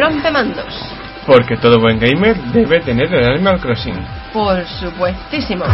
[0.00, 0.74] Rompemandos.
[1.26, 3.94] Porque todo buen gamer debe tener el Animal Crossing.
[4.32, 5.66] Por supuestísimo.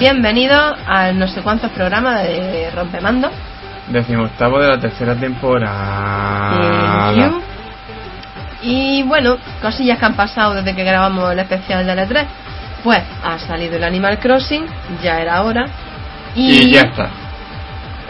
[0.00, 3.30] Bienvenido al no sé cuántos programas de Rompemando.
[3.86, 7.12] Decimoctavo de la tercera temporada.
[7.14, 7.30] Eh.
[8.62, 12.26] Y bueno, cosillas que han pasado desde que grabamos el especial de L3.
[12.82, 14.66] Pues ha salido el Animal Crossing,
[15.04, 15.66] ya era hora.
[16.34, 17.21] Y, Y ya está.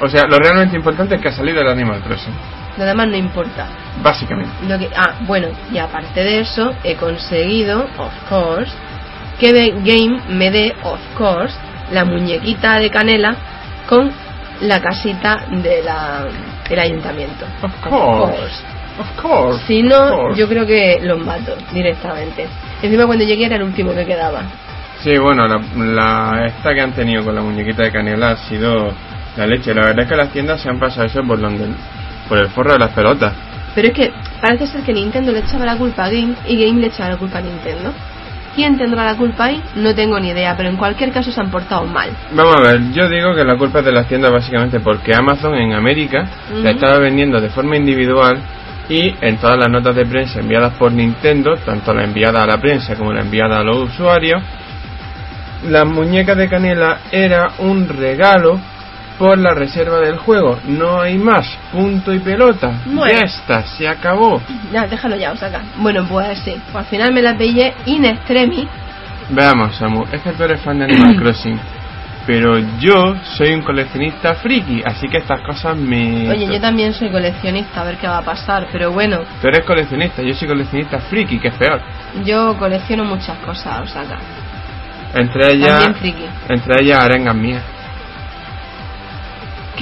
[0.03, 2.35] O sea, lo realmente importante es que ha salido el Animal Crossing.
[2.77, 3.67] lo demás no importa.
[4.03, 4.51] Básicamente.
[4.69, 8.73] Lo que, ah, bueno, y aparte de eso, he conseguido, of course,
[9.39, 11.55] que The Game me dé, of course,
[11.93, 13.37] la muñequita de canela
[13.89, 14.11] con
[14.63, 16.25] la casita de la,
[16.69, 17.45] del ayuntamiento.
[17.63, 18.63] Of course.
[18.99, 19.67] Of course.
[19.67, 20.39] Si no, course.
[20.41, 22.47] yo creo que los mato directamente.
[22.83, 24.43] Encima cuando llegué era el último que quedaba.
[25.03, 28.93] Sí, bueno, la, la- esta que han tenido con la muñequita de canela ha sido
[29.37, 29.75] la leche.
[29.75, 31.67] La verdad es que las tiendas se han pasado eso por, donde,
[32.29, 33.33] por el forro de las pelotas.
[33.75, 36.81] Pero es que parece ser que Nintendo le echaba la culpa a Game y Game
[36.81, 37.93] le echaba la culpa a Nintendo.
[38.55, 39.63] ¿Quién tendrá la culpa ahí?
[39.77, 42.11] No tengo ni idea, pero en cualquier caso se han portado mal.
[42.33, 45.55] Vamos a ver, yo digo que la culpa es de las tiendas básicamente porque Amazon
[45.55, 46.29] en América
[46.63, 48.39] la estaba vendiendo de forma individual
[48.91, 52.59] y en todas las notas de prensa enviadas por Nintendo, tanto la enviada a la
[52.59, 54.43] prensa como la enviada a los usuarios,
[55.69, 58.61] la muñeca de canela era un regalo
[59.19, 60.59] por la reserva del juego.
[60.67, 62.81] No hay más, punto y pelota.
[62.87, 63.15] Bueno.
[63.15, 64.41] Ya está, se acabó.
[64.73, 65.63] Ya, déjalo ya, Osaka.
[65.77, 66.55] Bueno, pues sí.
[66.73, 68.67] Pues al final me la pillé in extremis.
[69.31, 71.59] Veamos, Samu, es que tú eres fan de Animal Crossing.
[72.25, 76.31] Pero yo soy un coleccionista friki, así que estas cosas me...
[76.31, 78.69] Oye, yo también soy coleccionista, a ver qué va a pasar.
[78.71, 81.81] Pero bueno, Tú eres coleccionista, yo soy coleccionista friki, que es peor.
[82.25, 84.19] yo colecciono muchas cosas, Osaka.
[85.15, 85.83] Entre ellas...
[85.83, 86.27] También friki.
[86.49, 87.63] Entre ellas arengas mías.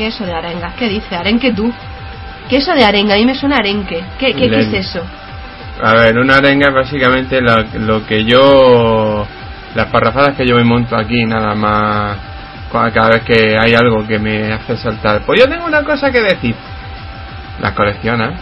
[0.00, 0.72] ¿Qué es eso de arengas?
[0.77, 1.15] ¿Qué dice?
[1.15, 1.71] ¿Arenque tú?
[2.49, 3.12] ¿Qué es eso de arenga?
[3.12, 4.03] A mí me suena arenque.
[4.19, 5.03] ¿Qué, qué, qué es eso?
[5.83, 9.27] A ver, una arenga es básicamente lo, lo que yo...
[9.75, 12.16] Las parrafadas que yo me monto aquí, nada más...
[12.72, 15.21] Cada vez que hay algo que me hace saltar.
[15.27, 16.55] Pues yo tengo una cosa que decir.
[17.60, 18.41] Las coleccionas.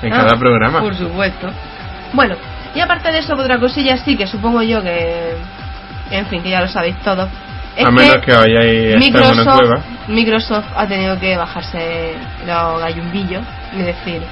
[0.00, 0.80] En Ah, cada programa.
[0.80, 1.50] Por supuesto.
[2.14, 2.34] Bueno,
[2.74, 5.34] y aparte de eso, otra cosilla sí que supongo yo que.
[6.10, 7.28] En fin, que ya lo sabéis todos.
[7.76, 9.84] Es a menos que, vayáis a estar en una Microsoft, cueva.
[10.08, 12.14] Microsoft ha tenido que bajarse
[12.46, 13.42] los gallumbillos
[13.72, 14.22] y decir: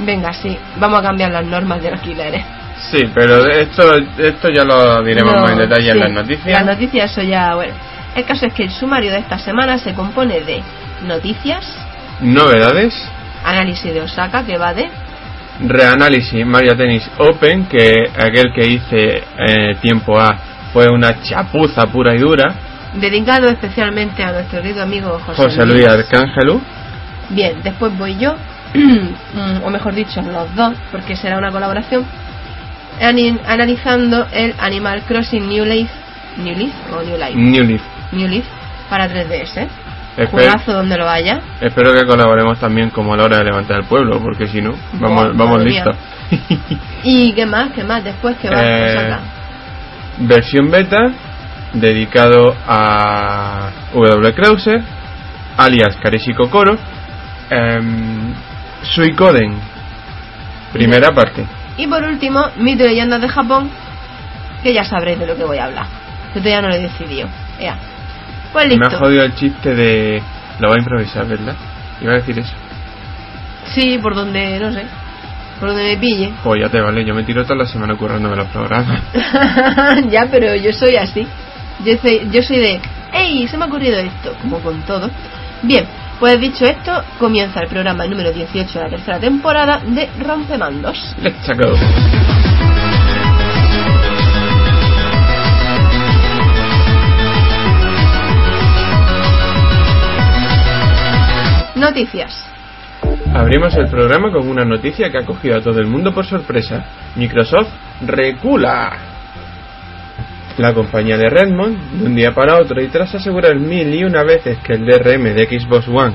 [0.00, 2.44] Venga, sí, vamos a cambiar las normas de alquileres.
[2.90, 6.46] Sí, pero esto, esto ya lo diremos No, más en detalle en sí, las noticias.
[6.46, 7.72] Las noticias, eso ya, bueno.
[8.14, 10.62] El caso es que el sumario de esta semana se compone de
[11.02, 11.66] noticias,
[12.20, 12.94] Novedades,
[13.44, 14.88] análisis de Osaka, que va de.
[15.60, 20.34] reanálisis Mario Tennis Open, que aquel que hice eh, tiempo A
[20.72, 22.54] fue una chapuza pura y dura.
[23.00, 26.60] Dedicado especialmente a nuestro querido amigo José, José Luis Arcángelu.
[27.30, 28.34] Bien, después voy yo,
[28.74, 32.04] mm, o mejor dicho, los dos, porque será una colaboración,
[33.46, 35.90] analizando el Animal Crossing New Leaf,
[36.38, 37.82] New Leaf o New Life, New Leaf.
[38.12, 38.44] New Leaf
[38.88, 39.66] para 3DS.
[40.16, 41.40] Espe- Juegazo donde lo vaya.
[41.60, 44.74] espero que colaboremos también como a la hora de levantar el pueblo, porque si no,
[44.94, 45.94] vamos, Buah, vamos listos.
[47.04, 47.70] ¿Y qué más?
[47.72, 48.02] ¿Qué más?
[48.02, 49.20] Después que va Eh, a sacar.
[50.20, 50.98] versión beta
[51.80, 54.34] dedicado a W.
[54.34, 54.82] Krauser,
[55.56, 56.76] alias Kareshi Kokoro,
[57.50, 58.32] em,
[58.82, 59.54] Suikoden,
[60.72, 61.44] primera parte.
[61.76, 63.70] Y por último, mito y leyendas de Japón,
[64.62, 65.86] que ya sabréis de lo que voy a hablar.
[66.32, 67.28] Que todavía no lo he decidido.
[67.58, 67.76] Ea.
[68.52, 68.98] Pues Me ha listo.
[68.98, 70.22] jodido el chiste de...
[70.58, 71.54] Lo va a improvisar, ¿verdad?
[72.00, 72.54] Iba a decir eso.
[73.74, 74.84] Sí, por donde, no sé.
[75.60, 76.32] Por donde me pille.
[76.42, 79.00] Pues ya te vale, yo me tiro toda la semana currándome los programas.
[80.10, 81.26] ya, pero yo soy así.
[81.84, 82.80] Yo soy, yo soy de,
[83.12, 83.46] ¡Ey!
[83.48, 85.10] Se me ha ocurrido esto, como con todo.
[85.62, 85.86] Bien,
[86.18, 91.14] pues dicho esto, comienza el programa número 18 de la tercera temporada de Rompemandos.
[91.22, 91.76] Let's go.
[101.74, 102.42] Noticias.
[103.34, 106.84] Abrimos el programa con una noticia que ha cogido a todo el mundo por sorpresa.
[107.16, 107.68] Microsoft
[108.06, 109.15] recula.
[110.58, 114.22] La compañía de Redmond, de un día para otro, y tras asegurar mil y una
[114.22, 116.14] veces que el DRM de Xbox One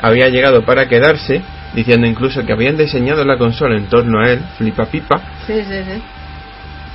[0.00, 1.42] había llegado para quedarse,
[1.74, 5.82] diciendo incluso que habían diseñado la consola en torno a él, flipa pipa, Sí, sí,
[5.84, 6.02] sí.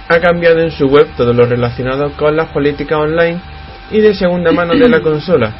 [0.10, 3.40] ha cambiado en su web todo lo relacionado con las políticas online
[3.92, 5.54] y de segunda mano de la consola,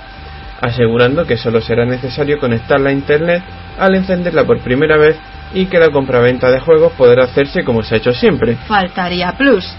[0.60, 3.44] asegurando que solo será necesario conectarla a internet
[3.80, 5.16] al encenderla por primera vez
[5.54, 8.56] y que la compraventa de juegos podrá hacerse como se ha hecho siempre.
[8.68, 9.74] Faltaría plus.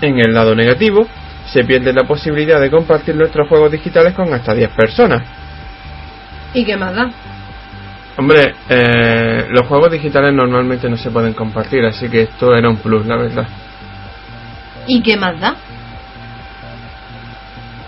[0.00, 1.06] En el lado negativo,
[1.46, 5.22] se pierde la posibilidad de compartir nuestros juegos digitales con hasta 10 personas.
[6.52, 7.10] ¿Y qué más da?
[8.18, 12.76] Hombre, eh, los juegos digitales normalmente no se pueden compartir, así que esto era un
[12.76, 13.46] plus, la verdad.
[14.86, 15.54] ¿Y qué más da?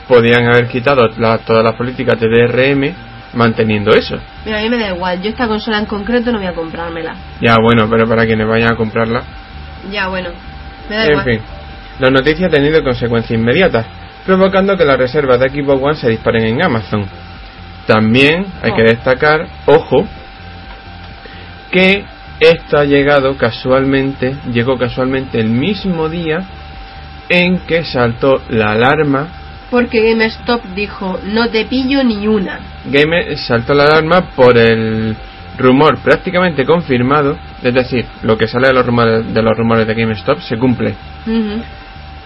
[0.06, 2.94] Podían haber quitado la- todas las políticas de DRM
[3.34, 4.16] manteniendo eso.
[4.44, 5.20] Mira, a mí me da igual.
[5.20, 7.14] Yo esta consola en concreto no voy a comprármela.
[7.40, 9.22] Ya, bueno, pero para quienes vayan a comprarla.
[9.90, 10.30] Ya, bueno.
[10.88, 11.24] Me da En igual.
[11.24, 11.40] fin,
[11.98, 13.86] la noticia ha tenido consecuencias inmediatas,
[14.24, 17.06] provocando que las reservas de Xbox One se disparen en Amazon.
[17.86, 18.86] También hay que Oh.
[18.86, 20.06] destacar, ojo,
[21.70, 22.04] que
[22.40, 26.44] esto ha llegado casualmente, llegó casualmente el mismo día
[27.28, 29.28] en que saltó la alarma.
[29.70, 32.60] Porque GameStop dijo, no te pillo ni una.
[32.86, 35.14] Gamer saltó la alarma por el
[35.58, 39.94] rumor prácticamente confirmado, es decir, lo que sale de los rumores de, los rumores de
[39.94, 40.94] GameStop se cumple.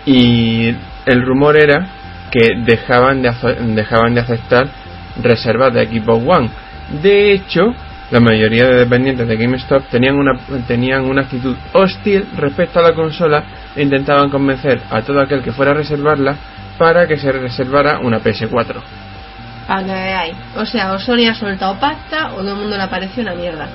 [0.04, 0.74] Y
[1.06, 1.86] el rumor era
[2.30, 3.30] que dejaban de,
[3.74, 4.68] dejaban de aceptar
[5.22, 6.50] reservas de Xbox One.
[7.02, 7.74] De hecho,
[8.10, 12.94] la mayoría de dependientes de GameStop tenían una, tenían una actitud hostil respecto a la
[12.94, 13.44] consola
[13.74, 16.36] e intentaban convencer a todo aquel que fuera a reservarla
[16.78, 18.82] para que se reservara una PS4.
[19.66, 20.34] Para que veáis.
[20.56, 23.68] O sea, o Sony ha soltado pasta o todo el mundo le pareció una mierda.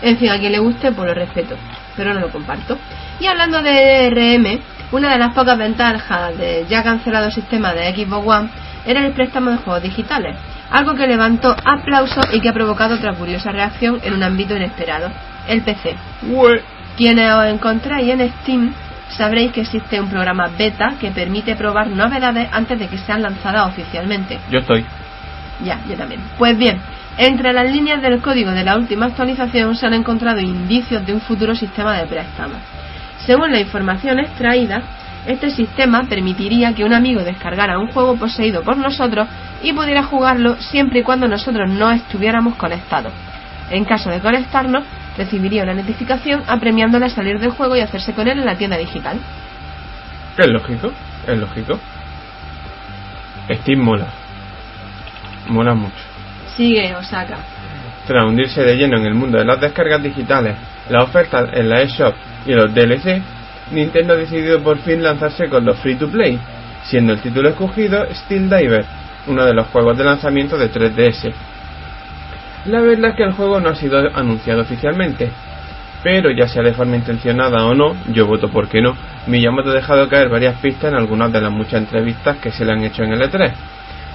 [0.00, 1.56] En fin, a quien le guste, pues lo respeto.
[1.96, 2.78] Pero no lo comparto.
[3.18, 8.26] Y hablando de DRM, una de las pocas ventajas del ya cancelado sistema de Xbox
[8.26, 8.48] One
[8.86, 10.36] era el préstamo de juegos digitales.
[10.70, 15.10] Algo que levantó aplausos y que ha provocado otra curiosa reacción en un ámbito inesperado.
[15.46, 15.94] El PC.
[16.96, 18.74] Quienes os encontráis en Steam
[19.10, 23.68] sabréis que existe un programa beta que permite probar novedades antes de que sean lanzadas
[23.68, 24.38] oficialmente.
[24.50, 24.84] Yo estoy.
[25.64, 26.20] Ya, yo también.
[26.38, 26.80] Pues bien,
[27.16, 31.20] entre las líneas del código de la última actualización se han encontrado indicios de un
[31.20, 32.54] futuro sistema de préstamo.
[33.28, 34.80] Según la información extraída,
[35.26, 39.28] este sistema permitiría que un amigo descargara un juego poseído por nosotros
[39.62, 43.12] y pudiera jugarlo siempre y cuando nosotros no estuviéramos conectados.
[43.70, 44.82] En caso de conectarnos,
[45.18, 48.78] recibiría una notificación apremiándole a salir del juego y hacerse con él en la tienda
[48.78, 49.18] digital.
[50.38, 50.90] Es lógico,
[51.26, 51.78] es lógico.
[53.50, 54.06] Steam mola.
[55.48, 56.02] Mola mucho.
[56.56, 57.36] Sigue, Osaka.
[58.06, 60.56] Tras hundirse de lleno en el mundo de las descargas digitales,
[60.88, 62.14] las ofertas en la eShop
[62.46, 63.22] y los DLC,
[63.70, 66.38] Nintendo ha decidido por fin lanzarse con los free to play,
[66.84, 68.84] siendo el título escogido Steel Diver,
[69.26, 71.32] uno de los juegos de lanzamiento de 3DS.
[72.66, 75.30] La verdad es que el juego no ha sido anunciado oficialmente,
[76.02, 78.96] pero ya sea de forma intencionada o no, yo voto por que no,
[79.26, 82.72] Miyamoto ha dejado caer varias pistas en algunas de las muchas entrevistas que se le
[82.72, 83.52] han hecho en el E3,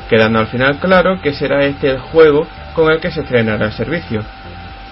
[0.10, 3.74] quedando al final claro que será este el juego con el que se estrenará el
[3.74, 4.24] servicio.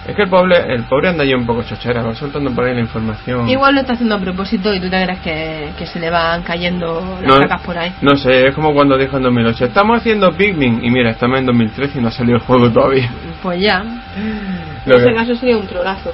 [0.06, 2.74] Es que el pobre, el pobre anda ya un poco chochera, va soltando por ahí
[2.74, 3.48] la información.
[3.48, 6.42] Igual lo está haciendo a propósito y tú te crees que, que se le van
[6.42, 7.92] cayendo las no, por ahí.
[8.02, 11.46] no sé, es como cuando dijo en 2008, estamos haciendo Pikmin, y mira, estamos en
[11.46, 13.10] 2013 y no ha salido el juego todavía.
[13.42, 13.78] Pues ya.
[14.16, 16.10] En Lo ese que, caso sería un trolazo.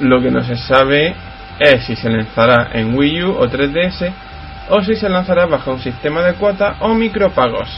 [0.00, 1.14] lo que no se sabe
[1.58, 4.12] es si se lanzará en Wii U o 3DS,
[4.68, 7.70] o si se lanzará bajo un sistema de cuota o micropagos.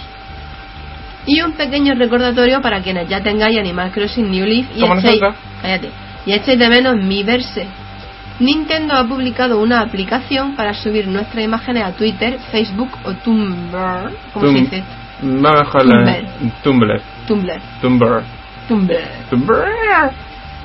[1.26, 5.34] Y un pequeño recordatorio para quienes ya tengáis Animal Crossing New Leaf y echéis, nosotros.
[5.60, 5.90] cállate,
[6.24, 7.66] y echéis de menos mi verse.
[8.38, 14.10] Nintendo ha publicado una aplicación para subir nuestras imágenes a Twitter, Facebook o Tumblr.
[14.34, 14.84] ¿Cómo se Tum- dice?
[15.42, 16.20] Va mejor la
[16.62, 17.00] Tumblr.
[17.26, 17.60] Tumblr.
[17.80, 18.22] Tumblr.
[18.68, 19.00] Tumblr.
[19.30, 19.64] Tumblr.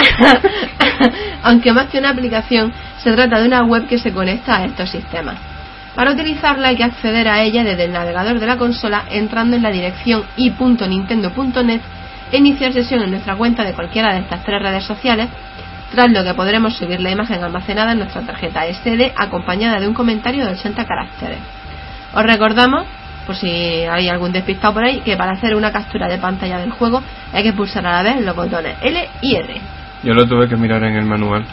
[1.44, 4.90] Aunque más que una aplicación, se trata de una web que se conecta a estos
[4.90, 5.38] sistemas.
[5.96, 9.64] Para utilizarla hay que acceder a ella desde el navegador de la consola entrando en
[9.64, 11.82] la dirección i.nintendo.net
[12.32, 15.28] e iniciar sesión en nuestra cuenta de cualquiera de estas tres redes sociales,
[15.92, 19.94] tras lo que podremos subir la imagen almacenada en nuestra tarjeta SD acompañada de un
[19.94, 21.40] comentario de 80 caracteres.
[22.14, 22.86] Os recordamos,
[23.26, 26.72] por si hay algún despistado por ahí, que para hacer una captura de pantalla del
[26.72, 29.62] juego hay que pulsar a la vez los botones L y R.
[30.04, 31.46] Yo lo tuve que mirar en el manual.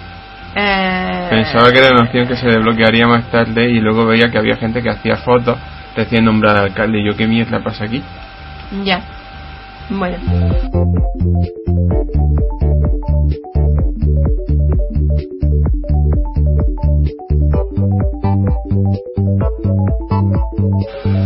[0.54, 4.38] Eh, Pensaba que era una opción que se desbloquearía más tarde y luego veía que
[4.38, 5.58] había gente que hacía fotos
[5.96, 7.00] recién nombrada alcalde.
[7.00, 8.02] Y yo, ¿qué mierda pasa aquí?
[8.84, 9.02] Ya.
[9.90, 10.18] Bueno.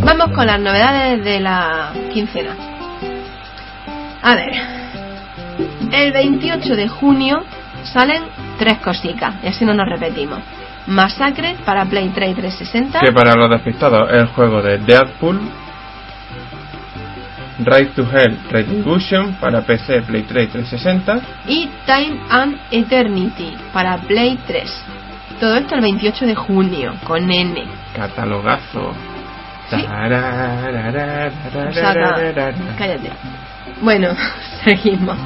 [0.05, 2.57] Vamos con las novedades de la quincena.
[4.23, 4.53] A ver,
[5.93, 7.43] el 28 de junio
[7.85, 8.23] salen
[8.59, 10.41] tres cositas, y así no nos repetimos.
[10.87, 13.01] Masacre para Play 3 y 360.
[13.01, 15.41] Que para los despistados es el juego de Deadpool.
[17.59, 21.21] ride to Hell Retribution para PC, Play 3 y 360.
[21.47, 24.85] Y Time and Eternity para Play 3.
[25.39, 27.65] Todo esto el 28 de junio con N.
[27.95, 28.93] Catalogazo.
[29.71, 29.85] ¿Sí?
[32.79, 33.11] Cállate.
[33.81, 34.09] Bueno,
[34.65, 35.17] seguimos.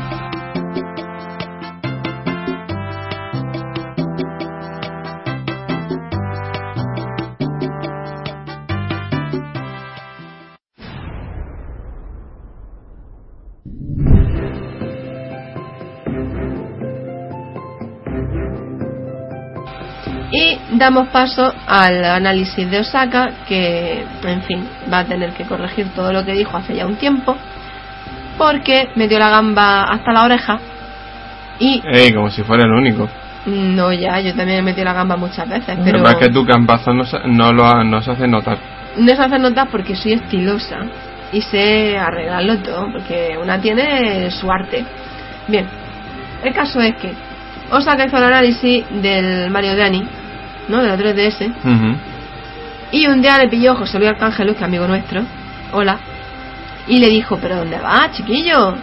[20.79, 26.13] Damos paso al análisis de Osaka, que, en fin, va a tener que corregir todo
[26.13, 27.37] lo que dijo hace ya un tiempo,
[28.39, 30.59] porque metió la gamba hasta la oreja.
[31.59, 33.09] Y Ey, como si fuera el único.
[33.47, 36.45] no, ya, yo también he metido la gamba muchas veces, Lo pero es que tu
[36.45, 38.59] campazo no, no, lo, no se hace notar.
[38.97, 40.79] no se hace notar porque soy estilosa
[41.33, 44.85] y sé arreglarlo todo, porque una tiene su arte.
[45.49, 45.67] Bien,
[46.45, 47.13] el caso es que
[47.71, 50.05] Osaka hizo el análisis del Mario Dani,
[50.69, 50.83] ¿no?
[50.83, 51.49] De la 3DS.
[51.65, 51.97] Ujú.
[52.93, 55.23] Y un día le pilló José Luis Arcángel, que es amigo nuestro,
[55.73, 55.99] hola,
[56.87, 58.75] y le dijo, ¿pero dónde vas, chiquillo?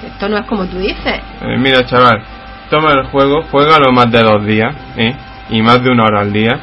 [0.00, 1.20] Que esto no es como tú dices.
[1.40, 2.22] Eh, mira, chaval,
[2.70, 5.14] toma el juego, juégalo más de dos días, ¿eh?
[5.48, 6.58] Y más de una hora al día.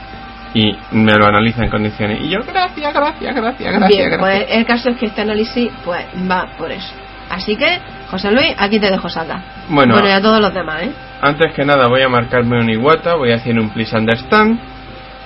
[0.55, 2.21] Y me lo analiza en condiciones.
[2.21, 4.19] Y yo, gracias, gracias, gracias, gracias, Bien, gracias.
[4.19, 6.93] pues el caso es que este análisis pues va por eso.
[7.33, 7.79] Así que,
[8.11, 9.41] José Luis, aquí te dejo sacar.
[9.67, 9.95] Bueno.
[9.95, 10.91] bueno y a todos los demás, ¿eh?
[11.19, 14.59] Antes que nada voy a marcarme un iguata, voy a hacer un please understand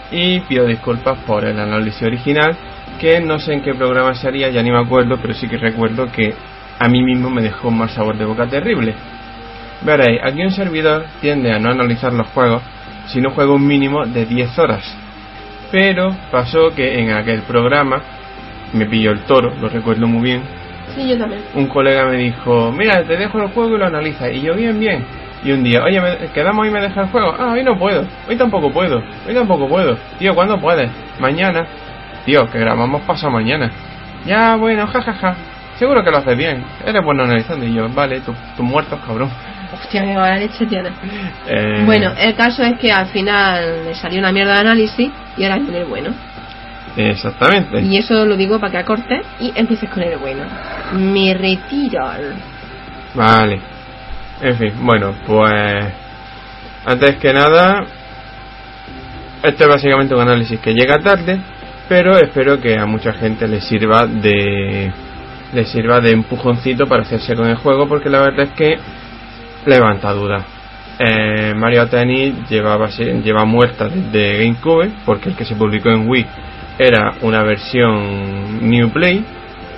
[0.09, 2.55] y pido disculpas por el análisis original,
[2.97, 6.09] que no sé en qué programa sería, ya ni me acuerdo, pero sí que recuerdo
[6.09, 6.33] que
[6.79, 8.95] a mí mismo me dejó un mal sabor de boca terrible.
[9.81, 12.61] Veréis, aquí un servidor tiende a no analizar los juegos
[13.07, 14.95] si no juega un mínimo de 10 horas.
[15.71, 18.01] Pero pasó que en aquel programa
[18.71, 20.56] me pilló el toro, lo recuerdo muy bien,
[20.97, 21.41] Sí, yo también.
[21.53, 24.29] un colega me dijo, mira, te dejo el juego y lo analiza.
[24.31, 25.05] Y yo, bien, bien.
[25.43, 27.35] Y un día, oye, ¿me- ¿quedamos y me deja el juego?
[27.37, 28.03] Ah, hoy no puedo.
[28.27, 29.01] Hoy tampoco puedo.
[29.27, 29.97] Hoy tampoco puedo.
[30.17, 30.89] Tío, ¿cuándo puedes?
[31.19, 31.65] Mañana.
[32.25, 33.71] Tío, que grabamos pasado mañana.
[34.25, 35.35] Ya, bueno, jajaja.
[35.77, 36.63] Seguro que lo haces bien.
[36.85, 37.65] Eres bueno analizando.
[37.65, 39.29] Y yo, vale, tú, tú muertos, cabrón.
[39.73, 40.89] Hostia, qué mala leche tiene.
[41.47, 45.43] Eh, Bueno, el caso es que al final le salió una mierda de análisis y
[45.43, 46.09] ahora viene el bueno.
[46.97, 47.81] Exactamente.
[47.81, 50.43] Y eso lo digo para que acortes y empieces con el bueno.
[50.93, 52.03] Me retiro.
[53.13, 53.59] Vale.
[54.41, 55.85] En fin, bueno, pues
[56.85, 57.85] antes que nada,
[59.43, 61.39] este es básicamente un análisis que llega tarde,
[61.87, 64.91] pero espero que a mucha gente le sirva de
[65.53, 68.77] le sirva de empujoncito para hacerse con el juego, porque la verdad es que
[69.65, 70.43] levanta dudas.
[70.99, 76.25] Eh, Mario Tennis llevaba lleva muerta desde GameCube, porque el que se publicó en Wii
[76.77, 79.23] era una versión New Play,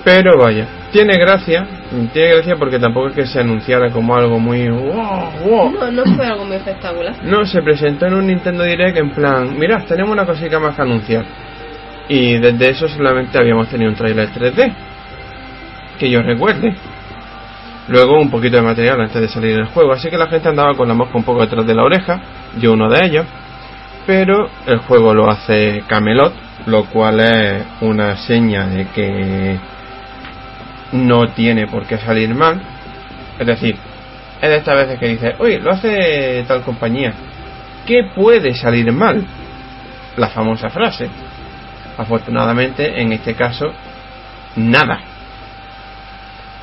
[0.04, 1.66] pero vaya, tiene gracia,
[2.12, 5.70] tiene gracia porque tampoco es que se anunciara como algo muy wow, wow.
[5.70, 7.16] No, no fue algo muy espectacular.
[7.22, 10.82] No, se presentó en un Nintendo Direct en plan, mirad, tenemos una cosita más que
[10.82, 11.24] anunciar.
[12.08, 14.72] Y desde eso solamente habíamos tenido un trailer 3D,
[15.98, 16.74] que yo recuerde.
[17.88, 20.74] Luego un poquito de material antes de salir el juego, así que la gente andaba
[20.74, 22.20] con la mosca un poco detrás de la oreja,
[22.58, 23.26] yo uno de ellos.
[24.06, 29.58] Pero el juego lo hace Camelot, lo cual es una seña de que
[30.92, 32.60] no tiene por qué salir mal.
[33.38, 33.76] Es decir,
[34.40, 37.12] es de estas veces que dice, oye, lo hace tal compañía.
[37.86, 39.24] ¿Qué puede salir mal?
[40.16, 41.08] La famosa frase.
[41.96, 43.66] Afortunadamente, en este caso,
[44.56, 45.00] nada.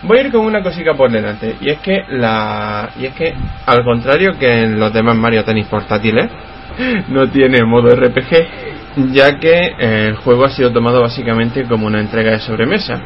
[0.04, 3.34] Voy a ir con una cosita por delante, y es que la y es que
[3.66, 6.30] al contrario que en los demás Mario Tennis portátiles,
[7.08, 8.77] no tiene modo RPG,
[9.12, 13.01] ya que el juego ha sido tomado básicamente como una entrega de sobremesa.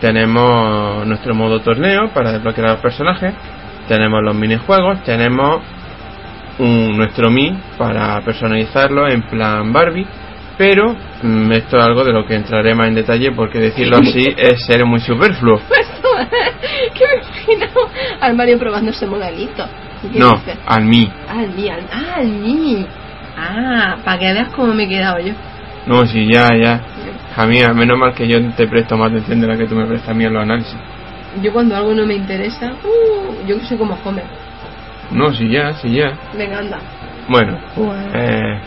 [0.00, 3.34] Tenemos nuestro modo torneo para desbloquear a los personajes,
[3.86, 5.62] tenemos los minijuegos, tenemos
[6.58, 10.06] un, nuestro Mi para personalizarlo en plan Barbie,
[10.56, 14.34] pero mm, esto es algo de lo que entraré más en detalle porque decirlo así
[14.36, 15.60] es ser muy superfluo.
[16.94, 17.66] que me imagino
[18.20, 19.66] al Mario probando ese modelito.
[20.02, 21.10] ¿Y qué No, al Mi.
[21.28, 22.86] Al mí, al, ah, al mí.
[23.42, 25.32] Ah, para que veas cómo me he quedado yo.
[25.86, 26.80] No, sí, ya, ya.
[27.34, 30.10] Jamía, menos mal que yo te presto más atención de la que tú me prestas
[30.10, 30.76] a mí en los análisis.
[31.42, 34.24] Yo cuando algo no me interesa, uh, yo que soy como Homer.
[35.12, 36.12] No, sí ya, sí ya.
[36.36, 36.78] Venga, anda.
[37.28, 38.10] Bueno, Bueno.
[38.14, 38.60] eh,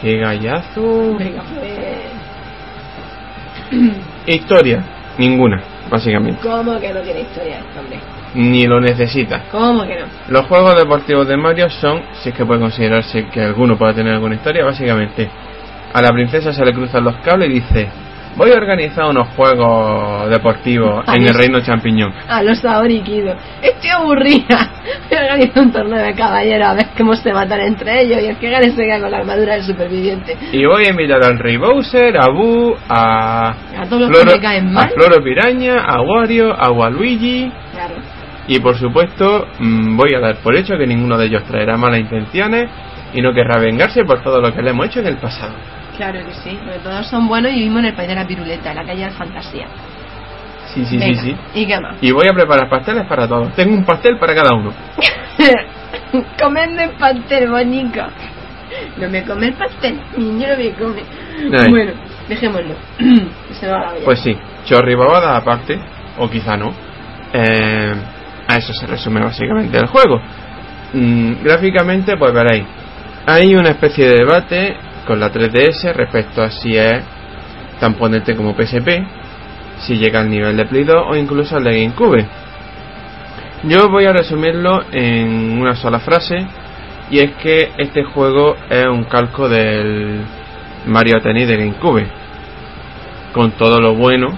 [0.00, 1.16] qué gallazo.
[1.16, 1.74] Venga, pues.
[4.26, 4.82] Historia,
[5.18, 6.40] ninguna, básicamente.
[6.42, 7.98] ¿Cómo que no tiene historia hombre?
[8.34, 9.44] Ni lo necesita.
[9.50, 10.06] ¿Cómo que no?
[10.28, 14.14] Los juegos deportivos de Mario son, si es que puede considerarse que alguno pueda tener
[14.14, 15.30] alguna historia, básicamente
[15.94, 17.88] a la princesa se le cruzan los cables y dice,
[18.36, 22.12] voy a organizar unos juegos deportivos en el reino champiñón.
[22.28, 23.36] A los Saori Kido.
[23.62, 24.72] Estoy aburrida.
[25.08, 28.26] Voy a organizar un torneo de caballeros a ver cómo se matan entre ellos y
[28.26, 30.36] el que gane se queda con la armadura del superviviente.
[30.52, 34.40] Y voy a invitar al rey Bowser, a Boo, a A todos los que me
[34.40, 34.90] caen a mal.
[34.90, 37.52] Floro Piraña, a Wario, a Waluigi.
[38.46, 42.00] Y por supuesto, mm, voy a dar por hecho que ninguno de ellos traerá malas
[42.00, 42.68] intenciones
[43.14, 45.54] y no querrá vengarse por todo lo que le hemos hecho en el pasado.
[45.96, 46.58] Claro que sí.
[46.62, 49.04] Porque todos son buenos y vivimos en el país de la piruleta, en la calle
[49.04, 49.66] de la fantasía.
[50.74, 51.60] Sí, sí, Venga, sí, sí.
[51.60, 51.96] ¿Y qué más?
[52.00, 53.54] Y voy a preparar pasteles para todos.
[53.54, 54.72] Tengo un pastel para cada uno.
[56.40, 58.02] Comerme pastel, bonito.
[58.96, 61.02] No me come el pastel, niño no me come.
[61.58, 61.70] Ay.
[61.70, 61.92] Bueno,
[62.28, 62.74] dejémoslo.
[63.52, 64.04] se va la olla.
[64.04, 65.78] Pues sí, chorribabada aparte,
[66.18, 66.72] o quizá no.
[67.32, 67.94] Eh,
[68.46, 70.20] a eso se resume básicamente el juego.
[70.92, 72.64] Mm, gráficamente, pues veréis,
[73.26, 77.02] hay una especie de debate con la 3DS respecto a si es
[77.80, 78.88] tan potente como PSP,
[79.78, 82.26] si llega al nivel de Play 2 o incluso al de GameCube.
[83.64, 86.46] Yo voy a resumirlo en una sola frase
[87.10, 90.20] y es que este juego es un calco del
[90.86, 92.06] Mario Tennis de GameCube
[93.32, 94.28] con todo lo bueno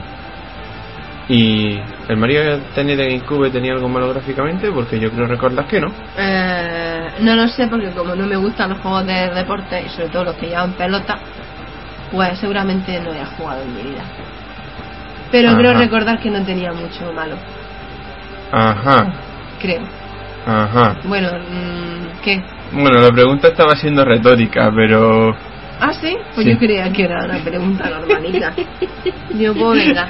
[1.29, 5.81] y el Mario Tennis de GameCube tenía algo malo gráficamente porque yo creo recordar que
[5.81, 9.89] no Eh, no lo sé porque como no me gustan los juegos de deporte y
[9.89, 11.19] sobre todo los que llevan pelota,
[12.13, 14.03] pues seguramente no he jugado en mi vida.
[15.33, 15.59] Pero Ajá.
[15.59, 17.35] creo recordar que no tenía mucho malo,
[18.53, 19.07] ajá
[19.61, 19.83] creo.
[20.47, 22.41] ajá Bueno, mm, ¿qué?
[22.73, 25.35] bueno la pregunta estaba siendo retórica pero
[25.81, 26.53] Ah, sí, pues Sí.
[26.53, 28.55] yo creía que era una pregunta normalita.
[29.39, 30.09] Yo puedo venga.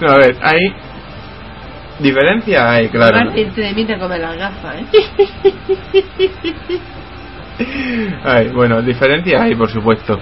[0.00, 0.60] no, a ver hay
[1.98, 4.86] diferencia hay claro de mí te come las gafas, ¿eh?
[8.24, 10.18] Ay, bueno, diferencias hay, por supuesto.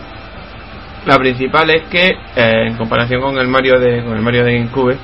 [1.07, 4.55] La principal es que, eh, en comparación con el Mario de con el Mario de
[4.59, 4.97] GameCube,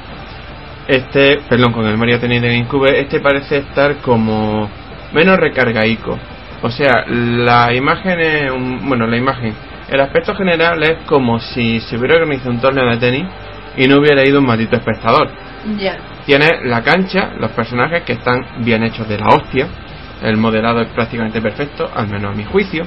[0.87, 4.68] este, perdón, con el Mario Tennis de GameCube, este parece estar como
[5.12, 6.18] menos recargaico.
[6.62, 9.55] O sea, la imagen es un- bueno, la imagen,
[9.88, 13.27] el aspecto general es como si se hubiera organizado un torneo de tenis
[13.77, 15.31] y no hubiera ido un maldito espectador.
[15.79, 15.97] Ya.
[16.27, 19.66] Tiene la cancha, los personajes que están bien hechos de la hostia.
[20.23, 22.85] El modelado es prácticamente perfecto, al menos a mi juicio.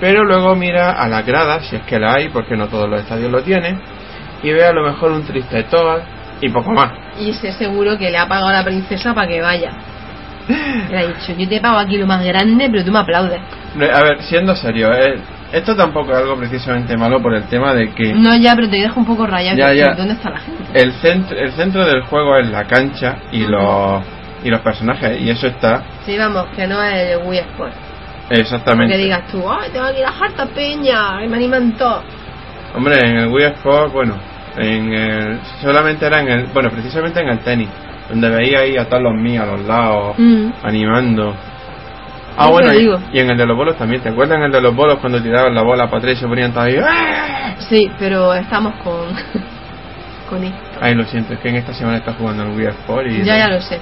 [0.00, 3.00] Pero luego mira a las gradas, si es que la hay, porque no todos los
[3.00, 3.80] estadios lo tienen.
[4.42, 6.00] Y ve a lo mejor un triste Toad
[6.40, 6.92] y poco más.
[7.18, 9.72] Y sé seguro que le ha pagado a la princesa para que vaya.
[10.90, 13.40] Le ha dicho, yo te pago aquí lo más grande, pero tú me aplaudes.
[13.92, 15.18] A ver, siendo serio, eh,
[15.52, 18.76] esto tampoco es algo precisamente malo por el tema de que No, ya, pero te
[18.76, 19.56] dejo un poco rayado.
[19.58, 19.94] Ya, ya.
[19.94, 20.62] ¿Dónde está la gente?
[20.74, 24.02] el centro, el centro del juego es la cancha y los,
[24.44, 25.20] y los personajes.
[25.20, 27.72] Y eso está Sí, vamos, que no es el Wii Sport.
[28.30, 28.96] exactamente.
[28.96, 32.04] Que digas tú, ay, tengo aquí la harta peña, y me animan todos.
[32.74, 34.14] Hombre, en el Wii Sport, bueno,
[34.56, 37.68] en el, solamente era en el, bueno, precisamente en el tenis,
[38.08, 40.48] donde veía ahí a todos los míos a los lados, Mm.
[40.62, 41.34] animando.
[42.38, 44.74] Ah, bueno, y, en el de los bolos también, ¿te acuerdas en el de los
[44.76, 46.76] bolos cuando tiraban la bola y se ponían todos ahí?
[46.78, 47.54] ¡ah!
[47.58, 49.06] Sí, pero estamos con.
[50.28, 50.58] con esto.
[50.80, 53.24] Ay, lo siento, es que en esta semana está jugando el Wii Sport y...
[53.24, 53.80] Ya, ya lo sé.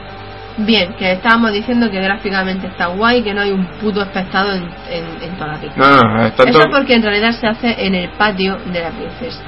[0.59, 4.63] Bien, que estábamos diciendo que gráficamente está guay, que no hay un puto espectador en,
[4.89, 5.75] en, en toda la pista.
[5.77, 6.71] No, no, está Eso todo...
[6.71, 9.43] porque en realidad se hace en el patio de la princesa.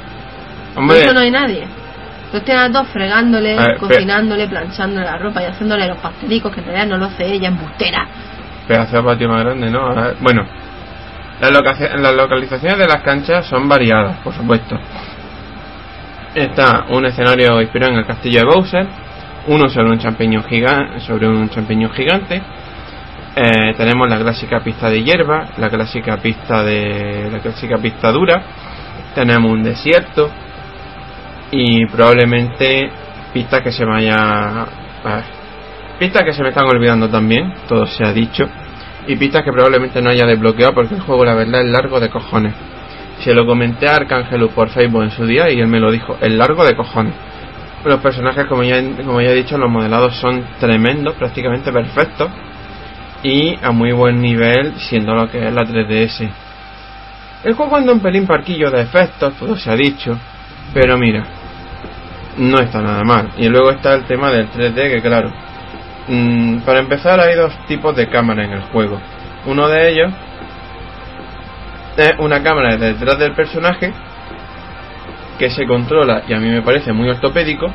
[0.74, 1.64] Por eso no hay nadie.
[2.26, 6.52] Entonces tienen a todos fregándole, A ver, cocinándole, planchándole la ropa y haciéndole los pastelicos
[6.52, 8.06] que en realidad no lo hace ella, embustera.
[8.66, 9.94] pedazo de patio más grande, ¿no?
[9.94, 10.44] Ver, Bueno,
[11.40, 14.76] las, las localizaciones de las canchas son variadas, por supuesto.
[16.34, 18.86] Está un escenario inspirado en el castillo de Bowser,
[19.46, 22.42] uno sobre un champiñón gigante, sobre un champiñón gigante.
[23.36, 28.42] Eh, tenemos la clásica pista de hierba, la clásica pista de la clásica pista dura.
[29.14, 30.30] Tenemos un desierto
[31.50, 32.90] y probablemente
[33.32, 34.66] pistas que se vaya a
[35.04, 35.24] ver,
[35.98, 38.48] pistas que se me están olvidando también, todo se ha dicho,
[39.06, 42.10] y pistas que probablemente no haya desbloqueado porque el juego la verdad es largo de
[42.10, 42.54] cojones.
[43.20, 46.18] Se lo comenté a Arcángelus por Facebook en su día y él me lo dijo,
[46.20, 47.14] es largo de cojones.
[47.84, 52.30] Los personajes, como ya, como ya he dicho, los modelados son tremendos, prácticamente perfectos
[53.22, 56.28] y a muy buen nivel siendo lo que es la 3DS.
[57.44, 60.18] El juego anda un pelín parquillo de efectos, todo se ha dicho,
[60.72, 61.24] pero mira,
[62.36, 63.30] no está nada mal.
[63.36, 65.32] Y luego está el tema del 3D, que claro,
[66.08, 69.00] mm, para empezar hay dos tipos de cámara en el juego.
[69.46, 70.12] Uno de ellos
[71.96, 73.92] es una cámara detrás del personaje
[75.38, 77.66] que se controla, y a mí me parece muy ortopédico,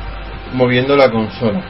[0.52, 1.60] moviendo la consola.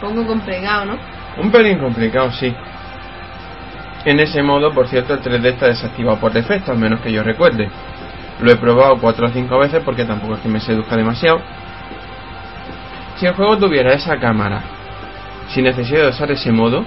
[0.00, 0.98] poco complicado, ¿no?
[1.38, 2.54] Un pelín complicado, sí.
[4.04, 7.22] En ese modo, por cierto, el 3D está desactivado por defecto, al menos que yo
[7.22, 7.68] recuerde.
[8.40, 11.40] Lo he probado 4 o 5 veces porque tampoco es que me seduzca demasiado.
[13.16, 14.62] Si el juego tuviera esa cámara,
[15.48, 16.84] sin necesidad de usar ese modo,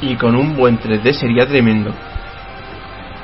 [0.00, 1.92] y con un buen 3D sería tremendo.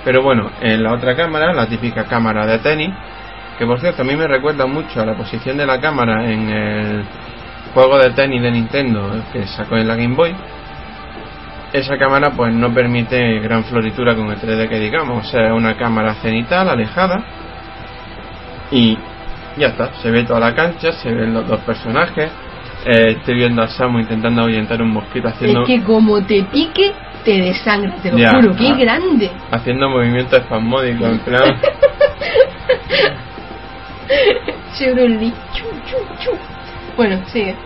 [0.05, 2.91] Pero bueno, en la otra cámara, la típica cámara de tenis,
[3.59, 6.51] que por cierto a mí me recuerda mucho a la posición de la cámara en
[6.51, 7.05] el
[7.73, 10.35] juego de tenis de Nintendo que sacó en la Game Boy,
[11.75, 15.53] esa cámara pues no permite gran floritura con el 3D que digamos, o sea, es
[15.53, 17.25] una cámara cenital alejada
[18.71, 18.97] y
[19.57, 22.31] ya está, se ve toda la cancha, se ven los dos personajes,
[22.87, 25.63] eh, estoy viendo a Samu intentando ahuyentar un mosquito haciendo...
[25.63, 26.93] Es que como te pique,
[27.25, 29.33] te desangra, te lo juro, qué grande.
[29.51, 31.61] Haciendo movimientos espasmódicos, en plan...
[36.97, 37.57] Bueno, sigue.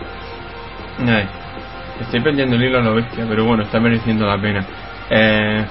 [2.03, 4.65] Estoy perdiendo el hilo a la bestia, pero bueno, está mereciendo la pena.
[5.09, 5.65] Eh,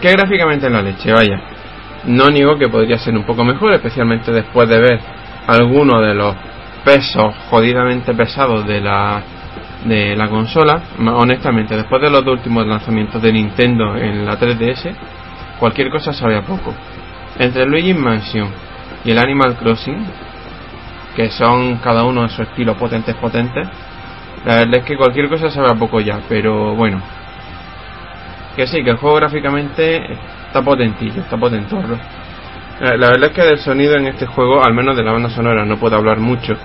[0.00, 1.40] que gráficamente la leche, vaya.
[2.04, 5.00] No niego que podría ser un poco mejor, especialmente después de ver
[5.46, 6.34] algunos de los
[6.84, 9.22] pesos jodidamente pesados de la
[9.84, 10.80] de la consola.
[10.98, 14.94] Honestamente, después de los dos últimos lanzamientos de Nintendo en la 3DS,
[15.58, 16.74] cualquier cosa sabe a poco.
[17.38, 18.48] Entre Luigi Mansion
[19.04, 20.06] y el Animal Crossing,
[21.14, 23.68] que son cada uno de sus estilos potentes potentes,
[24.44, 27.00] la verdad es que cualquier cosa sabe a poco ya, pero bueno.
[28.56, 30.12] Que sí, que el juego gráficamente
[30.46, 31.94] está potentillo, está potentorro.
[31.94, 35.30] Eh, la verdad es que del sonido en este juego, al menos de la banda
[35.30, 36.56] sonora, no puedo hablar mucho.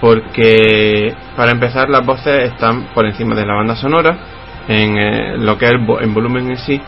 [0.00, 4.16] Porque, para empezar, las voces están por encima de la banda sonora,
[4.66, 6.80] en eh, lo que es en volumen en sí,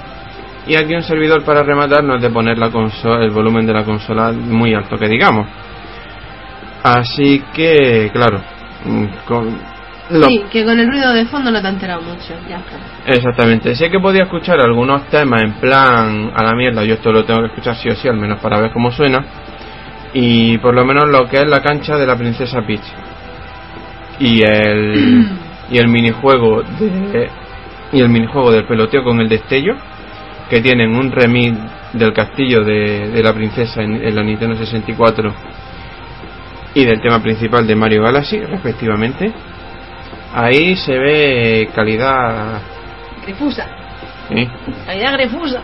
[0.66, 3.74] y aquí un servidor para rematar no es de poner la consola, el volumen de
[3.74, 5.46] la consola muy alto que digamos.
[6.82, 8.40] Así que, claro,
[8.84, 9.04] mm,
[10.10, 12.62] Sí, que con el ruido de fondo no te ha enterado mucho, ya
[13.06, 17.24] Exactamente, sé que podía escuchar algunos temas en plan a la mierda, yo esto lo
[17.24, 19.24] tengo que escuchar sí o sí, al menos para ver cómo suena.
[20.12, 22.84] Y por lo menos lo que es la cancha de la princesa Peach.
[24.20, 25.26] Y el
[25.70, 27.30] y el minijuego de
[27.92, 29.76] y el minijuego del peloteo con el destello
[30.50, 31.56] que tienen un remix
[31.92, 35.32] del castillo de, la princesa en, la Nintendo 64
[36.74, 39.32] y del tema principal de Mario Galaxy, respectivamente.
[40.34, 42.60] Ahí se ve calidad.
[43.22, 43.66] Grefusa.
[44.84, 45.62] Calidad grefusa.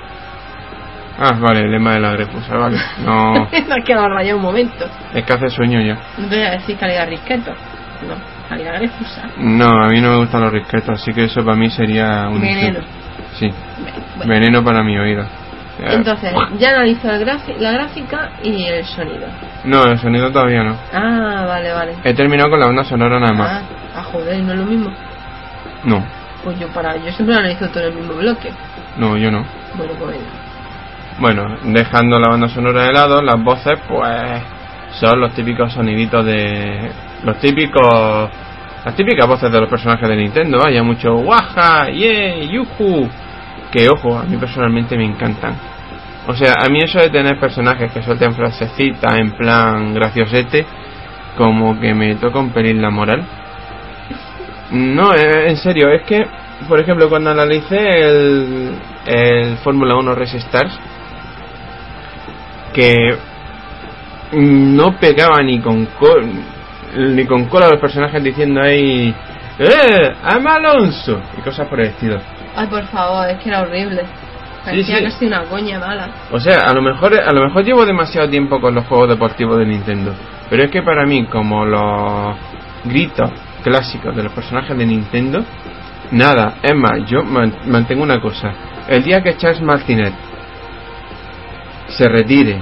[1.19, 2.79] Ah, vale, el lema de la grefusa, vale.
[3.05, 3.49] No.
[3.53, 4.87] es que lo rayado un momento.
[5.13, 5.99] Es que hace sueño ya.
[6.19, 7.51] No te voy a decir calidad risqueto.
[7.51, 8.15] No,
[8.49, 9.23] calidad grefusa.
[9.39, 12.41] No, a mí no me gustan los risquetos, así que eso para mí sería un.
[12.41, 12.81] Veneno.
[13.39, 13.51] Sí.
[14.25, 15.27] Veneno para mi oído.
[15.83, 17.09] Entonces, ya analizó
[17.59, 19.27] la gráfica y el sonido.
[19.65, 20.77] No, el sonido todavía no.
[20.93, 21.95] Ah, vale, vale.
[22.05, 23.51] He terminado con la banda sonora nada más.
[23.51, 23.63] Ah,
[23.97, 24.91] ah joder, ¿no es lo mismo?
[25.85, 26.05] No.
[26.45, 28.51] Pues yo para yo siempre analizo todo en el mismo bloque.
[28.97, 29.45] No, yo no.
[29.77, 30.17] Bueno, pues
[31.19, 34.43] Bueno, dejando la banda sonora de lado, las voces, pues
[34.93, 36.91] son los típicos soniditos de
[37.25, 38.31] los típicos
[38.85, 43.09] las típicas voces de los personajes de Nintendo, vaya mucho waja, yeah, yuhu
[43.71, 45.55] que ojo, a mí personalmente me encantan.
[46.27, 50.67] O sea, a mí eso de tener personajes que suelten frasecitas en plan graciosete,
[51.37, 53.25] como que me toca un pelín la moral.
[54.73, 56.27] No, eh, en serio, es que,
[56.69, 58.75] por ejemplo, cuando analicé el,
[59.07, 60.79] el Fórmula 1 Race Stars,
[62.73, 63.17] que
[64.33, 65.89] no pegaba ni con
[66.97, 69.15] ni con cola los personajes diciendo ahí
[69.59, 70.15] ¡Eh!
[70.23, 71.21] ¡Ama Alonso!
[71.37, 72.21] y cosas por el estilo
[72.61, 74.03] Ay, por favor, es que era horrible.
[74.63, 76.11] Parecía casi una coña mala.
[76.31, 79.57] O sea, a lo mejor a lo mejor llevo demasiado tiempo con los juegos deportivos
[79.57, 80.13] de Nintendo,
[80.51, 82.37] pero es que para mí como los
[82.85, 83.31] gritos
[83.65, 85.43] clásicos de los personajes de Nintendo,
[86.11, 88.53] nada, es más, yo mantengo una cosa,
[88.89, 90.13] el día que Charles Martinet
[91.89, 92.61] se retire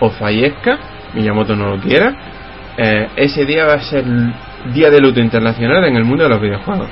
[0.00, 0.78] o fallezca,
[1.14, 2.12] Miyamoto no lo quiera,
[2.76, 4.04] eh, ese día va a ser
[4.74, 6.90] día de luto internacional en el mundo de los videojuegos.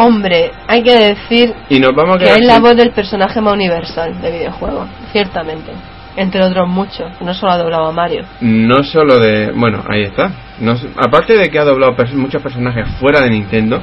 [0.00, 5.72] Hombre, hay que decir que es la voz del personaje más universal de videojuegos, ciertamente.
[6.16, 8.24] Entre otros muchos, no solo ha doblado a Mario.
[8.40, 9.52] No solo de.
[9.52, 10.30] Bueno, ahí está.
[10.96, 13.82] aparte de que ha doblado muchos personajes fuera de Nintendo,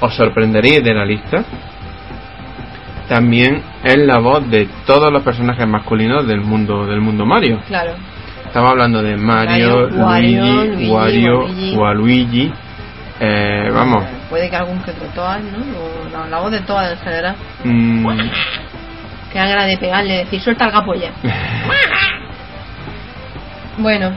[0.00, 1.44] os sorprenderéis de la lista.
[3.08, 7.60] También es la voz de todos los personajes masculinos del mundo del mundo Mario.
[7.68, 7.92] Claro.
[8.44, 11.76] estamos hablando de Mario, Luigi, Wario, Waluigi.
[11.76, 12.52] Waluigi.
[13.20, 14.04] Eh, vamos.
[14.28, 15.58] Puede que algún que otro Toad, ¿no?
[15.58, 17.36] O, no, la voz de Toad en general.
[17.64, 18.06] mm,
[19.32, 21.10] Que haga de pegarle, decir, suelta el capo ya.
[23.78, 24.10] bueno,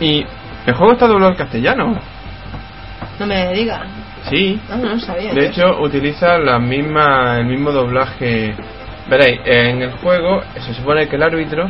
[0.00, 0.24] y
[0.66, 1.98] el juego está doblado al castellano.
[3.18, 3.82] no me digas.
[4.28, 4.60] Sí.
[4.68, 5.32] No, no sabía.
[5.32, 8.54] De hecho, utiliza la misma, el mismo doblaje.
[9.08, 11.68] Veréis, en el juego se supone que el árbitro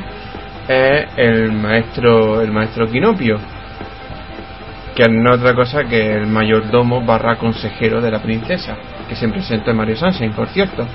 [0.69, 3.39] es el maestro, el maestro Quinopio,
[5.05, 8.77] que no es otra cosa que el mayordomo barra consejero de la princesa,
[9.09, 10.87] que se presenta en Mario Sunshine, por cierto.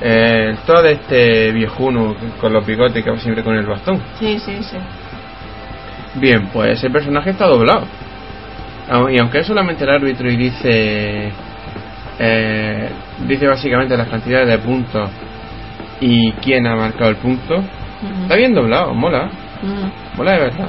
[0.00, 4.00] Eh, todo este viejuno con los bigotes que va siempre con el bastón.
[4.18, 4.76] Sí, sí, sí.
[6.16, 7.86] Bien, pues ese personaje está doblado.
[8.90, 11.32] Au- Y aunque es solamente el árbitro y dice.
[12.18, 12.90] eh,
[13.26, 15.10] dice básicamente las cantidades de puntos
[16.00, 17.62] y quién ha marcado el punto,
[18.22, 19.30] está bien doblado, mola.
[19.62, 19.90] Ujú.
[20.16, 20.68] Mola de verdad.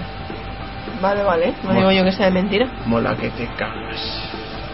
[1.01, 1.47] Vale, vale.
[1.63, 1.79] No Bueno.
[1.89, 2.67] digo yo que sea de mentira.
[2.86, 4.21] Mola que te cagas.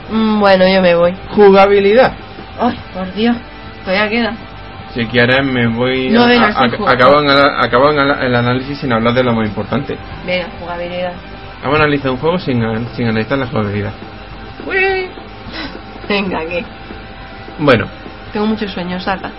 [0.10, 1.14] Mm, bueno, yo me voy.
[1.32, 2.14] Jugabilidad.
[2.60, 3.36] Ay, por Dios.
[3.84, 4.34] Todavía queda.
[4.94, 6.10] Si quieres, me voy.
[6.12, 6.92] No, a- venga, a- sí, a- juega.
[7.62, 9.98] acabo en el, análisis sin hablar de lo más importante.
[10.26, 11.14] Venga, jugabilidad.
[11.64, 12.62] Vamos a analizar un juego sin,
[12.96, 13.92] sin analizar la jugabilidad.
[16.08, 16.64] Venga, que
[17.60, 17.86] Bueno,
[18.32, 19.32] tengo mucho sueño, saca.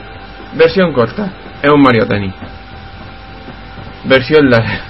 [0.54, 1.28] versión corta.
[1.62, 2.34] Es un Mario Tennis.
[4.04, 4.80] Versión larga.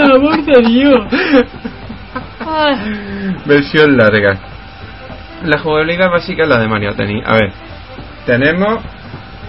[0.00, 0.98] ¡Por amor de Dios!
[2.46, 4.38] Ay, Versión larga.
[5.44, 7.24] La jugabilidad básica es la de Mario Tennis.
[7.26, 7.52] A ver,
[8.26, 8.82] tenemos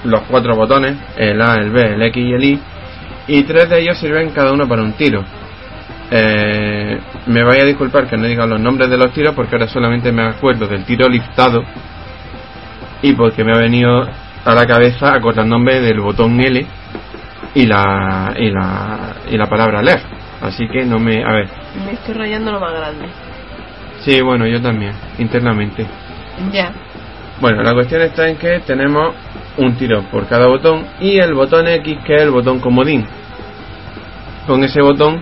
[0.04, 2.62] los cuatro botones, el A, el B, el X y el Y,
[3.28, 5.24] y tres de ellos sirven cada uno para un tiro.
[6.12, 9.68] Eh, me vaya a disculpar que no diga los nombres de los tiros porque ahora
[9.68, 11.64] solamente me acuerdo del tiro liftado
[13.04, 14.08] y porque me ha venido
[14.46, 16.66] a la cabeza nombre del botón L
[17.54, 20.19] y la y la y la palabra left.
[20.42, 21.50] Así que no me, a ver,
[21.86, 23.08] me estoy rayando lo más grande.
[24.02, 25.86] sí, bueno, yo también internamente.
[26.52, 26.72] Ya.
[27.42, 29.16] Bueno, la cuestión está en que tenemos
[29.58, 33.06] un tiro por cada botón y el botón X que es el botón comodín.
[34.48, 35.22] Con ese botón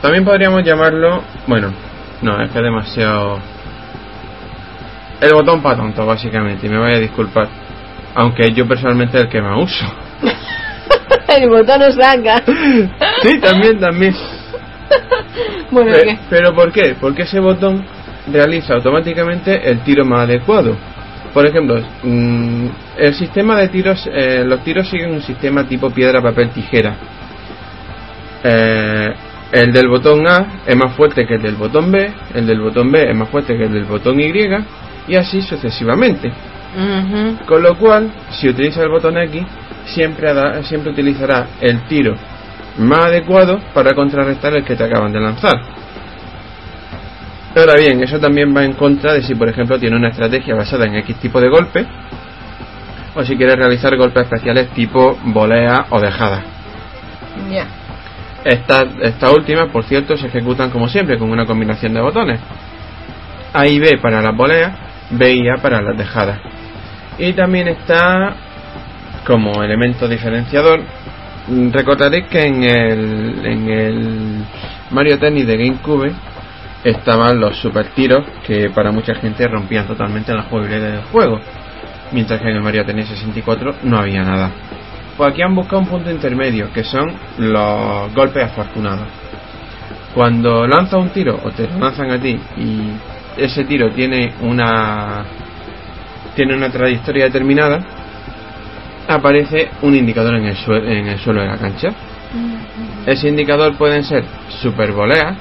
[0.00, 1.72] también podríamos llamarlo, bueno,
[2.22, 3.38] no, es que es demasiado
[5.20, 7.48] el botón para tonto básicamente, y me vaya a disculpar,
[8.16, 9.84] aunque yo personalmente es el que más uso.
[11.28, 12.42] el botón no saca.
[13.22, 14.14] sí, también, también.
[15.70, 16.18] bueno, Pe- ¿qué?
[16.30, 16.94] ¿Pero por qué?
[17.00, 17.84] Porque ese botón
[18.30, 20.76] realiza automáticamente el tiro más adecuado.
[21.32, 22.66] Por ejemplo, mm,
[22.98, 26.94] el sistema de tiros, eh, los tiros siguen un sistema tipo piedra, papel, tijera.
[28.44, 29.14] Eh,
[29.52, 32.90] el del botón A es más fuerte que el del botón B, el del botón
[32.90, 34.32] B es más fuerte que el del botón Y,
[35.08, 36.32] y así sucesivamente.
[37.46, 39.42] Con lo cual, si utiliza el botón X,
[39.94, 42.14] siempre, hará- siempre utilizará el tiro
[42.78, 45.60] más adecuado para contrarrestar el que te acaban de lanzar.
[47.54, 50.86] Ahora bien, eso también va en contra de si, por ejemplo, tiene una estrategia basada
[50.86, 51.84] en X tipo de golpe,
[53.14, 56.42] o si quiere realizar golpes especiales tipo volea o dejada.
[57.50, 57.66] Ya.
[58.44, 62.40] Estas estas últimas, por cierto, se ejecutan como siempre con una combinación de botones.
[63.52, 64.72] A y B para las voleas,
[65.10, 66.38] B y A para las dejadas.
[67.18, 68.34] Y también está
[69.26, 70.80] como elemento diferenciador.
[71.48, 74.44] mm, Recordaréis que en el, en el
[74.90, 76.12] Mario Tennis de GameCube
[76.84, 81.40] estaban los super tiros que para mucha gente rompían totalmente la jugabilidad del juego.
[82.12, 84.50] Mientras que en el Mario Tennis 64 no había nada.
[85.16, 89.06] Pues aquí han buscado un punto intermedio, que son los golpes afortunados.
[90.14, 92.92] Cuando lanzas un tiro o te lanzan a ti y
[93.36, 95.24] ese tiro tiene una
[96.34, 97.80] tiene una trayectoria determinada,
[99.08, 101.88] aparece un indicador en el, sue- en el suelo de la cancha.
[103.06, 104.24] Ese indicador pueden ser
[104.60, 105.36] super voleas,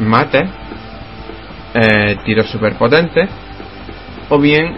[0.00, 0.48] mates,
[1.74, 2.46] eh, tiros
[4.28, 4.76] o bien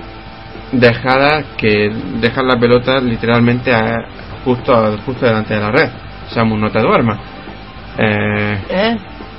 [0.72, 4.04] dejadas que dejan la pelota literalmente a-
[4.44, 5.88] justo justo delante de la red.
[6.30, 7.18] Samus, no te duermas.
[7.98, 8.96] Eh, ¿Eh?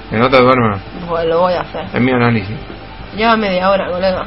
[0.09, 0.81] que no te duermas.
[1.09, 1.85] Pues lo voy a hacer.
[1.93, 2.55] Es mi análisis.
[3.15, 4.25] Lleva media hora, colega.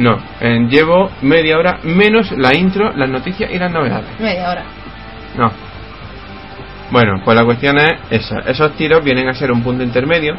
[0.00, 4.08] No, eh, llevo media hora menos la intro, las noticias y las novedades.
[4.18, 4.64] Media hora.
[5.36, 5.52] No.
[6.90, 8.38] Bueno, pues la cuestión es esa.
[8.40, 10.34] Esos tiros vienen a ser un punto intermedio,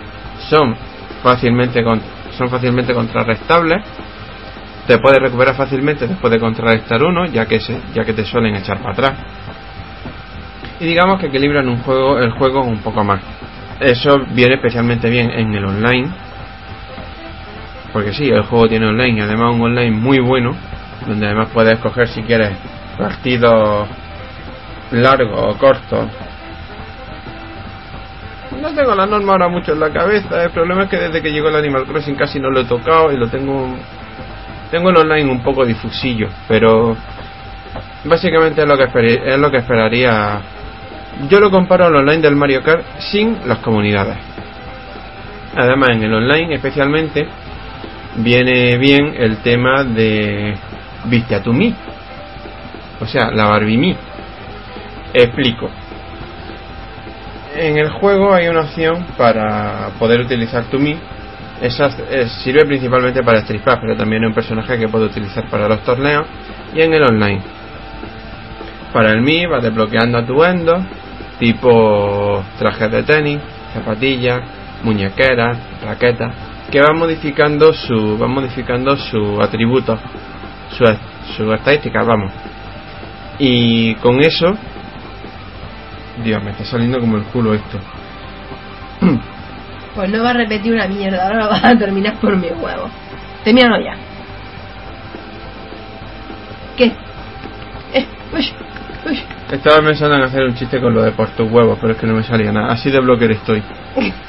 [0.49, 0.75] son
[1.23, 2.01] fácilmente con-
[2.37, 3.83] son fácilmente contrarrestables.
[4.87, 8.55] Te puedes recuperar fácilmente después de contrarrestar uno, ya que se, ya que te suelen
[8.55, 9.13] echar para atrás.
[10.79, 13.21] Y digamos que equilibran un juego, el juego un poco más.
[13.79, 16.09] Eso viene especialmente bien en el online.
[17.93, 20.55] Porque sí, el juego tiene online y además un online muy bueno,
[21.05, 22.51] donde además puedes escoger si quieres
[22.97, 23.87] partidos
[24.91, 26.07] largo o corto.
[28.61, 30.43] No tengo la norma ahora mucho en la cabeza.
[30.43, 33.11] El problema es que desde que llegó el Animal Crossing casi no lo he tocado
[33.11, 33.75] y lo tengo.
[34.69, 36.95] Tengo el online un poco difusillo, pero
[38.05, 40.41] básicamente es lo que es lo que esperaría.
[41.29, 44.17] Yo lo comparo al online del Mario Kart sin las comunidades.
[45.55, 47.27] Además, en el online especialmente
[48.17, 50.55] viene bien el tema de
[51.05, 51.73] viste a tu mí.
[52.99, 53.95] O sea, la Barbie Mi.
[55.13, 55.69] Explico.
[57.55, 60.97] En el juego hay una opción para poder utilizar tu Mi.
[61.61, 65.47] Esa eh, sirve principalmente para Street Pass, pero también es un personaje que puedo utilizar
[65.49, 66.25] para los torneos
[66.73, 67.41] y en el online.
[68.93, 70.83] Para el Mi vas desbloqueando a tu endo,
[71.39, 73.39] tipo trajes de tenis,
[73.73, 74.41] zapatillas,
[74.83, 76.33] muñequeras, raquetas,
[76.71, 79.99] que van modificando su, van modificando su atributo,
[80.69, 80.85] su,
[81.35, 82.31] su estadística, vamos.
[83.37, 84.55] Y con eso,
[86.23, 87.79] Dios, me está saliendo como el culo esto.
[89.93, 92.89] Pues no va a repetir una mierda, ahora vas a terminar por mi huevo.
[93.43, 93.93] Termínalo ya.
[96.77, 96.85] ¿Qué?
[97.93, 98.53] Eh, uy,
[99.05, 99.19] uy.
[99.51, 102.07] Estaba pensando en hacer un chiste con lo de por tus huevos, pero es que
[102.07, 102.71] no me salía nada.
[102.71, 103.61] Así de bloquear estoy.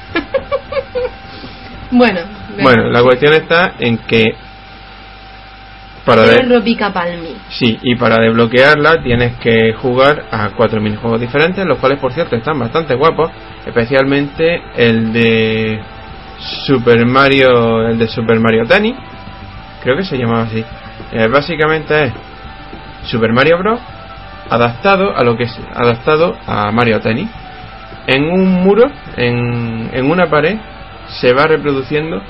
[1.93, 2.21] bueno.
[2.61, 4.35] Bueno, la cuestión está en que
[6.05, 6.35] para de...
[7.51, 12.35] Sí, y para desbloquearla tienes que jugar a cuatro minijuegos diferentes, los cuales por cierto
[12.35, 13.31] están bastante guapos,
[13.65, 15.81] especialmente el de
[16.67, 18.97] Super Mario, el de Super Mario Tennis,
[19.83, 20.65] creo que se llamaba así.
[21.13, 22.13] Eh, básicamente es
[23.05, 23.81] Super Mario Bros.
[24.51, 27.29] adaptado a lo que es adaptado a Mario Tennis.
[28.09, 30.57] En un muro, en, en una pared,
[31.21, 32.23] se va reproduciendo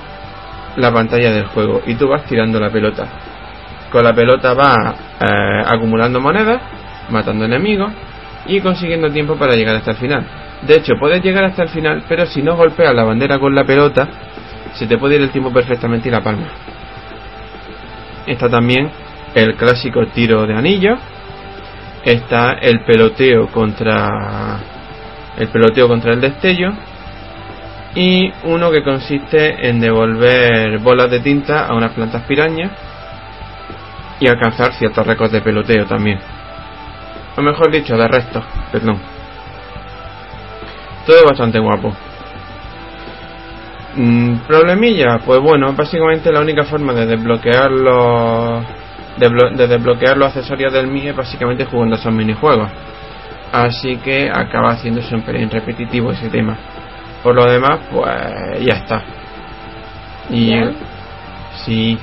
[0.76, 3.06] la pantalla del juego y tú vas tirando la pelota
[3.92, 6.60] con la pelota va eh, acumulando monedas,
[7.10, 7.92] matando enemigos
[8.46, 10.26] y consiguiendo tiempo para llegar hasta el final.
[10.62, 13.64] De hecho, puedes llegar hasta el final, pero si no golpeas la bandera con la
[13.64, 14.08] pelota,
[14.72, 16.48] se te puede ir el tiempo perfectamente y la palma.
[18.26, 18.90] Está también
[19.34, 20.96] el clásico tiro de anillo.
[22.04, 24.58] Está el peloteo contra
[25.36, 26.72] el peloteo contra el destello
[27.94, 32.70] y uno que consiste en devolver bolas de tinta a unas plantas pirañas
[34.18, 36.18] y alcanzar ciertos récords de peloteo también.
[37.36, 38.98] O mejor dicho, de resto, perdón.
[41.06, 41.92] Todo bastante guapo.
[43.94, 48.64] Mm, problemilla, pues bueno, básicamente la única forma de desbloquear los
[49.18, 52.70] de, desbloquear los accesorios del Mi es básicamente jugando esos minijuegos.
[53.52, 56.56] Así que acaba haciéndose un pelín repetitivo ese tema.
[57.22, 59.02] Por lo demás, pues ya está.
[60.30, 60.54] Y
[61.64, 61.98] sí,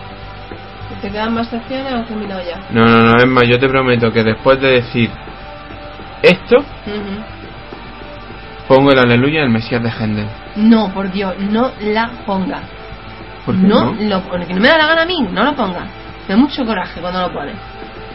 [1.01, 2.59] ¿Te quedan más secciones o has terminado ya?
[2.71, 5.09] No, no, no, es más, yo te prometo que después de decir
[6.21, 6.57] esto,
[8.67, 10.27] pongo el aleluya del Mesías de Händel.
[10.57, 12.61] No, por Dios, no la ponga.
[13.45, 15.85] ¿Por qué no, lo que no me da la gana a mí, no lo ponga.
[16.27, 17.53] Me da mucho coraje cuando lo pone.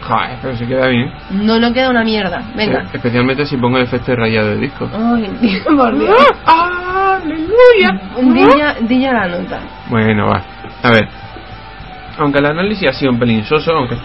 [0.07, 1.11] Joder, pero se queda bien.
[1.31, 2.43] No, no queda una mierda.
[2.55, 2.81] Venga.
[2.81, 4.87] Eh, especialmente si pongo el efecto de rayado de disco.
[4.93, 6.15] Ay, por Dios.
[6.45, 7.19] ¡Ah!
[7.23, 8.75] ¡Aleluya!
[8.81, 9.59] Dilla, la nota.
[9.89, 10.43] Bueno, va.
[10.83, 11.07] A ver,
[12.19, 13.97] aunque el análisis ha sido un pelín soso, aunque,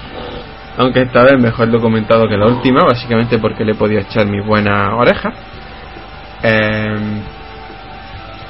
[0.79, 4.41] aunque esta vez mejor documentado que la última, básicamente porque le he podido echar mi
[4.41, 5.33] buena oreja.
[6.43, 7.21] Em,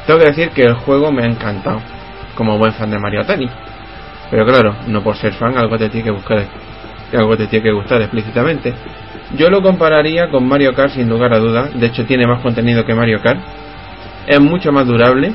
[0.06, 1.80] tengo que decir que el juego me ha encantado,
[2.36, 3.50] como buen fan de Mario Tennis.
[4.30, 6.46] Pero claro, no por ser fan, algo te tiene que buscar,
[7.16, 8.75] algo te tiene que gustar explícitamente.
[9.37, 12.85] Yo lo compararía con Mario Kart sin lugar a dudas, de hecho tiene más contenido
[12.85, 13.40] que Mario Kart,
[14.27, 15.33] es mucho más durable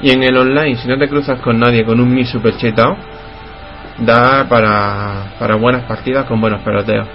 [0.00, 2.96] y en el online si no te cruzas con nadie con un Mi super chetado,
[3.98, 7.08] da para, para buenas partidas con buenos peloteos.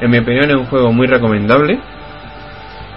[0.00, 1.78] En mi opinión es un juego muy recomendable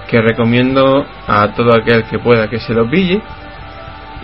[0.09, 3.21] que recomiendo a todo aquel que pueda que se lo pille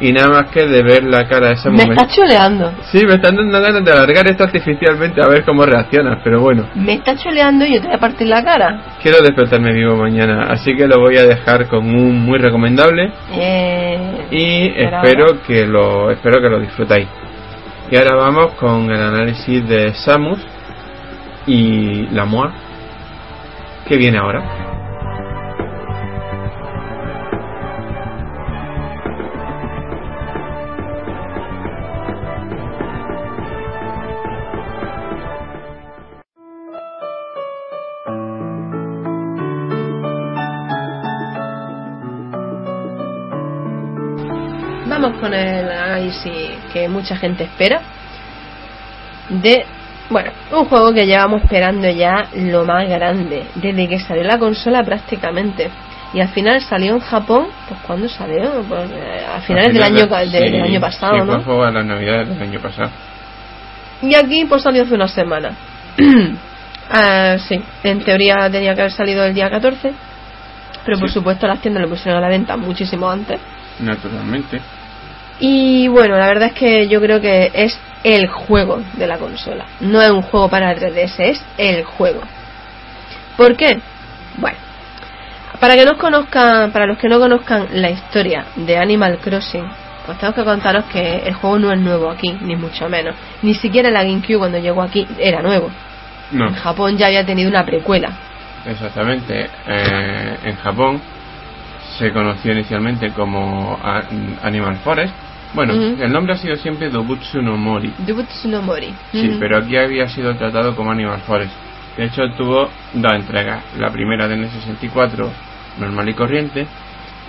[0.02, 2.72] y nada más que de ver la cara de ese me está choleando.
[2.92, 6.68] Sí me están dando ganas de alargar esto artificialmente a ver cómo reaccionas pero bueno.
[6.76, 8.82] Me está choleando y yo te voy a partir la cara.
[9.02, 13.12] Quiero despertarme vivo mañana así que lo voy a dejar con un muy recomendable.
[13.34, 17.08] Eh, y espero que lo espero que lo disfrutáis
[17.92, 20.40] y ahora vamos con el análisis de Samus
[21.46, 22.54] y la MOA.
[23.88, 24.75] ¿Qué viene ahora?
[46.86, 47.82] Que mucha gente espera
[49.30, 49.66] de
[50.10, 54.84] Bueno, un juego que llevamos esperando ya lo más grande, desde que salió la consola
[54.84, 55.70] prácticamente.
[56.14, 58.62] Y al final salió en Japón, pues ¿cuándo salió?
[58.70, 61.42] Pues, eh, a finales del año, finales de- sí, del año pasado, sí, ¿no?
[61.42, 62.92] fue de las navidades del año pasado.
[64.04, 65.52] Y aquí pues salió hace una semana.
[66.88, 69.92] Ah, sí, en teoría tenía que haber salido el día 14,
[70.86, 73.40] pero por supuesto las tiendas lo pusieron a la venta muchísimo antes.
[73.80, 74.62] Naturalmente.
[75.40, 79.66] Y bueno, la verdad es que yo creo que es el juego de la consola.
[79.82, 82.22] No es un juego para 3DS, es el juego.
[83.36, 83.80] ¿Por qué?
[84.38, 84.58] Bueno,
[85.60, 89.66] para que no conozcan, para los que no conozcan la historia de Animal Crossing,
[90.06, 93.16] pues tengo que contaros que el juego no es nuevo aquí, ni mucho menos.
[93.42, 95.70] Ni siquiera la GameCube cuando llegó aquí era nuevo.
[96.32, 98.10] No, En Japón ya había tenido una precuela.
[98.66, 99.50] exactamente.
[99.68, 101.02] Eh, en Japón
[101.98, 103.80] se conoció inicialmente como
[104.44, 105.14] Animal Forest.
[105.56, 107.94] Bueno, el nombre ha sido siempre Dobutsu no Mori.
[108.00, 108.94] Dobutsu no Mori.
[109.12, 111.54] Sí, pero aquí había sido tratado como Animal Forest.
[111.96, 113.64] De hecho, tuvo dos entregas.
[113.78, 115.30] La primera de N64,
[115.80, 116.68] normal y corriente,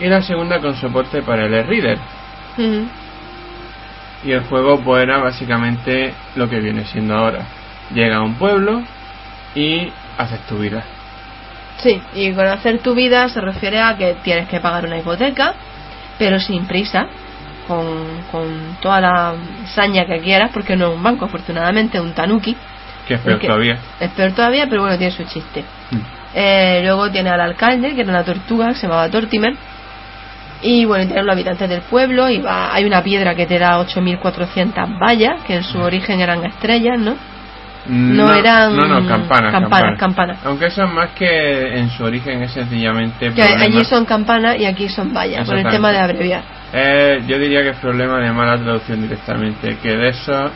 [0.01, 1.99] y la segunda con soporte para el e-reader.
[2.59, 2.89] Ujú.
[4.24, 7.47] Y el juego pues era básicamente lo que viene siendo ahora.
[7.95, 8.83] Llega a un pueblo
[9.55, 10.83] y haces tu vida.
[11.79, 15.55] Sí, y conocer tu vida se refiere a que tienes que pagar una hipoteca,
[16.18, 17.07] pero sin prisa,
[17.67, 19.35] con, con toda la
[19.75, 22.57] saña que quieras, porque no es un banco, afortunadamente, es un tanuki.
[23.07, 23.79] Que es peor Porque todavía.
[24.01, 25.64] Es peor todavía, pero bueno, tiene su chiste.
[25.91, 25.97] Mm.
[26.35, 29.55] Eh, luego tiene al alcalde, que era una tortuga, que se llamaba Tortimer.
[30.62, 33.79] Y bueno, tiene los habitantes del pueblo, y va, hay una piedra que te da
[33.79, 37.14] 8.400 vallas, que en su origen eran estrellas, ¿no?
[37.89, 39.53] No eran- No, no, campanas.
[39.53, 40.39] campanas, campanas.
[40.45, 43.33] Aunque eso es más que en su origen es sencillamente.
[43.33, 46.43] Que allí son campanas y aquí son vallas, por el tema de abreviar.
[46.79, 49.79] Eh, yo diría que es problema de mala traducción directamente.
[49.83, 50.51] Que de eso.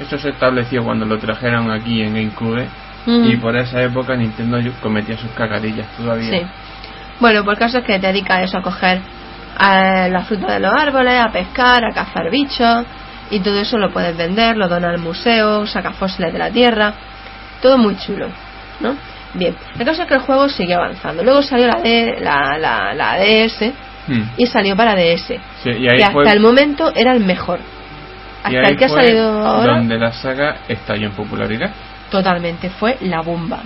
[0.00, 2.68] Eso se estableció cuando lo trajeron aquí en GameCube.
[3.06, 6.28] Y por esa época Nintendo cometía sus cagadillas todavía.
[6.28, 6.46] Sí.
[7.20, 10.60] Bueno, por caso es que te dedica a eso, a coger eh, la fruta de
[10.60, 12.84] los árboles, a pescar, a cazar bichos,
[13.30, 16.94] y todo eso lo puedes vender, lo donas al museo, sacas fósiles de la tierra,
[17.62, 18.28] todo muy chulo,
[18.80, 18.96] ¿no?
[19.34, 21.22] Bien, el caso es que el juego sigue avanzando.
[21.22, 23.72] Luego salió la, D, la, la, la DS
[24.08, 24.22] Hmm.
[24.36, 25.26] y salió para DS.
[25.62, 27.58] Sí, y ahí que hasta el momento era el mejor.
[27.58, 31.70] y Hasta ahí el que ha salido ahora, Donde la saga estalló en popularidad.
[32.10, 33.60] totalmente fue la bomba.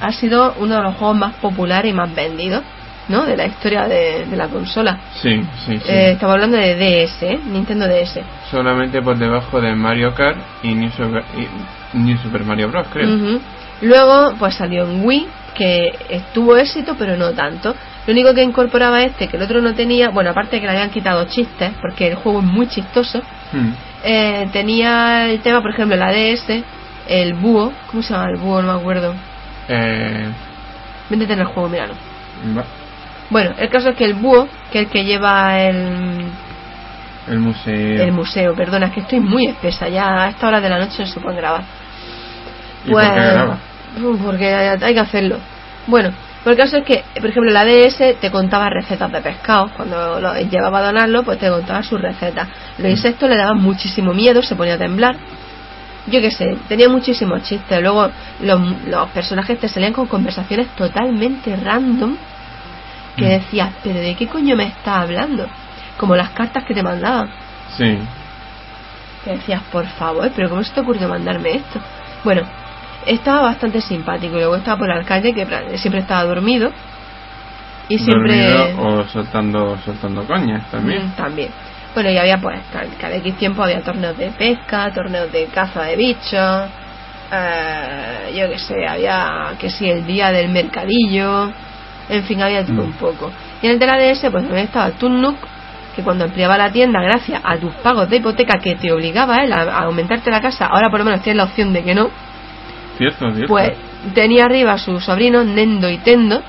[0.00, 2.62] Ha sido uno de los juegos más populares y más vendidos,
[3.08, 3.24] ¿no?
[3.26, 4.98] De la historia de, de la consola.
[5.20, 5.82] Sí, sí, sí.
[5.88, 7.38] Eh, estamos hablando de DS, ¿eh?
[7.44, 8.20] Nintendo DS.
[8.50, 12.86] Solamente por debajo de Mario Kart y New Super, y New Super Mario Bros.
[12.92, 13.08] creo.
[13.14, 13.40] Ujú.
[13.82, 15.26] Luego, pues salió en Wii,
[15.56, 15.92] que
[16.32, 17.74] tuvo éxito, pero no tanto.
[18.06, 20.72] Lo único que incorporaba este, que el otro no tenía, bueno, aparte de que le
[20.72, 23.70] habían quitado chistes, porque el juego es muy chistoso, Hmm.
[24.04, 26.62] eh, tenía el tema, por ejemplo, la DS,
[27.08, 28.60] el búho, ¿cómo se llama el búho?
[28.62, 29.14] No me acuerdo.
[29.68, 30.28] Eh,
[31.08, 31.94] Métete en el juego, míralo.
[32.56, 32.64] va-
[33.30, 36.26] Bueno, el caso es que el búho, que es el que lleva el,
[37.28, 38.02] el museo.
[38.04, 40.96] el museo, perdona, es que estoy muy espesa, ya a esta hora de la noche
[41.00, 41.62] no se pueden grabar.
[42.84, 43.58] ¿Y por qué graba?
[44.02, 45.38] uh, porque hay que hacerlo.
[45.86, 46.10] Bueno,
[46.44, 49.70] pues el caso es que, por ejemplo, la DS te contaba recetas de pescado.
[49.76, 52.46] Cuando lo llevaba a donarlo, pues te contaba sus recetas.
[52.76, 55.16] Los insectos le daban muchísimo miedo, se ponía a temblar.
[56.06, 57.80] Yo qué sé, tenía muchísimos chistes.
[57.80, 62.14] Luego los, los personajes te salían con conversaciones totalmente random
[63.16, 63.28] que Mm.
[63.28, 65.46] decías, pero ¿de qué coño me estás hablando?
[65.96, 67.30] Como las cartas que te mandaban.
[67.76, 67.96] Sí.
[69.24, 71.80] Que decías, por favor, pero ¿cómo se te ocurrió mandarme esto?
[72.22, 72.42] Bueno,
[73.06, 74.36] estaba bastante simpático.
[74.36, 75.46] Y luego estaba por el alcalde que
[75.78, 76.70] siempre estaba dormido.
[77.88, 78.50] Y siempre.
[78.50, 81.06] Dormido o soltando, soltando coñas también.
[81.08, 81.50] Mm, también.
[81.94, 82.60] Bueno, y había pues
[83.00, 86.68] cada, X tiempo había torneos de pesca, torneos de caza de bichos.
[87.32, 91.50] eh, yo qué sé, había que si el día del mercadillo.
[92.08, 92.86] En fin, había todo Mm.
[92.86, 93.30] un poco.
[93.62, 95.36] Y en el de la DS, pues también estaba Tunnook,
[95.96, 99.52] que cuando ampliaba la tienda, gracias a tus pagos de hipoteca que te obligaba él
[99.52, 102.10] a, a aumentarte la casa, ahora por lo menos tienes la opción de que no,
[102.98, 103.48] Cierto, cierto.
[103.48, 103.72] pues
[104.14, 106.42] tenía arriba a sus sobrinos Nendo y Tendo,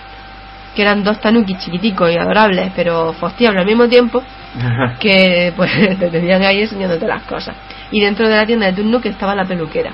[0.76, 4.22] que eran dos tanuki chiquiticos y adorables, pero fostiables al mismo tiempo,
[5.00, 7.56] que pues te tenían ahí enseñándote las cosas.
[7.91, 9.91] Y dentro de la tienda de Tunnook estaba la peluquera,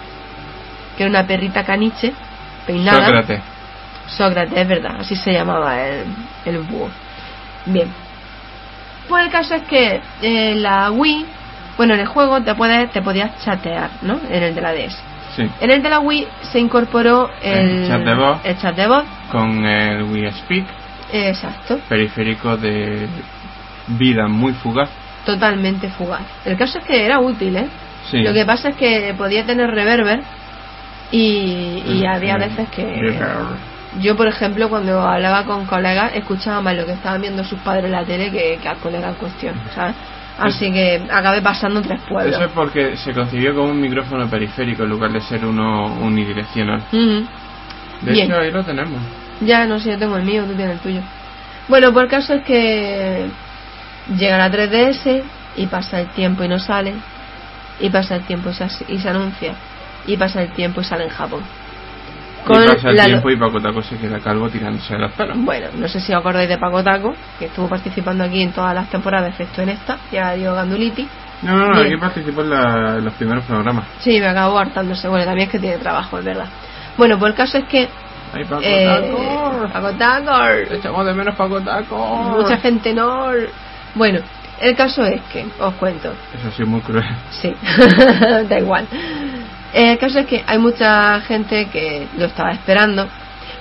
[0.98, 2.14] que era una perrita caniche,
[2.66, 3.06] peinada.
[3.06, 3.42] Sócrates.
[4.08, 6.06] Sócrates, es verdad, así se llamaba el,
[6.46, 6.90] el búho.
[7.66, 7.90] Bien.
[9.08, 11.26] Pues el caso es que eh, la Wii,
[11.78, 14.20] bueno, en el juego te puedes, te podías chatear, ¿no?
[14.30, 15.11] En el de la DS.
[15.36, 15.50] Sí.
[15.62, 18.40] En el de la Wii se incorporó el, El chat de voz.
[18.44, 19.04] el chat de voz.
[19.32, 20.66] Con el Wii Speak,
[21.14, 23.08] Exacto, periférico de
[23.88, 24.90] vida muy fugaz.
[25.26, 26.22] totalmente fugaz.
[26.46, 27.68] El caso es que era útil, ¿eh?
[28.10, 28.22] Sí.
[28.24, 30.22] Lo que pasa es que podía tener reverber
[31.12, 33.20] Y, y había veces que
[34.00, 37.86] yo, por ejemplo, cuando hablaba con colegas, escuchaba más lo que estaban viendo sus padres
[37.86, 39.96] en la tele que, que al colega en cuestión, ¿sabes?
[40.38, 42.36] Así que acabé pasando tres pueblos.
[42.36, 46.82] Eso es porque se concibió como un micrófono periférico en lugar de ser uno unidireccional.
[46.92, 47.28] Ujú.
[48.02, 48.26] De Bien.
[48.26, 49.02] hecho, ahí lo tenemos.
[49.42, 51.02] Ya, no sé, yo tengo el mío, tú tienes el tuyo.
[51.68, 53.28] Bueno, por el caso es que
[54.18, 55.22] llega la 3DS
[55.58, 56.94] y pasa el tiempo y no sale.
[57.80, 59.54] Y pasa el tiempo y se, y se anuncia.
[60.08, 61.42] Y pasa el tiempo y sale en Japón.
[62.50, 65.38] Y pasa el la- tiempo y Paco Taco se queda calvo tirándose de los pelos.
[65.40, 68.74] Bueno, no sé si os acordáis de Paco Taco, que estuvo participando aquí en todas
[68.74, 71.08] las temporadas, excepto en esta, ya dio Ganduliti.
[71.44, 73.86] No, no, no, aquí participó en, la- en los primeros programas.
[74.00, 75.08] Sí, me acabó hartándose.
[75.08, 76.48] Bueno, también es que tiene trabajo, es verdad.
[76.98, 77.90] Bueno, pues el caso es que.
[78.34, 79.74] ¡Ay, Paco eh, Taco!
[79.74, 80.44] Paco Taco.
[80.74, 81.98] Echamos de menos Paco Taco!
[82.38, 83.28] Mucha gente no.
[83.96, 84.20] Bueno,
[84.62, 86.14] el caso es que, os cuento.
[86.38, 87.04] Eso ha sido muy cruel.
[87.32, 87.54] Sí,
[88.50, 88.86] da igual.
[89.74, 93.08] El caso es que hay mucha gente que lo estaba esperando.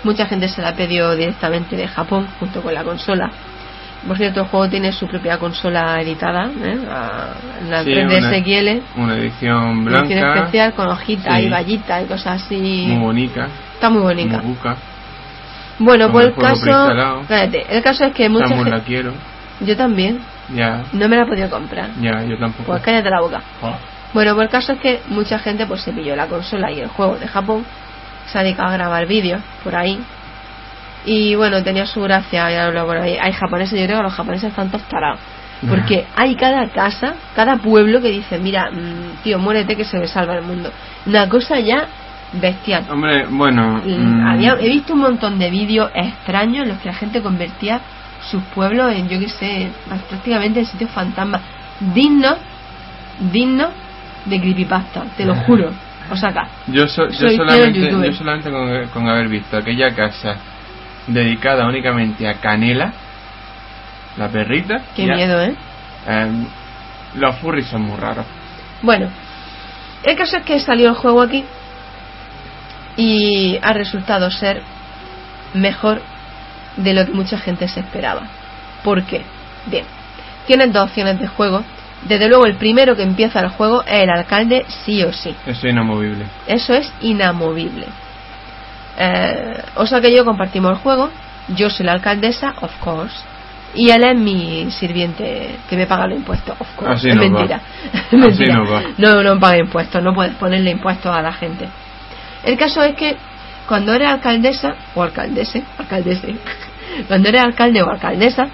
[0.03, 3.31] Mucha gente se la pidió directamente de Japón junto con la consola.
[4.07, 6.79] Por cierto, el juego tiene su propia consola editada, ¿eh?
[7.69, 11.43] La Sí, 3DS una- XL, Una edición edición blanca, especial con hojitas Sí.
[11.47, 12.87] y vallitas y cosas así.
[12.89, 14.39] muy bonita, Está muy bonita.
[14.39, 14.77] muy buca.
[15.79, 17.21] Bueno, pues el caso.
[17.21, 18.71] Espérate, el caso es que mucha gente.
[18.71, 19.13] la quiero.
[19.61, 20.21] Yo también.
[20.55, 21.91] Ya, No me la he podido comprar.
[22.01, 22.65] ya, yo tampoco.
[22.73, 23.43] Pues cállate la boca.
[23.63, 23.77] Oh.
[24.13, 26.89] Bueno, pues el caso es que mucha gente pues se pilló la consola y el
[26.89, 27.65] juego de Japón,
[28.27, 30.01] se ha dedicado a grabar vídeos por ahí.
[31.05, 33.17] Y bueno, tenía su gracia, ya por ahí.
[33.21, 35.21] Hay japoneses, yo creo que los japoneses están todos tarados.
[35.69, 40.07] Porque hay cada casa, cada pueblo que dice, mira, mm, tío, muérete que se me
[40.07, 40.71] salva el mundo.
[41.05, 41.87] Una cosa ya
[42.33, 42.85] bestial.
[42.91, 43.83] Hombre, bueno.
[43.85, 47.81] Mm, había- he visto un montón de vídeos extraños en los que la gente convertía
[48.31, 49.69] sus pueblos en, yo qué sé,
[50.09, 51.43] prácticamente en sitios fantasmas.
[51.95, 52.37] Dignos,
[53.31, 53.69] dignos
[54.25, 55.71] de creepypasta, te lo juro.
[56.11, 56.49] O sea, acá.
[56.67, 60.37] Yo, so- yo Soy solamente, yo solamente con, con haber visto aquella casa
[61.07, 62.93] dedicada únicamente a Canela,
[64.17, 64.83] la perrita.
[64.97, 65.55] Qué ya, miedo, ¿eh?
[66.09, 66.47] em,
[67.15, 68.27] los furries son muy raros.
[68.83, 69.09] Bueno,
[70.03, 71.45] el caso es que salió el juego aquí
[72.97, 74.63] y ha resultado ser
[75.55, 76.03] mejor
[76.77, 78.23] de lo que mucha gente se esperaba.
[78.83, 79.23] ¿Por qué?
[79.67, 79.85] Bien,
[80.47, 81.63] tienes dos opciones de juego.
[82.05, 85.35] Desde luego, el primero que empieza el juego es el alcalde, sí o sí.
[85.47, 86.25] Eso es inamovible.
[86.47, 87.87] Eso es inamovible.
[88.99, 91.11] Eh, o sea que yo compartimos el juego.
[91.49, 93.15] Yo soy la alcaldesa, of course.
[93.75, 96.95] Y él es mi sirviente que me paga los impuestos, of course.
[96.95, 97.61] Así es no mentira.
[97.93, 98.55] Es Así mentira.
[98.55, 98.83] no va.
[98.99, 100.03] No, no paga impuestos.
[100.03, 101.69] No puedes ponerle impuestos a la gente.
[102.45, 103.17] El caso es que
[103.69, 106.35] cuando eres alcaldesa o alcaldese, alcaldese,
[107.09, 108.49] cuando eres alcalde o alcaldesa,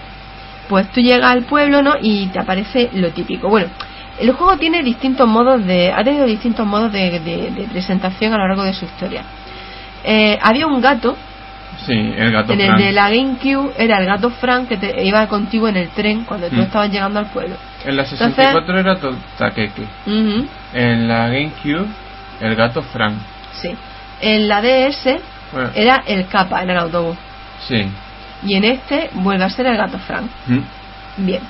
[0.68, 1.94] pues tú llegas al pueblo, ¿no?
[2.00, 3.48] Y te aparece lo típico.
[3.48, 3.68] Bueno,
[4.18, 8.38] el juego tiene distintos modos de, ha tenido distintos modos de, de- de presentación a
[8.38, 9.22] lo largo de su historia.
[10.04, 11.16] Eh, había un gato,
[11.84, 15.26] Sí, el gato en el de la GameCube era el gato Frank que te, iba
[15.28, 16.60] contigo en el tren cuando tú Mm.
[16.62, 17.54] estabas llegando al pueblo.
[17.84, 19.82] En la 64 era to- Takeke.
[20.72, 21.86] En la GameCube,
[22.40, 23.14] el gato Frank.
[23.52, 23.74] sí.
[24.22, 25.20] En la DS
[25.52, 27.16] Bueno, era el capa en el autobús.
[27.68, 27.86] sí.
[28.44, 30.26] Y en este vuelve a ser el gato Frank.
[30.46, 31.24] Mm.
[31.26, 31.40] Bien.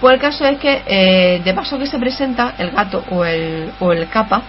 [0.00, 3.72] Pues el caso es que, eh, de paso que se presenta el gato o el,
[3.80, 4.42] o el capa,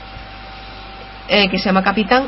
[1.30, 2.24] eh, que se llama capitán,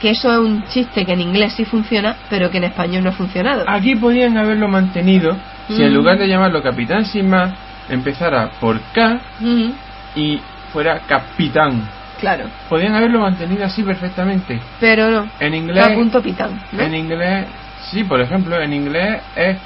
[0.00, 3.10] que eso es un chiste que en inglés sí funciona, pero que en español no
[3.10, 3.64] ha funcionado.
[3.68, 5.36] Aquí podían haberlo mantenido
[5.68, 5.94] si en Mm.
[5.94, 7.52] lugar de llamarlo Capitán Sin más,
[7.88, 9.72] empezara por K Ujú,
[10.16, 10.40] y
[10.72, 11.88] fuera Capitán.
[12.18, 14.58] claro, Podían haberlo mantenido así perfectamente.
[14.80, 15.28] pero no.
[15.38, 15.94] En inglés, K.
[15.94, 16.82] punto pitán, ¿no?
[16.82, 17.46] en inglés,
[17.92, 19.58] sí, por ejemplo, en inglés es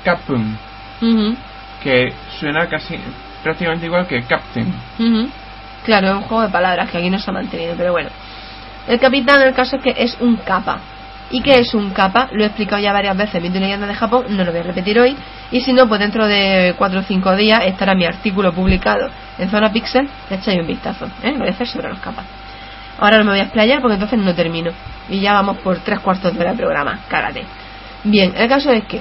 [1.00, 1.36] Ujú,
[1.82, 2.98] que suena casi
[3.42, 4.72] prácticamente igual que Captain.
[4.98, 5.28] ujú.
[5.84, 8.08] Claro, es un juego de palabras que aquí no se ha mantenido, pero bueno.
[8.88, 10.80] El capitán, el caso es que es un capa.
[11.30, 12.28] ¿Y qué es un capa?
[12.32, 14.64] Lo he explicado ya varias veces en mi leyenda de Japón, no lo voy a
[14.64, 15.16] repetir hoy.
[15.50, 19.08] Y si no, pues dentro de 4 o 5 días estará mi artículo publicado
[19.38, 20.08] en Zona Pixel.
[20.30, 21.32] Le echáis un vistazo, ¿eh?
[21.32, 22.24] Lo voy a hacer sobre los capas.
[22.98, 24.70] Ahora no me voy a explayar porque entonces no termino.
[25.08, 27.00] Y ya vamos por tres cuartos de hora de programa.
[27.08, 27.44] Cágate.
[28.06, 29.00] Bien, el caso es que.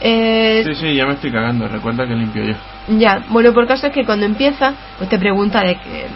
[0.00, 1.66] eh, Sí, sí, ya me estoy cagando.
[1.68, 2.54] Recuerda que limpio yo.
[2.98, 6.06] ya, bueno, por caso es que cuando empieza, pues te pregunta de que, eh,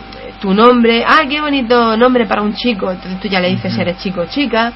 [0.40, 3.80] tu nombre, ah, qué bonito nombre para un chico, entonces tú ya le dices si
[3.80, 4.72] eres chico o chica,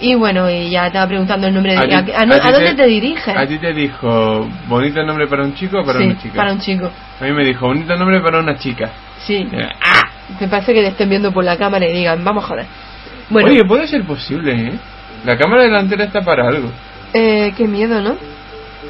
[0.00, 1.78] y bueno, y ya te va preguntando el nombre de...
[1.86, 3.36] ti- ¿A, ti a dónde te, diriges?
[3.36, 6.34] A ti te dijo bonito nombre para un chico o para sí, una chica.
[6.36, 8.90] para un chico, A mí me dijo bonito nombre para una chica.
[9.26, 9.48] sí.
[9.52, 10.08] Eh, ¡Ah!
[10.38, 12.66] Te parece que te estén viendo por la cámara y digan, vamos a joder.
[13.30, 14.72] Bueno, Oye, puede ser posible, ¿eh?
[15.24, 16.70] La cámara delantera está para algo.
[17.14, 18.16] eh, qué miedo, ¿no?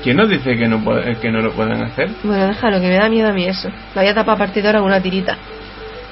[0.02, 2.08] ¿Quién nos dice que no, puede- que no lo puedan hacer?
[2.22, 3.68] Bueno, déjalo, que me da miedo a mí eso.
[3.94, 5.36] La voy a tapar a partir de ahora con una tirita.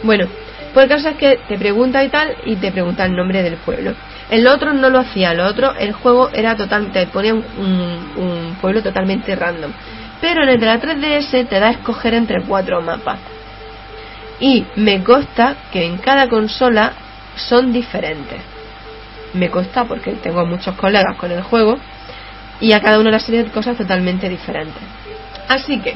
[0.02, 0.26] Bueno,
[0.74, 3.54] Pues el caso es que te pregunta y tal, y te pregunta el nombre del
[3.56, 3.94] pueblo.
[4.28, 7.42] El otro no lo hacía, lo otro, el juego era total, te ponía un,
[8.16, 9.70] un pueblo totalmente random.
[10.20, 13.18] Pero en el de la 3DS te da a escoger entre cuatro mapas.
[14.38, 16.92] Y me consta que en cada consola
[17.36, 18.40] son diferentes.
[19.36, 21.76] Me consta porque tengo muchos colegas con el juego
[22.60, 24.82] y a cada uno le serie de cosas totalmente diferentes.
[25.48, 25.94] Así que,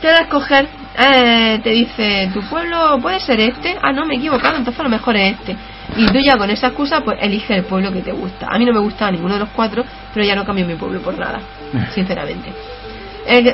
[0.00, 4.14] te da a escoger, eh, te dice, tu pueblo puede ser este, ah no, me
[4.14, 5.56] he equivocado, entonces a lo mejor es este.
[5.96, 8.46] Y tú ya con esa excusa, pues elige el pueblo que te gusta.
[8.48, 9.84] A mí no me gusta ninguno de los cuatro,
[10.14, 11.40] pero ya no cambio mi pueblo por nada,
[11.94, 12.52] sinceramente.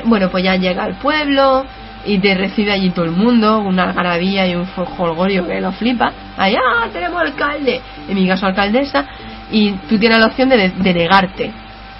[0.05, 1.65] bueno, pues ya llega al pueblo
[2.05, 6.11] y te recibe allí todo el mundo, una algarabía y un jolgorio que lo flipa.
[6.37, 6.59] Allá
[6.93, 9.05] tenemos alcalde, en mi caso alcaldesa,
[9.51, 11.51] y tú tienes la opción de, de negarte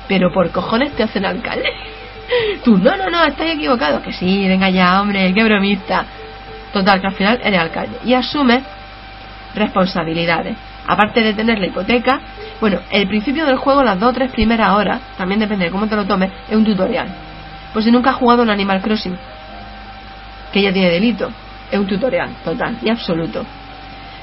[0.10, 1.70] pero por cojones te hacen alcalde.
[2.66, 4.02] Tú, no, no, no, estás equivocado.
[4.02, 6.04] Que sí, venga ya, hombre, qué bromista.
[6.74, 8.00] Total, que al final eres alcalde.
[8.04, 8.62] Y asume
[9.56, 10.58] responsabilidades.
[10.88, 12.20] Aparte de tener la hipoteca,
[12.60, 15.88] bueno, el principio del juego, las dos o tres primeras horas, también depende de cómo
[15.88, 17.08] te lo tomes, es un tutorial.
[17.72, 19.16] Pues si nunca has jugado un Animal Crossing,
[20.52, 21.30] que ya tiene delito,
[21.72, 23.46] es un tutorial total y absoluto.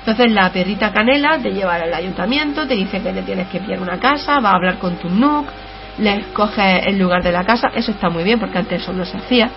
[0.00, 3.80] Entonces la perrita Canela te lleva al ayuntamiento, te dice que te tienes que pillar
[3.80, 5.46] una casa, va a hablar con tu Nook,
[5.98, 9.04] le escoge el lugar de la casa, eso está muy bien porque antes eso no
[9.04, 9.50] se hacía.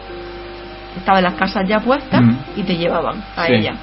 [0.98, 2.36] Estaban las casas ya puestas mm.
[2.56, 3.74] y te llevaban a ella.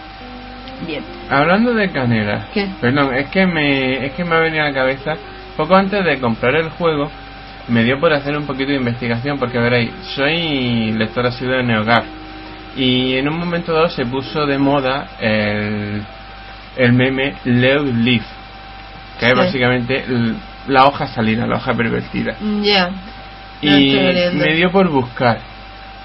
[0.84, 1.04] Bien.
[1.30, 2.46] Hablando de canela,
[2.80, 5.14] perdón, es que me es que me ha venido a la cabeza
[5.56, 7.10] poco antes de comprar el juego
[7.68, 12.15] me dio por hacer un poquito de investigación porque veréis, soy lector asiduo de NeoGAF
[12.76, 16.02] y en un momento dado se puso de moda el,
[16.76, 18.24] el meme Leo Leaf,
[19.18, 20.04] que es básicamente
[20.68, 22.36] la hoja salida, la hoja pervertida.
[22.62, 22.90] Ya.
[23.62, 23.96] Y
[24.34, 25.38] me dio por buscar.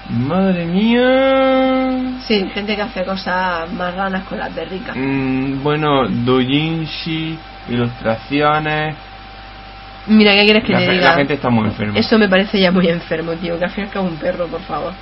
[0.08, 2.18] Madre mía.
[2.26, 4.94] Sí, gente que hace cosas más ranas con las de rica.
[4.94, 8.96] Mm, bueno, doujinshi, ilustraciones.
[10.06, 11.10] Mira, ¿qué quieres que la, te diga?
[11.10, 11.98] La gente está muy enferma.
[11.98, 13.58] Eso me parece ya muy enfermo, tío.
[13.58, 14.92] Que al final un perro, por favor.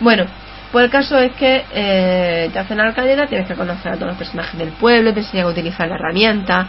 [0.00, 0.26] Bueno,
[0.70, 4.18] pues el caso es que eh, te hacen alcaldía, tienes que conocer a todos los
[4.18, 6.68] personajes del pueblo, te enseñan a utilizar la herramienta,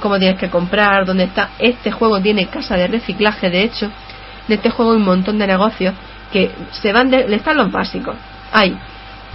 [0.00, 1.50] cómo tienes que comprar, dónde está.
[1.58, 3.90] Este juego tiene casa de reciclaje, de hecho,
[4.48, 5.94] de este juego hay un montón de negocios
[6.32, 8.16] que se van de, le están los básicos.
[8.52, 8.76] Hay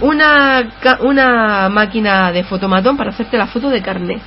[0.00, 0.68] una,
[1.00, 4.20] una máquina de fotomatón para hacerte la foto de carnet.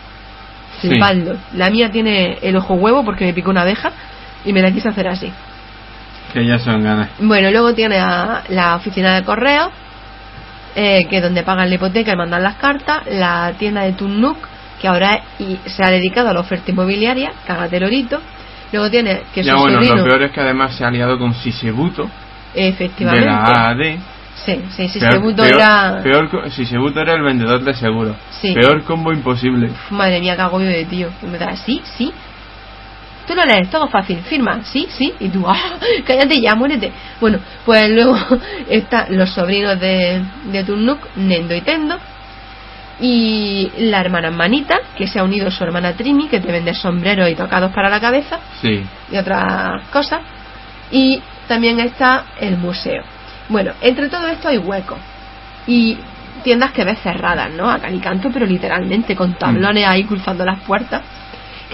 [0.81, 1.37] Flipando.
[1.53, 3.91] La mía tiene el ojo huevo porque me picó una abeja
[4.43, 5.31] y me la quise hacer así.
[6.33, 7.09] Que ya son ganas.
[7.19, 9.71] Bueno, luego tiene la oficina de correo,
[10.75, 14.37] eh, que es donde pagan la hipoteca y mandan las cartas, la tienda de Tunuk,
[14.81, 18.19] que ahora y se ha dedicado a la oferta inmobiliaria, cágate lorito.
[18.71, 22.09] Luego tiene que ya, bueno, lo peor es que además se ha aliado con Sisebuto.
[22.55, 23.25] Efectivamente.
[23.25, 23.99] De la AAD.
[24.35, 26.01] Sí, sí, Sisebuto era.
[26.01, 28.15] Peor, Sisebuto era el vendedor de seguro.
[28.41, 28.53] Sí.
[28.53, 29.69] Peor combo imposible.
[29.91, 31.09] madre mía, cago yo de tío.
[31.65, 32.11] Sí, sí.
[33.27, 36.91] Tú lo lees, todo fácil, firma, sí, sí, y tú, ah, cállate ya, muérete.
[37.21, 38.17] Bueno, pues luego
[38.69, 41.97] están los sobrinos de, de Turnuk, Nendo y Tendo,
[42.99, 46.73] y la hermana Manita, que se ha unido a su hermana Trini, que te vende
[46.73, 48.83] sombreros y tocados para la cabeza, sí.
[49.11, 50.21] y otras cosas,
[50.91, 53.03] y también está el museo.
[53.49, 54.99] Bueno, entre todo esto hay huecos,
[55.65, 55.97] y
[56.43, 57.69] tiendas que ves cerradas, ¿no?
[57.69, 61.01] A calicanto, pero literalmente, con tablones ahí cruzando las puertas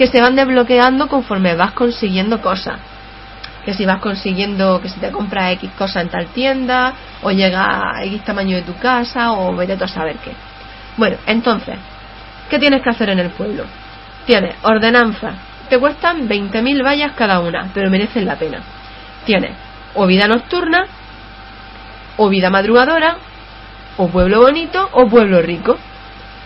[0.00, 2.80] que se van desbloqueando conforme vas consiguiendo cosas.
[3.66, 7.98] Que si vas consiguiendo que si te compras X cosa en tal tienda, o llega
[7.98, 10.32] a X tamaño de tu casa, o vete a saber qué.
[10.96, 11.76] Bueno, entonces,
[12.48, 13.64] ¿qué tienes que hacer en el pueblo?
[14.24, 15.34] Tienes ordenanza,
[15.68, 18.62] te cuestan 20.000 vallas cada una, pero merecen la pena.
[19.26, 19.52] Tienes
[19.92, 20.86] o vida nocturna,
[22.16, 23.18] o vida madrugadora,
[23.98, 25.76] o pueblo bonito, o pueblo rico.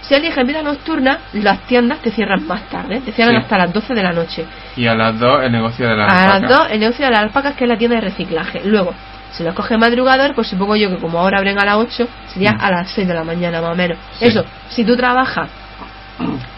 [0.06, 3.94] Si eliges vida nocturna, las tiendas te cierran más tarde, te cierran hasta las 12
[3.94, 4.44] de la noche.
[4.76, 6.34] Y a las 2 el negocio de la alpaca.
[6.34, 8.60] A las 2 el negocio de las alpacas, que es la tienda de reciclaje.
[8.64, 8.92] Luego,
[9.32, 12.52] si lo coge madrugador, pues supongo yo que como ahora abren a las 8, sería
[12.52, 12.60] mm.
[12.60, 13.96] a las 6 de la mañana más o menos.
[14.20, 15.48] Eso, si tú trabajas,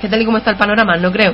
[0.01, 1.33] que tal y como está el panorama, no creo,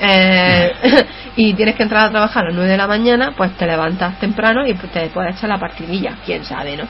[0.00, 0.72] eh,
[1.36, 4.18] y tienes que entrar a trabajar a las 9 de la mañana, pues te levantas
[4.18, 6.84] temprano y te puedes echar la partidilla, quién sabe, ¿no?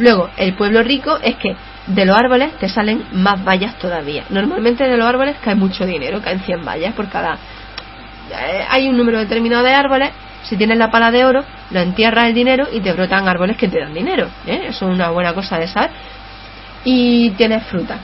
[0.00, 1.56] Luego, el pueblo rico es que
[1.88, 4.24] de los árboles te salen más vallas todavía.
[4.30, 7.34] Normalmente de los árboles cae mucho dinero, caen 100 vallas por cada...
[8.30, 10.10] Eh, hay un número determinado de árboles,
[10.42, 13.68] si tienes la pala de oro, lo entierras el dinero y te brotan árboles que
[13.68, 14.28] te dan dinero.
[14.46, 14.66] ¿eh?
[14.68, 15.90] Eso es una buena cosa de saber.
[16.84, 17.98] Y tienes fruta.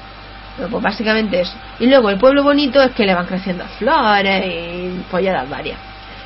[0.56, 1.54] pues básicamente eso.
[1.78, 5.78] Y luego el pueblo bonito es que le van creciendo flores y polladas varias.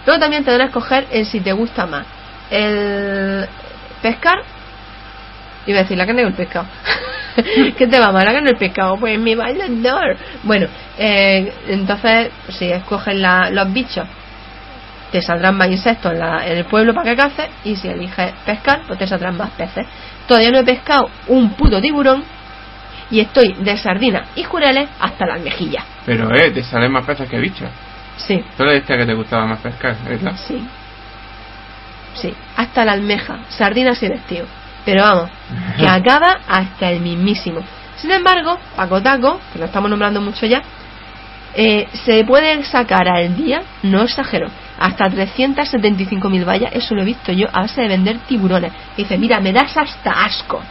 [0.06, 2.06] Luego también te van a escoger el si te gusta más.
[2.50, 3.46] El
[4.00, 4.42] pescar
[5.68, 6.66] Iba a decir la carne o el pescado.
[7.76, 8.96] ¿Qué te va mal en el pescado?
[8.98, 10.16] Pues mi bailador.
[10.42, 10.66] Bueno,
[10.98, 14.06] eh, entonces, si escoges la- los bichos,
[15.12, 17.46] te saldrán más insectos en, la- en el pueblo para que caces.
[17.64, 19.86] Y si eliges pescar, pues te saldrán más peces.
[20.26, 22.24] Todavía no he pescado un puto tiburón.
[23.10, 25.82] Y estoy de sardinas y jureles hasta las mejillas.
[26.04, 27.70] Pero, eh, te salen más peces que bichos.
[28.18, 30.34] Sí, Tú le dijiste que te gustaba más pescar, ¿verdad?
[30.46, 30.62] sí.
[32.14, 34.46] Sí, hasta la almeja, sardinas y vestido.
[34.88, 35.30] Pero vamos,
[35.76, 37.60] que acaba hasta el mismísimo.
[37.96, 40.62] Sin embargo, Paco Taco, que lo estamos nombrando mucho ya,
[41.54, 47.32] eh, se puede sacar al día, no exagero, hasta 375.000 vallas, eso lo he visto
[47.32, 48.72] yo, a base de vender tiburones.
[48.96, 50.62] Y dice, mira, me das hasta asco.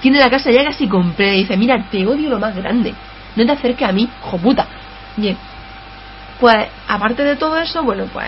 [0.00, 1.34] Tiene la casa ya casi completa.
[1.34, 2.94] Y dice, mira, te odio lo más grande.
[3.36, 4.66] No te acerques a mí, joputa.
[5.18, 5.36] Bien.
[6.40, 8.26] Pues, aparte de todo eso, bueno, pues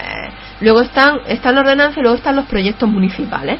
[0.60, 3.58] luego están, están las ordenanzas y luego están los proyectos municipales.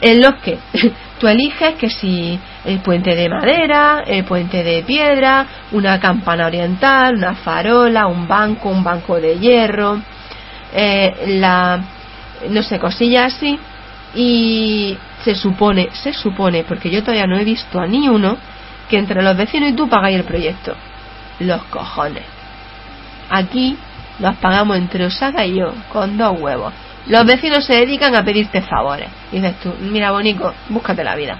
[0.00, 0.58] En los que
[1.20, 7.16] tú eliges que si el puente de madera, el puente de piedra, una campana oriental,
[7.16, 10.00] una farola, un banco, un banco de hierro,
[10.72, 11.80] eh, la,
[12.48, 13.58] no sé, cosillas así.
[14.14, 18.36] Y se supone, se supone, porque yo todavía no he visto a ni uno,
[18.88, 20.74] que entre los vecinos y tú pagáis el proyecto.
[21.38, 22.24] Los cojones.
[23.30, 23.76] Aquí
[24.18, 26.72] los pagamos entre Osaka y yo, con dos huevos.
[27.06, 29.08] Los vecinos se dedican a pedirte favores.
[29.32, 31.38] Y dices tú, mira, Bonico, búscate la vida.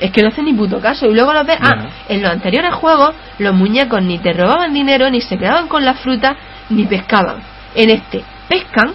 [0.00, 1.06] Es que no hacen ni puto caso.
[1.06, 1.58] Y luego los ves.
[1.60, 1.88] Ah, No.
[2.08, 5.94] en los anteriores juegos, los muñecos ni te robaban dinero, ni se quedaban con la
[5.94, 6.36] fruta,
[6.70, 7.42] ni pescaban.
[7.74, 8.92] En este, pescan,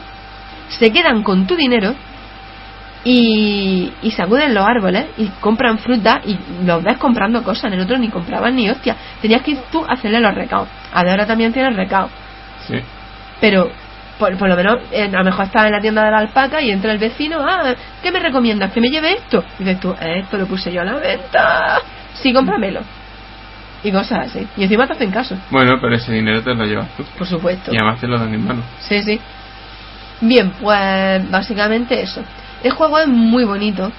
[0.70, 1.94] se quedan con tu dinero
[3.04, 7.66] y, y sacuden los árboles y compran fruta y los ves comprando cosas.
[7.66, 8.96] En el otro ni compraban ni hostia.
[9.22, 10.70] Tenías que ir tú a hacerle los recados.
[10.94, 12.12] Ahora también tienes recados.
[12.68, 12.76] Sí.
[13.42, 13.70] Pero
[14.20, 16.62] por, por lo menos eh, a lo mejor estás en la tienda de la alpaca
[16.62, 18.72] y entra el vecino, ah, ¿qué me recomiendas?
[18.72, 19.44] ¿Que me lleve esto?
[19.60, 21.80] Y dices tú, "Eh, esto lo puse yo a la venta.
[22.14, 22.82] Sí, cómpramelo.
[23.84, 24.48] Y cosas así.
[24.56, 27.04] Y encima te hacen caso, Bueno, pero ese dinero te lo llevas tú.
[27.18, 27.74] por supuesto.
[27.74, 28.62] Y además te lo dan en mano.
[28.80, 29.20] Sí, sí.
[30.22, 32.24] Bien, pues básicamente eso.
[32.64, 33.92] El juego es muy bonito.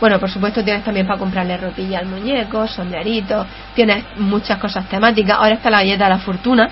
[0.00, 5.36] Bueno, por supuesto tienes también para comprarle ropilla al muñeco, sombrerito, tienes muchas cosas temáticas.
[5.38, 6.68] Ahora está la galleta de la fortuna,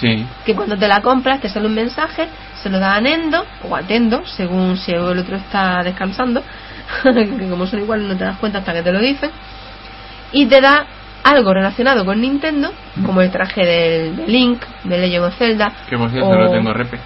[0.00, 0.26] Sí.
[0.44, 2.28] que cuando te la compras te sale un mensaje,
[2.62, 6.42] se lo da a Nendo o a Tendo, según si el otro está descansando,
[7.02, 9.30] que como son iguales no te das cuenta hasta que te lo dicen,
[10.32, 10.86] y te da
[11.22, 12.72] algo relacionado con Nintendo,
[13.06, 16.50] como el traje del, de Link, de Legend of Zelda, Que por cierto o, lo
[16.50, 16.98] tengo repe.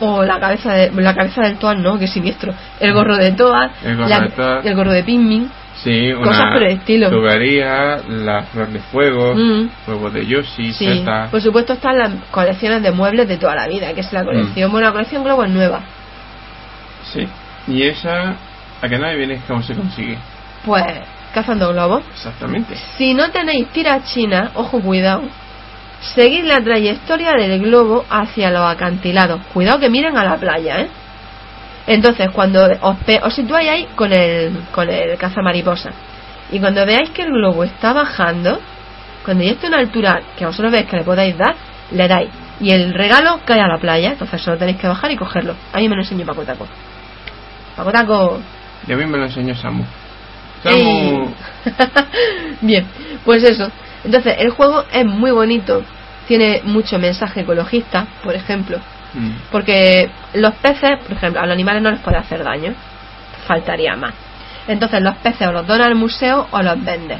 [0.00, 3.70] o la cabeza de, la cabeza del Toad, no, que siniestro, el gorro de Toad,
[3.84, 4.66] El gorro la- de Toad.
[4.66, 5.50] el gorro de Pikmin,
[5.82, 7.10] Sí, Cosas una por el estilo.
[7.10, 9.68] tubería, la flor de fuego, Mm.
[9.86, 11.28] huevos de Yoshi, Sí, Zelda.
[11.30, 14.72] por supuesto están las colecciones de muebles de toda la vida, que es la colección,
[14.72, 15.82] bueno, la colección Globo es nueva.
[17.12, 17.28] Sí.
[17.68, 18.34] Y esa,
[18.82, 20.16] a que nadie viene cómo se consigue.
[20.64, 20.84] Pues,
[21.34, 22.02] cazando globos.
[22.12, 22.74] Exactamente.
[22.96, 23.68] Si no tenéis
[24.06, 25.22] china, ojo, cuidado.
[26.14, 29.40] Seguid la trayectoria del globo hacia los acantilados.
[29.52, 30.88] Cuidado que miren a la playa, ¿eh?
[31.86, 35.90] Entonces, cuando os, pe- os situáis ahí con el, con el cazamariposa
[36.50, 38.60] y cuando veáis que el globo está bajando,
[39.24, 41.54] cuando ya esté a una altura que vosotros veis que le podáis dar,
[41.92, 42.30] le dais.
[42.60, 45.54] Y el regalo cae a la playa, entonces solo tenéis que bajar y cogerlo.
[45.72, 46.66] A mí me lo enseñó Paco Taco.
[47.76, 48.40] Paco Taco.
[48.88, 49.84] Y a mí me lo enseñó Samu.
[50.62, 51.28] Samu.
[52.62, 52.86] Bien,
[53.24, 53.70] pues eso.
[54.04, 55.82] Entonces, el juego es muy bonito.
[56.26, 58.78] Tiene mucho mensaje ecologista, por ejemplo.
[59.16, 59.30] Mm.
[59.50, 62.74] Porque los peces, por ejemplo, a los animales no les puede hacer daño.
[63.46, 64.14] Faltaría más.
[64.68, 67.18] Entonces, los peces o los donas al museo o los vendes.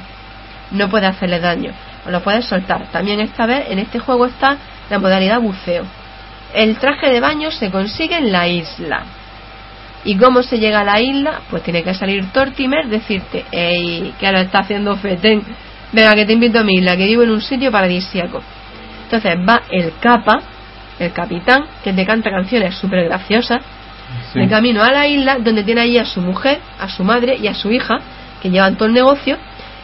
[0.70, 1.72] No puede hacerles daño.
[2.06, 2.86] O los puedes soltar.
[2.92, 4.56] También esta vez, en este juego está
[4.90, 5.84] la modalidad buceo.
[6.54, 9.04] El traje de baño se consigue en la isla.
[10.04, 11.40] ¿Y cómo se llega a la isla?
[11.50, 14.14] Pues tiene que salir Tortimer, decirte, ¡Ey!
[14.20, 15.42] Que lo está haciendo Feten.
[15.92, 18.42] Venga, que te invito a mi isla, que vivo en un sitio paradisíaco.
[19.04, 20.40] Entonces va el capa,
[20.98, 23.62] el capitán, que te canta canciones súper graciosas,
[24.32, 24.38] Sí.
[24.38, 27.48] de camino a la isla, donde tiene allí a su mujer, a su madre y
[27.48, 27.98] a su hija,
[28.40, 29.36] que llevan todo el negocio,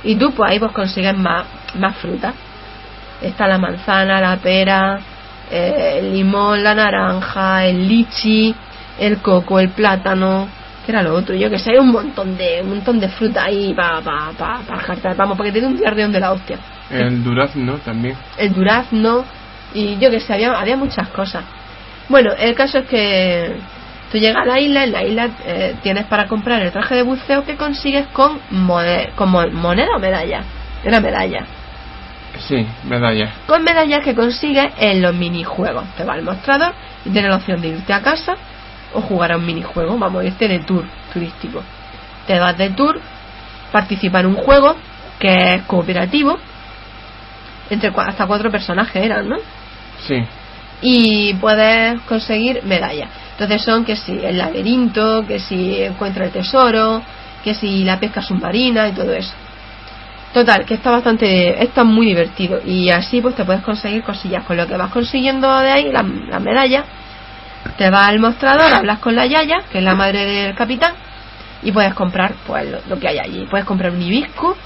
[0.04, 1.44] y tú pues ahí pues consigues más,
[1.74, 2.32] más fruta.
[3.20, 5.00] Está la manzana, la pera,
[5.50, 8.54] eh, el limón, la naranja, el lichi,
[8.98, 10.48] el coco, el plátano,
[10.86, 13.44] que era lo otro, yo que sé, hay un montón de, un montón de fruta
[13.44, 16.32] ahí para pa, pa, pa jartar, vamos, para que te dé un diarreón de la
[16.32, 16.58] hostia.
[16.90, 18.16] El durazno también.
[18.36, 19.24] El durazno,
[19.74, 21.44] y yo que sé, había, había muchas cosas.
[22.08, 23.56] Bueno, el caso es que
[24.10, 27.02] tú llegas a la isla, en la isla eh, tienes para comprar el traje de
[27.02, 30.42] buceo que consigues con, mone- con mo- moneda o medalla.
[30.84, 31.46] Era medalla.
[32.48, 33.30] Sí, medalla.
[33.46, 35.84] Con medallas que consigues en los minijuegos.
[35.96, 36.72] Te va al mostrador
[37.04, 38.34] y tienes la opción de irte a casa
[38.94, 39.96] o jugar a un minijuego.
[39.98, 41.62] Vamos, irte de tour turístico.
[42.26, 43.00] Te vas de tour
[43.70, 44.76] participar en un juego
[45.18, 46.38] que es cooperativo.
[47.70, 49.36] Entre hasta cuatro personajes eran, ¿no?
[50.06, 50.16] Sí.
[50.82, 53.08] y puedes conseguir medallas.
[53.32, 57.02] Entonces son que si el laberinto, que si encuentra el tesoro,
[57.44, 59.32] que si la pesca submarina y todo eso.
[60.34, 64.56] Total, que está bastante, está muy divertido y así pues te puedes conseguir cosillas con
[64.56, 66.84] lo que vas consiguiendo de ahí, las las medallas.
[67.76, 70.94] Te vas al mostrador, hablas con la Yaya, que es la madre del capitán,
[71.62, 73.46] y puedes comprar pues lo, lo que hay allí.
[73.48, 74.56] Puedes comprar un hibisco,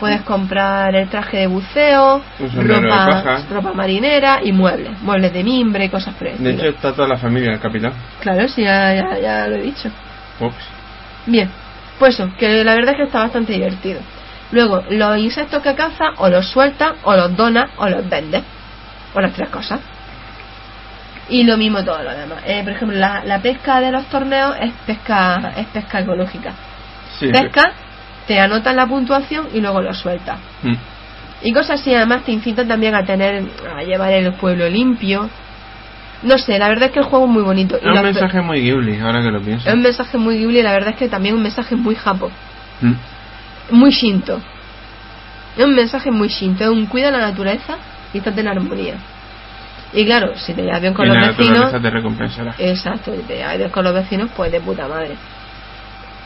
[0.00, 5.84] puedes comprar el traje de buceo, de ropa, ropa marinera y muebles, muebles de mimbre
[5.84, 7.92] y cosas el De hecho, está toda la familia del capitán.
[8.20, 9.90] Claro, sí, ya, ya, ya lo he dicho.
[10.40, 10.64] Ups.
[11.26, 11.50] Bien,
[11.98, 14.00] pues eso, que la verdad es que está bastante divertido.
[14.52, 18.42] Luego, los insectos que caza o los sueltas, o los donas, o los vendes.
[19.14, 19.80] O las tres cosas.
[21.28, 22.38] Y lo mismo todo lo demás.
[22.44, 26.52] Eh, por ejemplo, la, la pesca de los torneos es pesca, es pesca ecológica.
[27.18, 27.28] Sí.
[27.30, 27.72] Pesca,
[28.30, 30.38] te anotan la puntuación y luego lo sueltas.
[30.62, 30.74] Mm.
[31.42, 33.42] Y cosas así, además te incitan también a tener,
[33.76, 35.28] a llevar el pueblo limpio.
[36.22, 37.74] No sé, la verdad es que el juego es muy bonito.
[37.82, 39.68] Y Es un mensaje muy Ghibli, ahora que lo pienso.
[39.68, 42.30] es un mensaje muy Ghibli y la verdad es que también un mensaje muy japo,
[42.82, 42.92] Mm.
[43.72, 44.40] muy shinto.
[45.58, 47.78] Es un mensaje muy shinto, es un cuida la naturaleza
[48.14, 48.94] y estate en armonía.
[49.92, 52.54] Y claro, si te llevas bien con y los la vecinos, te recompensará.
[52.58, 55.16] exacto, si te llevas bien con los vecinos, pues de puta madre.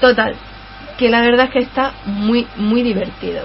[0.03, 0.35] Total,
[0.99, 3.43] que la verdad es que está muy, muy divertido.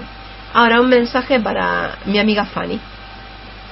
[0.52, 2.78] Ahora un mensaje para mi amiga Fanny,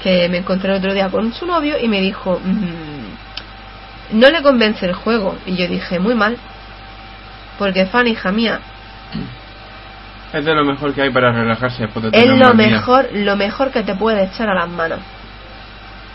[0.03, 4.43] que me encontré el otro día con su novio y me dijo, "Mm, no le
[4.43, 5.37] convence el juego.
[5.47, 6.37] Y yo dije, muy mal,
[7.59, 8.61] porque Fanny, hija mía,
[10.33, 12.55] Es de lo mejor que hay para relajarse después de es lo día.
[12.55, 15.01] mejor, lo mejor que te puede echar a las manos.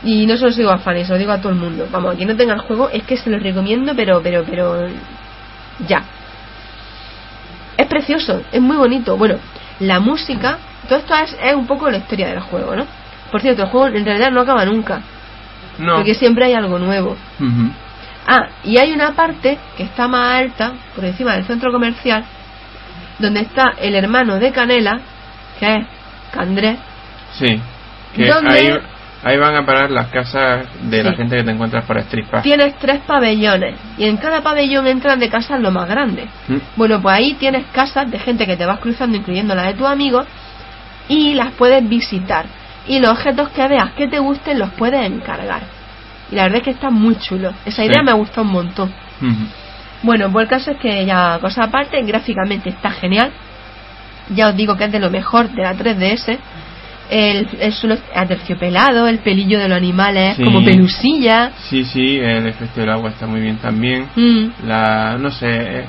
[0.04, 1.88] Y no se lo digo a Fanny, se lo digo a todo el mundo.
[1.92, 4.88] Vamos, a quien no tenga el juego es que se lo recomiendo, pero, pero, pero,
[5.88, 6.04] ya.
[7.78, 9.18] Es precioso, es muy bonito.
[9.18, 9.36] Bueno,
[9.80, 10.58] la música,
[10.88, 12.86] todo esto es, es un poco la historia del juego, ¿no?
[13.32, 15.02] Por cierto, el juego en realidad no acaba nunca,
[15.80, 15.96] No.
[15.96, 17.18] porque siempre hay algo nuevo.
[17.40, 17.72] Ujú.
[18.28, 22.24] Ah, y hay una parte que está más alta, por encima del centro comercial,
[23.20, 25.00] donde está el hermano de Canela,
[25.60, 25.86] que es
[26.32, 26.78] Candré,
[27.38, 27.60] Sí.
[28.16, 28.54] Que ¿Dónde?
[28.54, 28.80] ahí,
[29.24, 31.18] ahí van a parar las casas de la Sí.
[31.18, 32.44] gente que te encuentras por Pass.
[32.44, 36.30] tienes tres pabellones y en cada pabellón entran de casas lo más grandes.
[36.48, 36.58] Mm.
[36.76, 39.88] Bueno, pues ahí tienes casas de gente que te vas cruzando, incluyendo las de tus
[39.88, 40.26] amigos,
[41.08, 42.46] y las puedes visitar.
[42.88, 45.62] Y los objetos que veas que te gusten los puedes encargar.
[46.32, 47.52] Y la verdad es que está muy chulo.
[47.66, 47.88] Esa Sí.
[47.90, 48.90] idea me ha gustado un montón.
[49.22, 49.46] Ujú.
[50.04, 53.32] Bueno, pues el caso es que ya, cosa aparte, gráficamente está genial.
[54.30, 56.38] Ya os digo que es de lo mejor de la 3DS.
[57.10, 60.44] El, el suelo aterciopelado, el pelillo de los animales es Sí.
[60.44, 61.52] como pelusilla.
[61.70, 64.08] Sí, sí, el efecto del agua está muy bien también.
[64.16, 64.68] Mm.
[64.68, 65.86] La, no sé, eh,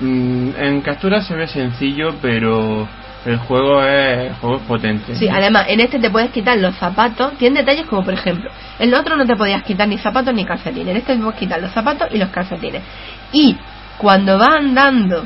[0.00, 2.86] mm, en captura se ve sencillo, pero
[3.24, 5.14] el juego es, el juego es potente.
[5.16, 7.32] Sí, además, en este te puedes quitar los zapatos.
[7.38, 10.44] Tiene detalles como, por ejemplo, en el otro no te podías quitar ni zapatos ni
[10.44, 10.88] calcetines.
[10.88, 12.82] En este te puedes quitar los zapatos y los calcetines.
[13.32, 13.56] Y
[13.98, 15.24] cuando va andando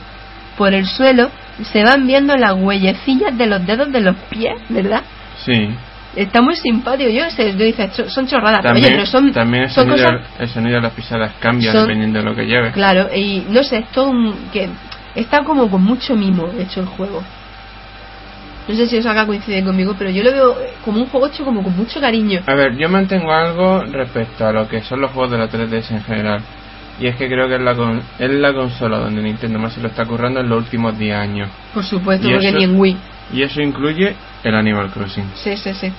[0.57, 1.31] por el suelo,
[1.63, 5.03] se van viendo las huellecillas de los dedos de los pies, ¿verdad?
[5.45, 5.71] Sí.
[6.15, 7.11] Está muy simpático.
[7.11, 8.63] Yo sé, yo dice, "Cho- son chorradas.
[8.63, 10.27] También, Oye, pero son, también el, son sonido, cosas.
[10.39, 12.73] el sonido de las pisadas cambia son- dependiendo de lo que lleves.
[12.73, 14.35] Claro, y no sé, es todo un.
[14.53, 14.69] que
[15.15, 17.23] Está como con mucho mimo hecho el juego.
[18.69, 21.45] No sé si os acá coincide conmigo, pero yo lo veo como un juego hecho
[21.45, 22.41] como con mucho cariño.
[22.47, 25.91] A ver, yo mantengo algo respecto a lo que son los juegos de la 3DS
[25.93, 26.41] en general.
[26.99, 29.81] Y es que creo que es la, con- es la consola donde Nintendo más se
[29.81, 31.51] lo está currando en los últimos 10 años.
[31.75, 32.97] Por supuesto, Y porque eso- ni en Wii.
[33.35, 35.31] Y eso incluye el Animal Crossing.
[35.35, 35.93] Sí, sí, sí.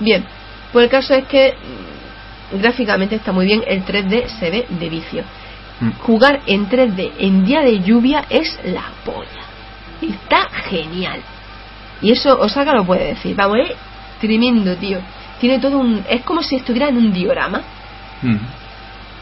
[0.00, 0.24] Bien,
[0.72, 1.54] pues el caso es que
[2.54, 5.24] mm, gráficamente está muy bien, el 3D se ve de vicio.
[5.80, 5.90] Mm.
[6.00, 9.26] Jugar en 3D en día de lluvia es la polla.
[10.00, 11.20] Está genial.
[12.00, 13.34] Y eso Osaka lo puede decir.
[13.36, 13.76] Vamos, es
[14.20, 14.98] tremendo, tío.
[15.40, 16.04] Tiene todo un...
[16.08, 17.60] Es como si estuviera en un diorama.
[18.22, 18.36] Mm.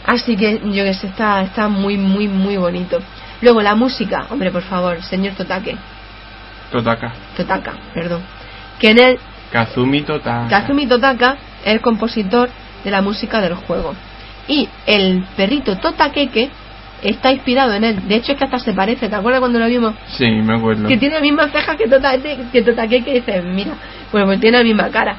[0.06, 2.98] Así que yo que sé, está, está muy, muy, muy bonito.
[3.42, 5.76] Luego la música, hombre, por favor, señor Totake.
[6.70, 7.12] Totaka.
[7.36, 8.22] Totaka, perdón.
[8.78, 9.18] Que en él
[9.50, 10.48] Kazumi Totaka.
[10.48, 12.48] Kazumi Totaka es el compositor
[12.84, 13.94] de la música del juego.
[14.48, 16.50] Y el perrito Totakeke
[17.02, 18.08] está inspirado en él.
[18.08, 19.08] De hecho, es que hasta se parece.
[19.08, 19.94] ¿Te acuerdas cuando lo vimos?
[20.08, 20.88] Sí, me acuerdo.
[20.88, 22.44] Que tiene las mismas cejas que Totakeke.
[22.52, 23.72] Que Totakeke dice, mira,
[24.12, 25.16] bueno, pues tiene la misma cara.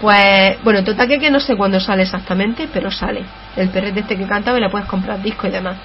[0.00, 3.22] Pues, bueno, Totakeke no sé cuándo sale exactamente, pero sale.
[3.56, 5.76] El perrete este que cantaba y le puedes comprar disco y demás.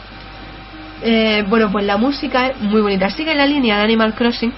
[1.04, 3.10] Eh, bueno, pues la música es muy bonita.
[3.10, 4.54] Sigue la línea de Animal Crossing,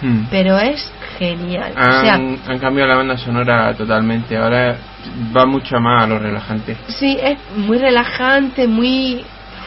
[0.00, 0.26] Mm.
[0.30, 1.72] pero es genial.
[1.76, 4.36] O Han, sea, han cambiado la banda sonora totalmente.
[4.36, 4.76] Ahora
[5.36, 6.76] va mucho más a lo relajante.
[6.86, 9.24] Sí, es muy relajante, muy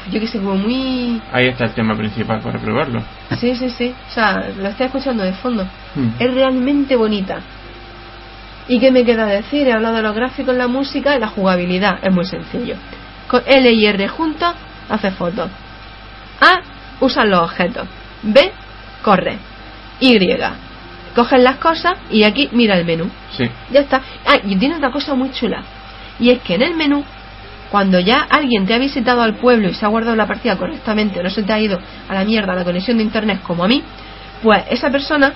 [0.10, 1.22] yo que sé, como muy...
[1.34, 3.04] Ahí está el tema principal para probarlo.
[3.40, 3.94] Sí, sí, sí.
[4.10, 5.64] O sea, lo estoy escuchando de fondo.
[5.96, 6.10] Hmm.
[6.18, 7.40] Es realmente bonita.
[8.68, 9.68] ¿Y qué me queda decir?
[9.68, 12.00] He hablado de los gráficos, la música y la jugabilidad.
[12.02, 12.76] Es muy sencillo.
[13.28, 14.54] Con L y R juntos,
[14.90, 15.50] hace fotos.
[16.40, 16.62] A,
[17.00, 17.88] usan los objetos.
[18.24, 18.52] B,
[19.04, 19.38] corre.
[20.00, 20.18] Y,
[21.16, 23.10] coges las cosas y aquí mira el menú.
[23.38, 23.50] Sí.
[23.72, 24.02] Ya está.
[24.26, 25.64] Ah, y tiene otra cosa muy chula.
[26.20, 27.04] Y es que en el menú,
[27.70, 31.22] cuando ya alguien te ha visitado al pueblo y se ha guardado la partida correctamente,
[31.24, 33.84] no se te ha ido a la mierda la conexión de internet como a mí,
[34.44, 35.34] pues esa persona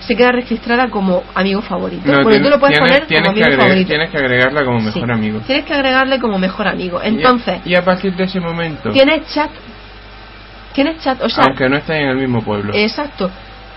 [0.00, 2.10] se queda registrada como amigo favorito.
[2.10, 3.88] No, Porque tú lo puedes tienes- poner tienes como que amigo agregar- favorito.
[3.88, 5.12] Tienes que agregarla como mejor Sí.
[5.12, 5.40] amigo.
[5.40, 7.00] Tienes que agregarle como mejor amigo.
[7.02, 9.50] Y a- Entonces, Y a, partir de ese momento, tienes chat.
[10.72, 13.30] Tienes chat, o sea, aunque no estés en el mismo pueblo, Exacto.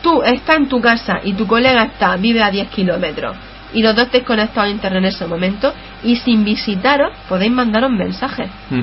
[0.03, 3.35] Tú estás en tu casa y tu colega está, vive a 10 kilómetros
[3.73, 7.91] y los dos estáis conectados a internet en ese momento y sin visitaros podéis mandaros
[7.91, 8.49] mensajes.
[8.69, 8.81] Mm.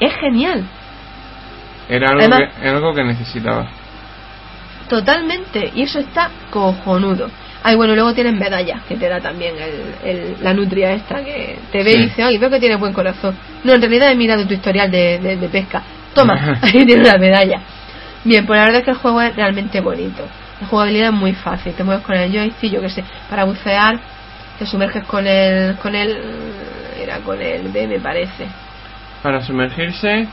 [0.00, 0.64] Es genial.
[1.88, 3.68] era algo, Además- que, era algo que necesitaba.
[4.88, 5.72] Totalmente.
[5.74, 7.28] Y eso está cojonudo.
[7.62, 11.58] Ay, bueno, luego tienes medallas que te da también el, el- la nutria esta que
[11.72, 11.98] te ve Sí.
[11.98, 13.36] y dice, ay, veo que tienes buen corazón.
[13.64, 15.82] No, en realidad he mirado tu historial de, de- de pesca.
[16.14, 17.60] Toma, ahí tienes una medalla.
[18.24, 20.24] Bien, pues la verdad es que el juego es realmente bonito.
[20.60, 21.72] La jugabilidad es muy fácil.
[21.74, 23.98] Te mueves con el joystick, yo que sé, para bucear,
[24.58, 26.16] te sumerges con el, con el,
[27.02, 28.46] era con el B me parece.
[29.22, 30.28] Para sumergirse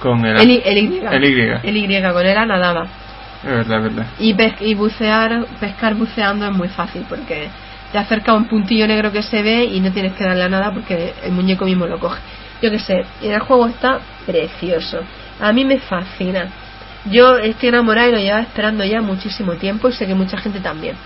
[0.00, 0.42] con el A.
[0.42, 1.02] El, Y- el Y.
[1.10, 1.68] El Y.
[1.68, 2.88] El Y, con el A nada más.
[3.44, 4.06] Es verdad.
[4.18, 7.48] Y, y bucear, pescar buceando es muy fácil porque
[7.90, 10.72] te acerca un puntillo negro que se ve y no tienes que darle a nada
[10.72, 12.20] porque el muñeco mismo lo coge.
[12.62, 15.00] Yo qué sé, el juego está precioso.
[15.40, 16.48] A mí me fascina.
[17.10, 20.60] Yo estoy enamorada y lo llevaba esperando ya muchísimo tiempo y sé que mucha gente
[20.60, 20.96] también.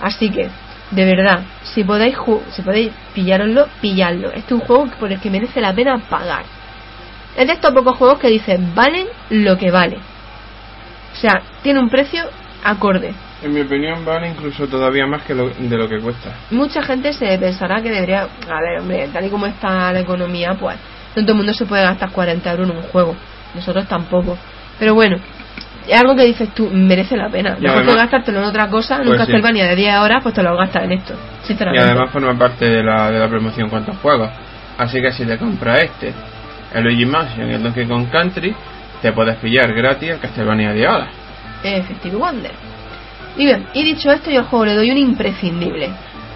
[0.00, 0.48] Así que,
[0.90, 2.16] de verdad, si podéis,
[2.50, 4.28] si podéis pillároslo, pilladlo.
[4.28, 6.44] Este es un juego por el que merece la pena pagar.
[7.36, 9.98] Es de estos pocos juegos que dicen, valen lo que vale.
[11.12, 12.24] O sea, tiene un precio
[12.64, 13.12] acorde.
[13.42, 16.30] En mi opinión vale incluso todavía más que lo, de lo que cuesta.
[16.50, 20.54] Mucha gente se pensará que debería, a ver, hombre, tal y como está la economía,
[20.60, 20.76] pues
[21.16, 23.16] no todo el mundo se puede gastar 40 euros en un juego.
[23.54, 24.36] Nosotros tampoco.
[24.78, 25.16] Pero bueno,
[25.88, 27.56] es algo que dices tú, merece la pena.
[27.58, 29.26] Y Mejor además- que gastártelo en otra cosa, en un Pues sí.
[29.26, 31.14] Castlevania de 10 horas, pues te lo gastas en esto.
[31.42, 31.84] Y Sinceramente.
[31.84, 34.30] además forma parte de la, de la promoción cuantos juegos.
[34.78, 36.12] Así que si te compras este,
[36.74, 38.54] el Luigi Mansion y el Donkey Kong Country,
[39.02, 41.08] te puedes pillar gratis el Castlevania de ahora.
[41.62, 42.52] Effective Wonder.
[43.36, 45.90] Y bien, y dicho esto, yo al juego le doy un imprescindible.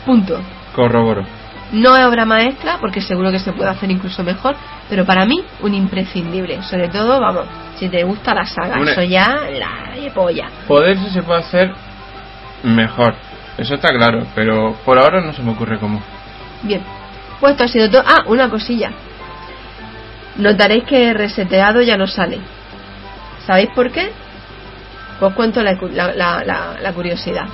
[0.06, 0.40] Punto.
[0.74, 1.24] Corroboro.
[1.72, 4.54] No es obra maestra, porque seguro que se puede hacer incluso mejor,
[4.88, 6.62] pero para mí un imprescindible.
[6.62, 7.46] Sobre todo, vamos,
[7.76, 8.92] si te gusta la saga, Hombre.
[8.92, 10.48] eso ya la polla.
[10.68, 11.72] Poderse se puede hacer
[12.62, 13.14] mejor.
[13.56, 16.00] Eso está claro, pero por ahora no se me ocurre cómo.
[16.62, 16.82] Bien,
[17.40, 18.02] pues esto ha sido todo.
[18.06, 18.90] Ah, una cosilla.
[20.36, 22.38] Notaréis que reseteado ya no sale.
[23.46, 24.10] ¿Sabéis por qué?
[25.20, 27.44] Pues cuento la, cu- la- la- la- la curiosidad.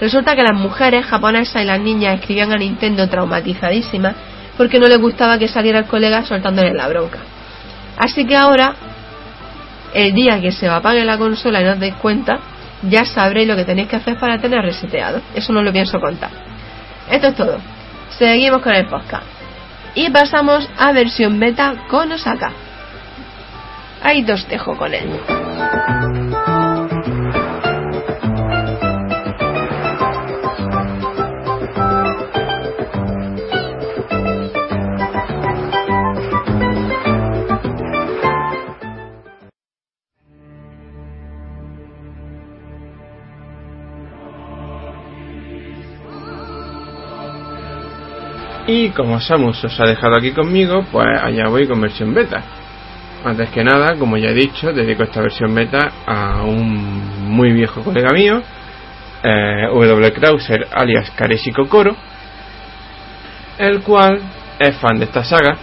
[0.00, 4.14] Resulta que las mujeres japonesas y las niñas escribían a Nintendo traumatizadísimas
[4.56, 7.18] porque no les gustaba que saliera el colega soltándole la bronca.
[7.96, 8.74] Así que ahora,
[9.94, 12.38] el día que se apague la consola y no os deis cuenta,
[12.82, 15.20] ya sabréis lo que tenéis que hacer para tener reseteado.
[15.34, 16.30] Eso no lo pienso contar.
[17.10, 17.58] Esto es todo.
[18.18, 19.24] Seguimos con el podcast.
[19.94, 22.52] Y pasamos a versión beta con Osaka.
[24.04, 25.08] Ahí dos dejo con él.
[48.66, 52.63] Y como Samus os ha dejado aquí conmigo, pues allá voy con versión beta.
[53.24, 57.82] Antes que nada, como ya he dicho, dedico esta versión beta a un muy viejo
[57.82, 58.42] colega mío,
[59.22, 60.12] eh, W.
[60.12, 61.96] Krauser alias Kareshi Kokoro,
[63.56, 64.20] el cual
[64.58, 65.56] es fan de esta saga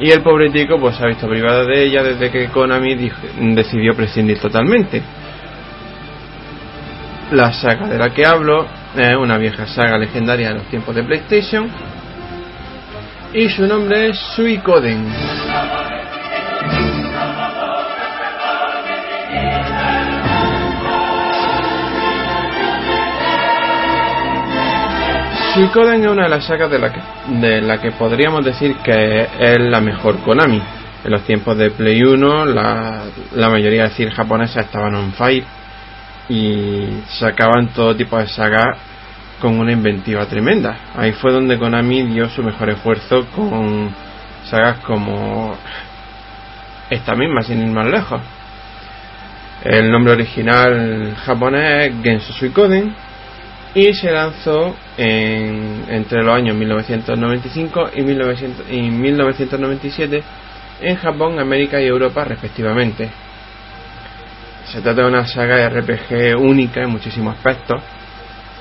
[0.00, 3.10] y el pobre tico pues ha visto privado de ella desde que Konami
[3.54, 5.02] decidió prescindir totalmente.
[7.30, 11.04] La saga de la que hablo es una vieja saga legendaria de los tiempos de
[11.04, 11.70] PlayStation
[13.32, 15.06] y su nombre es Suikoden.
[25.56, 29.26] Suikoden es una de las sagas de la que, de la que podríamos decir que
[29.40, 30.60] es la mejor Konami.
[31.02, 33.04] En los tiempos de Play 1, la,
[33.34, 35.44] la mayoría de decir japonesas estaban on fire
[36.28, 38.76] y sacaban todo tipo de sagas
[39.40, 40.76] con una inventiva tremenda.
[40.94, 43.88] Ahí fue donde Konami dio su mejor esfuerzo con
[44.44, 45.56] sagas como
[46.90, 48.20] esta misma, sin ir más lejos.
[49.64, 53.05] El nombre original japonés es Genso Suikoden
[53.76, 60.22] y se lanzó entre los años 1995 y, 1997
[60.80, 63.10] en Japón, América y Europa respectivamente.
[64.64, 67.82] Se trata de una saga de RPG única en muchísimos aspectos,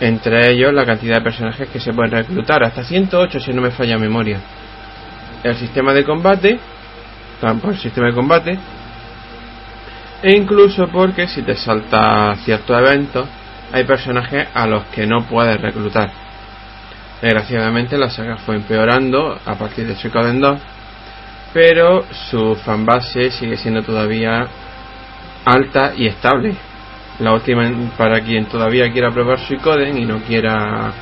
[0.01, 3.71] entre ellos la cantidad de personajes que se pueden reclutar, hasta 108 si no me
[3.71, 4.41] falla memoria.
[5.43, 6.59] El sistema de combate,
[7.39, 8.59] tampoco el sistema de combate,
[10.21, 13.29] e incluso porque si te salta ciertos eventos,
[13.75, 16.09] hay personajes a los que no puedes reclutar.
[17.21, 20.59] Desgraciadamente la saga fue empeorando a partir de Suikoden 2,
[21.53, 24.47] pero su fanbase sigue siendo todavía
[25.43, 26.55] alta y estable.
[27.19, 30.93] La última para quien todavía quiera probar Suikoden y no quiera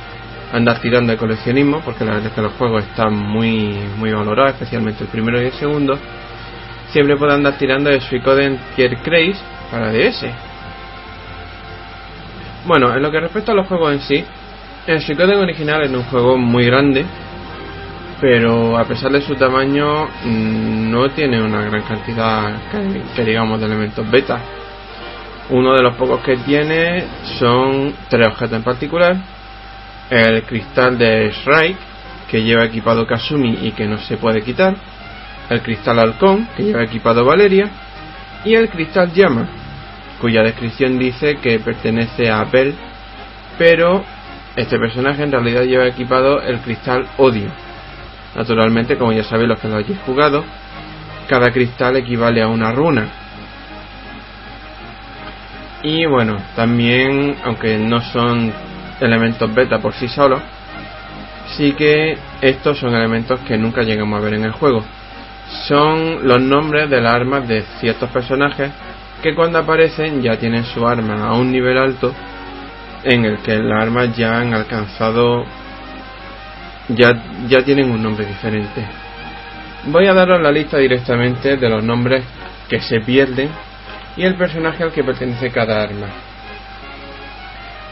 [0.52, 4.54] andar tirando de coleccionismo, porque la verdad es que los juegos están muy, muy valorados,
[4.54, 5.96] especialmente el primero y el segundo,
[6.90, 9.38] siempre puede andar tirando de Suicoden Tier Craze
[9.70, 10.53] para DS.
[12.66, 14.24] Bueno, en lo que respecta a los juegos en sí,
[14.86, 17.04] el Suicoden original es un juego muy grande,
[18.22, 22.54] pero a pesar de su tamaño mm, no tiene una gran cantidad
[23.14, 24.40] que, digamos de elementos beta.
[25.50, 27.04] Uno de los pocos que tiene
[27.38, 29.16] son tres objetos en particular.
[30.08, 31.78] El cristal de Shrike,
[32.30, 34.74] que lleva equipado Kasumi y que no se puede quitar
[35.50, 37.68] el cristal halcón, que lleva equipado Valeria,
[38.44, 39.46] y el cristal llama,
[40.24, 42.74] cuya descripción dice que pertenece a Bell,
[43.58, 44.02] pero
[44.56, 47.50] este personaje en realidad lleva equipado el cristal odio.
[48.34, 50.42] Naturalmente, como ya sabéis los que lo hayáis jugado,
[51.28, 53.06] cada cristal equivale a una runa.
[55.82, 58.50] Y bueno, también, aunque no son
[59.02, 60.40] elementos beta por sí solos,
[61.58, 64.82] sí que estos son elementos que nunca llegamos a ver en el juego
[65.68, 68.70] son los nombres de las armas de ciertos personajes
[69.22, 72.14] que cuando aparecen ya tienen su arma a un nivel alto
[73.02, 75.44] en el que las armas ya han alcanzado
[76.88, 77.12] ya,
[77.48, 78.84] ya tienen un nombre diferente.
[79.86, 82.24] Voy a daros la lista directamente de los nombres
[82.68, 83.50] que se pierden
[84.16, 86.08] y el personaje al que pertenece cada arma.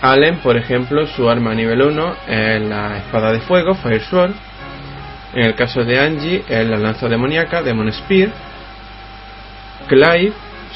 [0.00, 4.32] Allen, por ejemplo, su arma nivel 1 es la espada de fuego, Fire Sword,
[5.34, 8.30] en el caso de Angie, es la lanza demoníaca, Demon Spear.
[9.88, 10.32] Clive,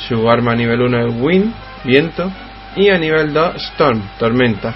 [0.08, 1.52] su arma a nivel 1 es Wind,
[1.84, 2.30] viento.
[2.76, 4.74] Y a nivel 2, Storm, tormenta.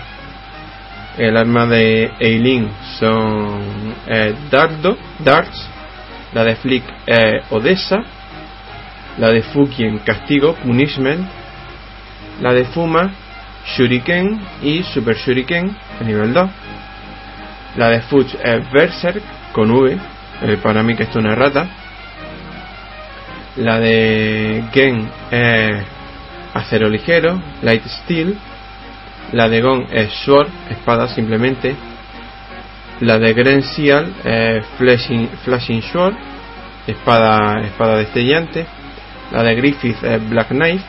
[1.19, 5.69] El arma de Eileen son eh, Dardo, Darts.
[6.33, 8.03] La de Flick es Odessa.
[9.19, 11.29] La de Fukien, Castigo, Punishment.
[12.41, 13.13] La de Fuma,
[13.67, 16.51] Shuriken y Super Shuriken a nivel 2.
[17.77, 19.97] La de Fuch es Berserk con V,
[20.43, 21.69] eh, para mí que esto es una rata.
[23.57, 25.83] La de Gen es
[26.55, 28.37] acero ligero, light steel.
[29.33, 31.75] La de Gon es sword, espada simplemente.
[33.01, 36.15] La de Grenzial es flashing, flashing sword,
[36.87, 38.67] espada, espada destellante.
[39.33, 40.85] La de Griffith es black knife,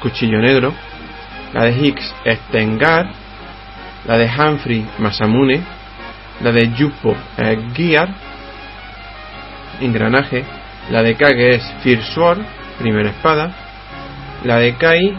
[0.00, 0.74] cuchillo negro.
[1.52, 3.10] La de Hicks es Tengar.
[4.06, 5.80] La de Humphrey Masamune
[6.40, 8.08] la de Yupo es Gear,
[9.80, 10.42] engranaje,
[10.88, 12.40] la de Kage es Fear Sword,
[12.78, 13.52] primera espada,
[14.44, 15.16] la de Kai,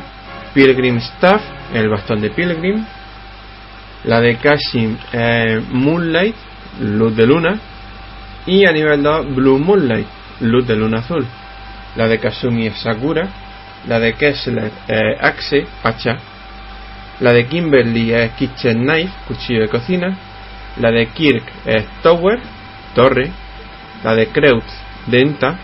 [0.54, 1.42] Pilgrim Staff,
[1.74, 2.84] el bastón de Pilgrim,
[4.04, 6.36] la de Kashim es Moonlight,
[6.82, 7.60] luz de luna,
[8.46, 10.08] y a nivel 2 Blue Moonlight,
[10.42, 11.26] luz de luna azul,
[11.96, 13.30] la de Kasumi es Sakura,
[13.88, 16.18] la de Kessler es Axe, hacha,
[17.20, 20.18] la de Kimberly es Kitchen Knife, cuchillo de cocina,
[20.78, 22.40] la de Kirk es Tower,
[22.96, 23.32] torre,
[24.04, 24.74] la de Kreutz,
[25.08, 25.58] denta,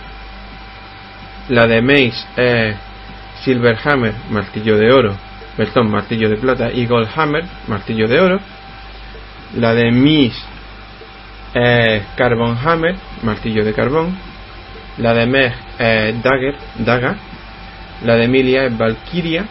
[1.49, 2.76] la de Mace es
[3.43, 5.18] Silverhammer, martillo de oro,
[5.55, 8.39] perdón, martillo de plata, y Goldhammer, martillo de oro,
[9.55, 10.34] la de Miss
[11.53, 14.18] es Carbon Hammer, martillo de carbón,
[14.97, 17.15] la de Meg es Dagger, daga,
[18.03, 19.45] la de Emilia es Valkyria,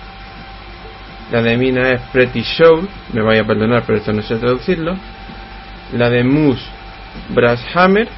[1.32, 4.96] la de Mina es Pretty Show, me vaya a perdonar pero esto no sé traducirlo,
[5.92, 6.64] la de Moose
[7.30, 8.08] Brass Hammer,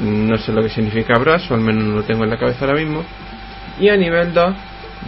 [0.00, 2.78] no sé lo que significa brass, al menos no lo tengo en la cabeza ahora
[2.78, 3.04] mismo.
[3.80, 4.54] Y a nivel 2,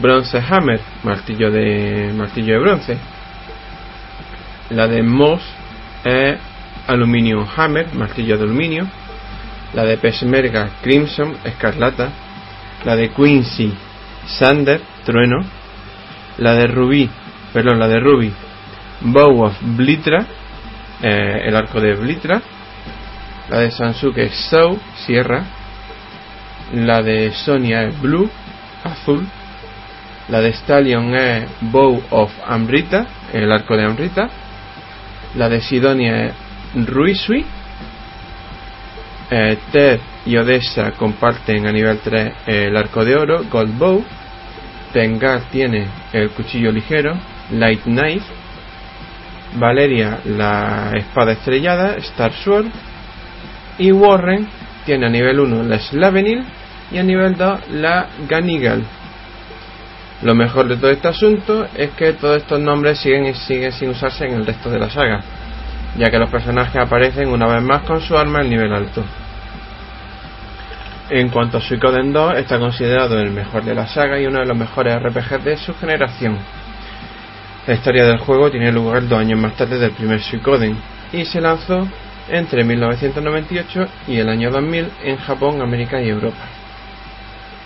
[0.00, 2.98] Bronze Hammer, martillo de, martillo de bronce.
[4.70, 5.42] La de Moss
[6.04, 6.38] es
[6.86, 8.86] Aluminium Hammer, martillo de aluminio.
[9.74, 12.10] La de Pesmerga Crimson, escarlata.
[12.84, 13.72] La de Quincy
[14.26, 15.44] Sander, trueno.
[16.38, 17.10] La de Ruby,
[17.52, 18.32] perdón, la de Ruby,
[19.02, 20.26] Bow of Blitra,
[21.02, 22.40] eh, el arco de Blitra,
[23.50, 25.44] la de Sansuke Sou, Sierra,
[26.72, 28.30] La de Sonia es Blue,
[28.84, 29.26] azul.
[30.28, 34.30] La de Stallion es Bow of Amrita, el arco de Amrita.
[35.34, 36.34] La de Sidonia es
[36.86, 37.44] Ruisui.
[39.32, 44.04] Eh, Ted y Odessa comparten a nivel 3 el arco de oro, Gold Bow.
[44.92, 47.18] Tengar tiene el cuchillo ligero,
[47.50, 48.26] Light Knife.
[49.56, 52.70] Valeria la espada estrellada, Star Sword.
[53.80, 54.46] Y Warren
[54.84, 56.44] tiene a nivel 1 la Slavenil
[56.92, 58.84] y a nivel 2 la Ganigal.
[60.20, 64.26] Lo mejor de todo este asunto es que todos estos nombres siguen, siguen sin usarse
[64.26, 65.22] en el resto de la saga,
[65.96, 69.02] ya que los personajes aparecen una vez más con su arma en nivel alto.
[71.08, 74.46] En cuanto a Suikoden 2, está considerado el mejor de la saga y uno de
[74.46, 76.36] los mejores RPGs de su generación.
[77.66, 80.76] La historia del juego tiene lugar dos años más tarde del primer Suikoden
[81.14, 81.88] y se lanzó
[82.30, 86.46] entre 1998 y el año 2000 en Japón, América y Europa.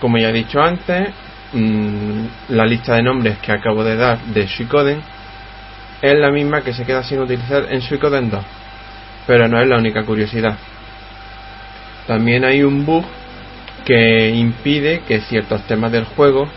[0.01, 1.11] Como ya he dicho antes,
[1.53, 5.01] mmm, la lista de nombres que acabo de dar de Suikoden
[6.03, 8.45] es la misma que se queda sin utilizar en Suikoden 2,
[9.27, 10.57] pero no es la única curiosidad.
[12.07, 13.05] También hay un bug
[13.85, 16.49] que impide que ciertos temas del juego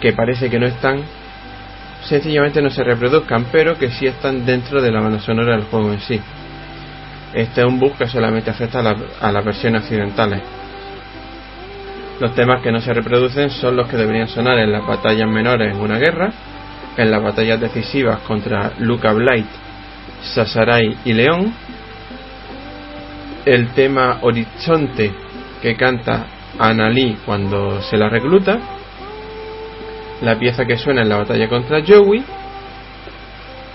[0.00, 1.04] que parece que no están
[2.04, 5.92] sencillamente no se reproduzcan, pero que sí están dentro de la banda sonora del juego
[5.92, 6.20] en sí.
[7.34, 10.42] Este es un bug que solamente afecta a, la, a las versiones occidentales.
[12.20, 15.74] Los temas que no se reproducen son los que deberían sonar en las batallas menores
[15.74, 16.32] en una guerra,
[16.96, 19.46] en las batallas decisivas contra Luca Blight,
[20.22, 21.52] Sasarai y León,
[23.44, 25.12] el tema Horizonte
[25.60, 26.26] que canta
[26.58, 28.58] Anali cuando se la recluta,
[30.20, 32.22] la pieza que suena en la batalla contra Joey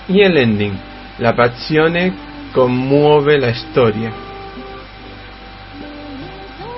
[0.07, 0.79] y el ending,
[1.19, 2.13] la passione
[2.53, 4.11] conmueve la historia.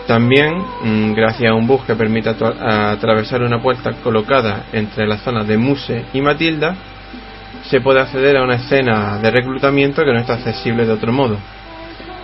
[0.08, 5.48] También, mm, gracias a un bus que permite atravesar una puerta colocada entre las zonas
[5.48, 6.76] de Muse y Matilda,
[7.70, 11.38] se puede acceder a una escena de reclutamiento que no está accesible de otro modo.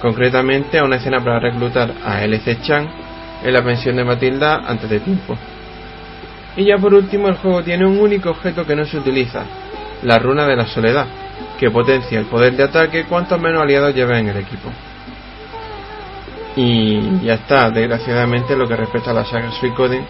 [0.01, 2.88] Concretamente a una escena para reclutar a LC Chan
[3.43, 5.38] en la pensión de Matilda antes de tiempo.
[6.57, 9.43] Y ya por último el juego tiene un único objeto que no se utiliza,
[10.01, 11.05] la runa de la soledad,
[11.60, 14.69] que potencia el poder de ataque cuantos menos aliados lleven en el equipo.
[16.56, 20.06] Y ya está, desgraciadamente lo que respecta a la saga Suicoden,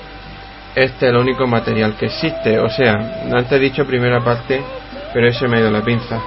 [0.76, 4.61] este es el único material que existe, o sea, antes he dicho primera parte,
[5.13, 6.19] pero eso me ha ido la pinza.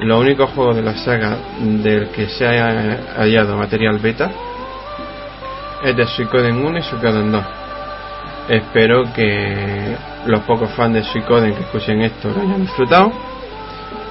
[0.00, 4.30] Los únicos juegos de la saga del que se haya hallado material beta
[5.84, 7.44] es de Suicoden 1 y Suicoden 2.
[8.48, 13.12] Espero que los pocos fans de Suicoden que escuchen esto lo hayan disfrutado,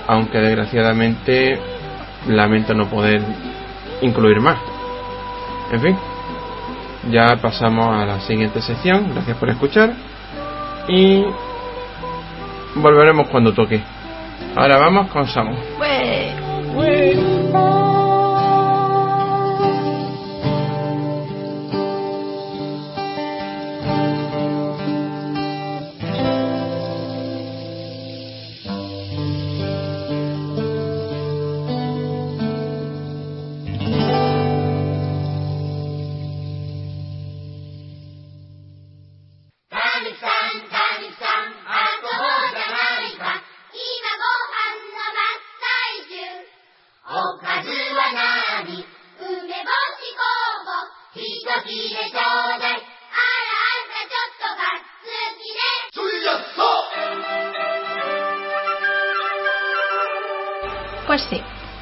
[0.07, 1.59] aunque desgraciadamente
[2.27, 3.21] lamento no poder
[4.01, 4.57] incluir más.
[5.71, 5.97] En fin,
[7.09, 9.11] ya pasamos a la siguiente sección.
[9.13, 9.93] Gracias por escuchar
[10.87, 11.23] y
[12.75, 13.81] volveremos cuando toque.
[14.55, 15.55] Ahora vamos con Samu.
[16.73, 17.80] Pues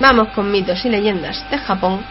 [0.10, 2.02] vamos con mitos y leyendas de Japón.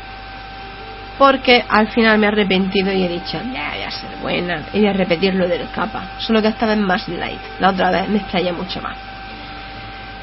[1.19, 4.63] Porque al final me he arrepentido y he dicho, ya, ya ser buena.
[4.73, 6.05] Y voy a repetir lo del capa.
[6.19, 7.41] Solo que esta vez más light.
[7.59, 8.97] La otra vez me extraña mucho más.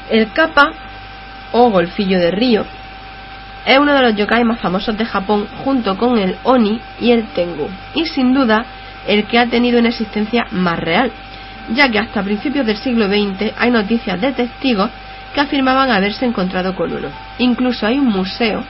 [0.08, 0.72] El capa,
[1.52, 2.64] o golfillo de río,
[3.66, 7.26] es uno de los yokai más famosos de Japón junto con el Oni y el
[7.34, 7.68] Tengu.
[7.94, 8.64] Y sin duda,
[9.06, 11.12] el que ha tenido una existencia más real.
[11.74, 14.90] Ya que hasta principios del siglo XX hay noticias de testigos
[15.34, 17.08] que afirmaban haberse encontrado con uno.
[17.38, 18.64] Incluso hay un museo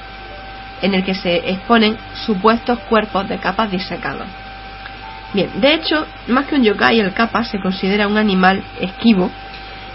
[0.83, 1.97] en el que se exponen
[2.27, 4.27] supuestos cuerpos de capas disecados.
[5.33, 9.31] Bien, de hecho, más que un yokai, el capa se considera un animal esquivo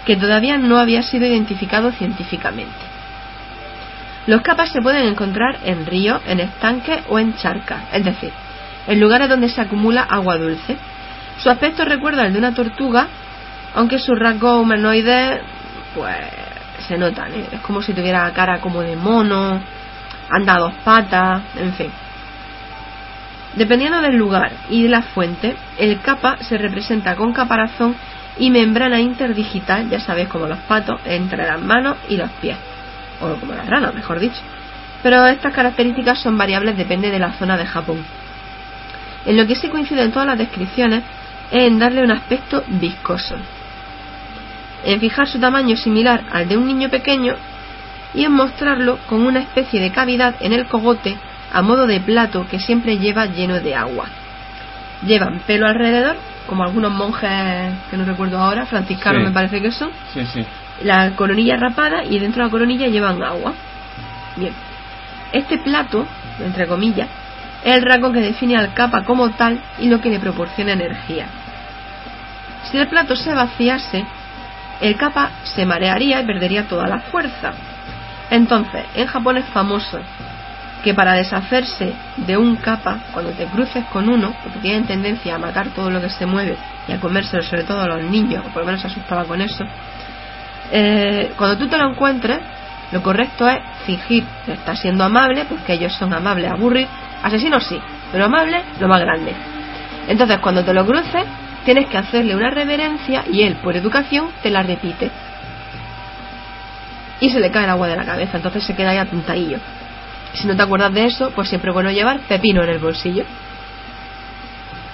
[0.04, 2.92] que todavía no había sido identificado científicamente.
[4.26, 8.30] Los capas se pueden encontrar en ríos, en estanques o en charcas, es decir,
[8.86, 10.76] en lugares donde se acumula agua dulce.
[11.38, 13.08] Su aspecto recuerda al de una tortuga,
[13.74, 15.40] aunque sus rasgos humanoides,
[15.94, 16.16] pues
[16.92, 17.46] se notan, ¿eh?
[17.52, 19.58] es como si tuviera cara como de mono,
[20.28, 21.90] anda a dos patas, en fin.
[23.54, 27.96] Dependiendo del lugar y de la fuente, el capa se representa con caparazón
[28.38, 32.58] y membrana interdigital, ya sabéis como los patos, entre las manos y los pies,
[33.22, 34.40] o como las ranas, mejor dicho.
[35.02, 38.04] Pero estas características son variables, depende de la zona de Japón.
[39.24, 41.02] En lo que sí coincide en todas las descripciones
[41.50, 43.36] es en darle un aspecto viscoso,
[44.84, 47.34] en fijar su tamaño similar al de un niño pequeño
[48.14, 51.16] y en mostrarlo con una especie de cavidad en el cogote
[51.52, 54.06] a modo de plato que siempre lleva lleno de agua.
[55.06, 57.30] Llevan pelo alrededor, como algunos monjes
[57.90, 59.26] que no recuerdo ahora, franciscanos Sí.
[59.28, 60.44] me parece que son, Sí, sí.
[60.84, 63.52] la coronilla rapada y dentro de la coronilla llevan agua.
[64.36, 64.52] Bien.
[65.32, 66.06] Este plato,
[66.44, 67.08] entre comillas,
[67.64, 71.26] es el rasgo que define al capa como tal y lo que le proporciona energía.
[72.70, 74.04] Si el plato se vaciase,
[74.82, 77.52] el capa se marearía y perdería toda la fuerza.
[78.30, 80.00] Entonces, en Japón es famoso
[80.82, 85.38] que para deshacerse de un capa, cuando te cruces con uno, porque tienen tendencia a
[85.38, 86.56] matar todo lo que se mueve
[86.88, 89.40] y a comérselo, sobre todo a los niños, o por lo menos se asustaba con
[89.40, 89.64] eso,
[90.72, 92.40] eh, cuando tú te lo encuentres,
[92.90, 96.88] lo correcto es fingir que estás siendo amable, porque ellos son amables aburrir.
[97.22, 97.80] Asesinos sí,
[98.10, 99.32] pero amable lo más grande.
[100.08, 101.24] Entonces, cuando te lo cruces,
[101.64, 105.10] tienes que hacerle una reverencia y él, por educación, te la repite.
[107.20, 109.58] Y se le cae el agua de la cabeza, entonces se queda ahí atontadillo.
[110.34, 113.24] Si no te acuerdas de eso, pues siempre es bueno llevar pepino en el bolsillo.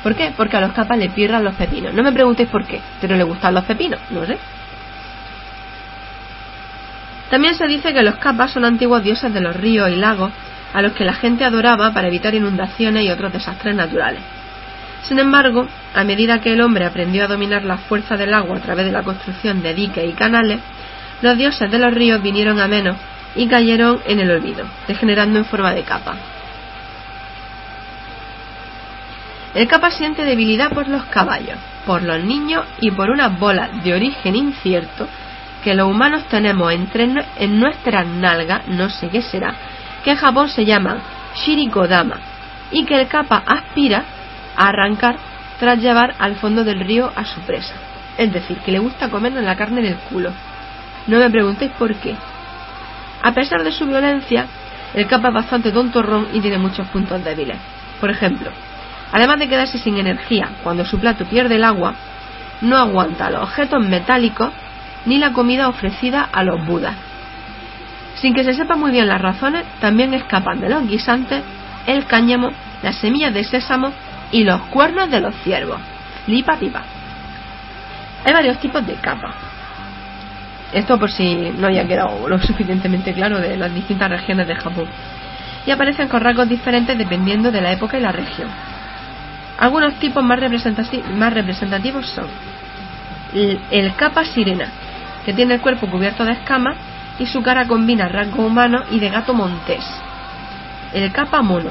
[0.02, 0.32] ¿Por qué?
[0.36, 1.94] Porque a los capas le pirran los pepinos.
[1.94, 4.38] No me preguntéis por qué, pero le gustan los pepinos, no sé.
[7.30, 10.32] También se dice que los capas son antiguos dioses de los ríos y lagos
[10.72, 14.22] a los que la gente adoraba para evitar inundaciones y otros desastres naturales.
[15.02, 18.60] Sin embargo, a medida que el hombre aprendió a dominar la fuerza del agua a
[18.60, 20.60] través de la construcción de diques y canales,
[21.22, 22.96] los dioses de los ríos vinieron a menos
[23.34, 26.16] y cayeron en el olvido, degenerando en forma de capa.
[29.54, 33.94] El capa siente debilidad por los caballos, por los niños y por unas bolas de
[33.94, 35.08] origen incierto
[35.64, 39.54] que los humanos tenemos entre en nuestras nalgas, no sé qué será,
[40.04, 40.98] que en Japón se llaman
[41.34, 42.18] shirikodama
[42.70, 44.04] y que el capa aspira
[44.58, 45.16] a arrancar
[45.58, 47.74] tras llevar al fondo del río a su presa.
[48.18, 50.30] Es decir, que le gusta comernos la carne del culo.
[51.06, 52.14] No me preguntéis por qué.
[53.22, 54.46] A pesar de su violencia,
[54.94, 57.56] el capa es bastante tontorrón y tiene muchos puntos débiles.
[58.00, 58.50] Por ejemplo,
[59.12, 61.94] además de quedarse sin energía cuando su plato pierde el agua,
[62.60, 64.50] no aguanta los objetos metálicos
[65.06, 66.94] ni la comida ofrecida a los budas.
[68.16, 71.42] Sin que se sepa muy bien las razones, también escapan de los guisantes,
[71.86, 72.50] el cáñamo,
[72.82, 73.92] las semillas de sésamo
[74.32, 75.80] y los cuernos de los ciervos.
[76.26, 76.82] Lipa pipa.
[78.24, 79.34] Hay varios tipos de capa.
[80.72, 84.86] Esto por si no haya quedado lo suficientemente claro de las distintas regiones de Japón.
[85.66, 88.48] Y aparecen con rasgos diferentes dependiendo de la época y la región.
[89.58, 92.26] Algunos tipos más, representati- más representativos son
[93.34, 94.68] el capa sirena,
[95.24, 96.76] que tiene el cuerpo cubierto de escamas
[97.18, 99.84] y su cara combina rasgos humanos y de gato montés.
[100.94, 101.70] El capa mono,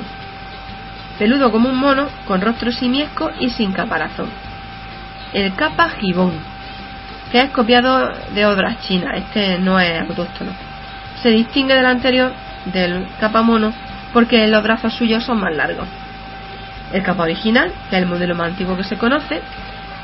[1.18, 4.30] peludo como un mono, con rostro simiesco y sin caparazón.
[5.34, 6.34] El capa gibón,
[7.32, 10.52] que es copiado de obras chinas, este no es autóctono.
[11.22, 12.32] Se distingue del anterior,
[12.66, 13.74] del capa mono,
[14.14, 15.88] porque los brazos suyos son más largos.
[16.94, 19.42] El capa original, que es el modelo más antiguo que se conoce,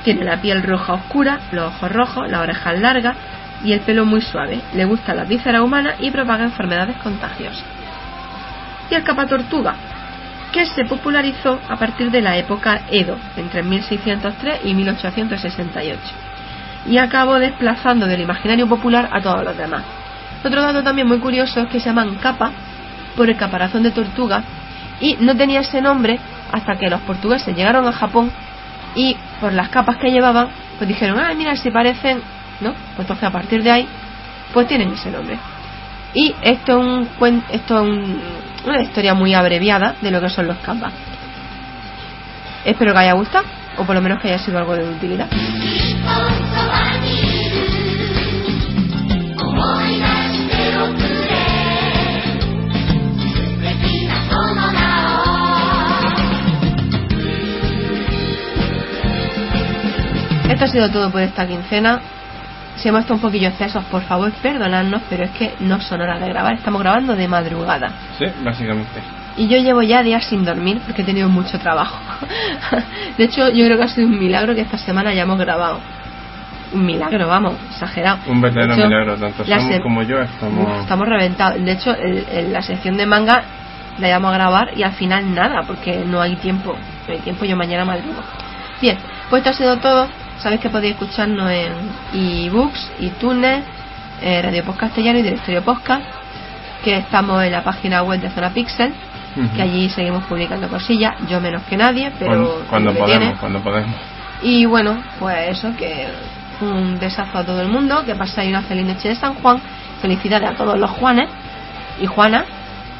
[0.03, 3.15] tiene la piel roja oscura, los ojos rojos, las orejas largas
[3.64, 4.60] y el pelo muy suave.
[4.73, 7.64] Le gusta la vísceras humana y propaga enfermedades contagiosas.
[8.91, 9.76] Y el capa tortuga,
[10.53, 15.99] que se popularizó a partir de la época Edo, entre 1603 y 1868,
[16.88, 19.84] y acabó desplazando del imaginario popular a todos los demás.
[20.45, 22.51] Otro dato también muy curioso es que se llaman capa
[23.17, 24.43] por el caparazón de tortuga
[25.01, 26.19] y no tenía ese nombre
[26.51, 28.31] hasta que los portugueses llegaron a Japón
[28.95, 32.21] y por las capas que llevaban, pues dijeron, ah, mira, si parecen,
[32.61, 32.73] ¿no?
[32.95, 33.88] Pues entonces a partir de ahí,
[34.53, 35.38] pues tienen ese nombre.
[36.13, 38.21] Y esto es, un, esto es un-
[38.65, 40.94] una historia muy abreviada de lo que son los capas.
[42.65, 43.45] Espero que haya gustado,
[43.77, 45.27] o por lo menos que haya sido algo de utilidad.
[60.49, 61.99] Esto ha sido todo por esta quincena.
[62.75, 66.19] Si hemos estado un poquillo excesos, por favor, perdonadnos, pero es que no son horas
[66.19, 66.53] de grabar.
[66.55, 67.91] Estamos grabando de madrugada.
[68.17, 68.99] Sí, básicamente.
[69.37, 71.97] Y yo llevo ya días sin dormir porque he tenido mucho trabajo.
[73.17, 75.79] de hecho, yo creo que ha sido un milagro que esta semana hayamos grabado.
[76.73, 78.17] Un milagro, vamos, exagerado.
[78.27, 80.81] Un verdadero hecho, milagro, tanto Samu como yo estamos...
[80.81, 81.63] Estamos reventados.
[81.63, 83.43] De hecho, el- el- la sección de manga
[83.99, 86.75] la íbamos a grabar y al final nada, porque no hay tiempo.
[87.07, 88.21] No hay tiempo, yo mañana madrugo.
[88.81, 88.97] Bien,
[89.29, 90.07] pues esto ha sido todo.
[90.39, 91.73] Sabéis que podéis escucharnos en
[92.14, 93.64] ebooks, iTunes,
[94.22, 96.05] eh, Radio Post Castellano y Directorio Podcast,
[96.84, 98.93] que estamos en la página web de Zona Pixel,
[99.55, 103.95] que allí seguimos publicando cosillas, yo menos que nadie, pero cuando, cuando podemos, cuando podemos.
[104.43, 106.07] Y bueno, pues eso, que
[106.61, 109.60] un besazo a todo el mundo, que pasáis una feliz noche de San Juan,
[110.01, 111.30] felicidades a todos los Juanes
[111.99, 112.45] y Juanas,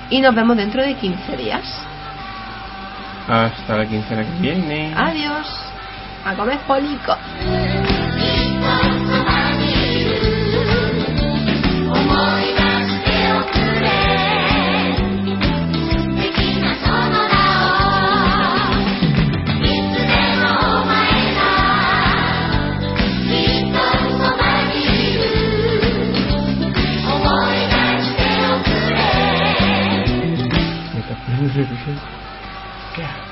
[0.10, 1.86] y nos vemos dentro de 15 días.
[3.28, 4.94] Hasta la quincena que viene.
[4.96, 5.73] Adiós,
[6.25, 7.17] a comer polico.
[11.91, 12.05] 思
[12.41, 13.87] い出しておくれ
[16.07, 16.21] 素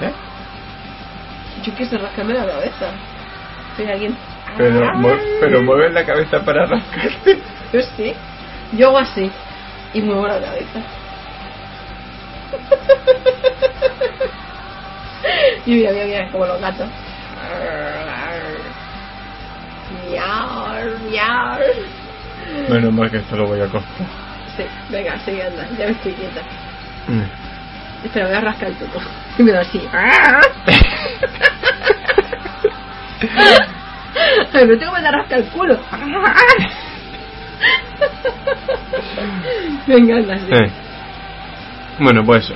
[0.01, 0.30] 敵
[1.64, 2.92] Yo quiero rascarme la cabeza.
[3.76, 4.16] Soy alguien.
[4.58, 5.10] Pero, mu-
[5.40, 7.40] pero mueves la cabeza para rascarte.
[7.74, 8.14] Yo sí.
[8.74, 9.32] Yo hago así.
[9.94, 10.80] Y muevo la cabeza.
[15.66, 16.88] y mira, mira, mira, como los gatos.
[20.10, 21.60] Miau, miau.
[22.70, 24.08] Menos mal que esto lo voy a cortar.
[24.58, 26.42] Sí, venga, sigue anda, ya me estoy quieta.
[27.08, 27.24] Mm.
[28.04, 29.00] Espera, voy a rascar el tuto.
[29.38, 29.82] Y me da así.
[34.54, 35.80] Ay, me tengo que me rascar el culo.
[39.88, 40.46] Venga, anda, sí.
[40.52, 40.72] Eh.
[42.00, 42.56] Bueno, pues eso.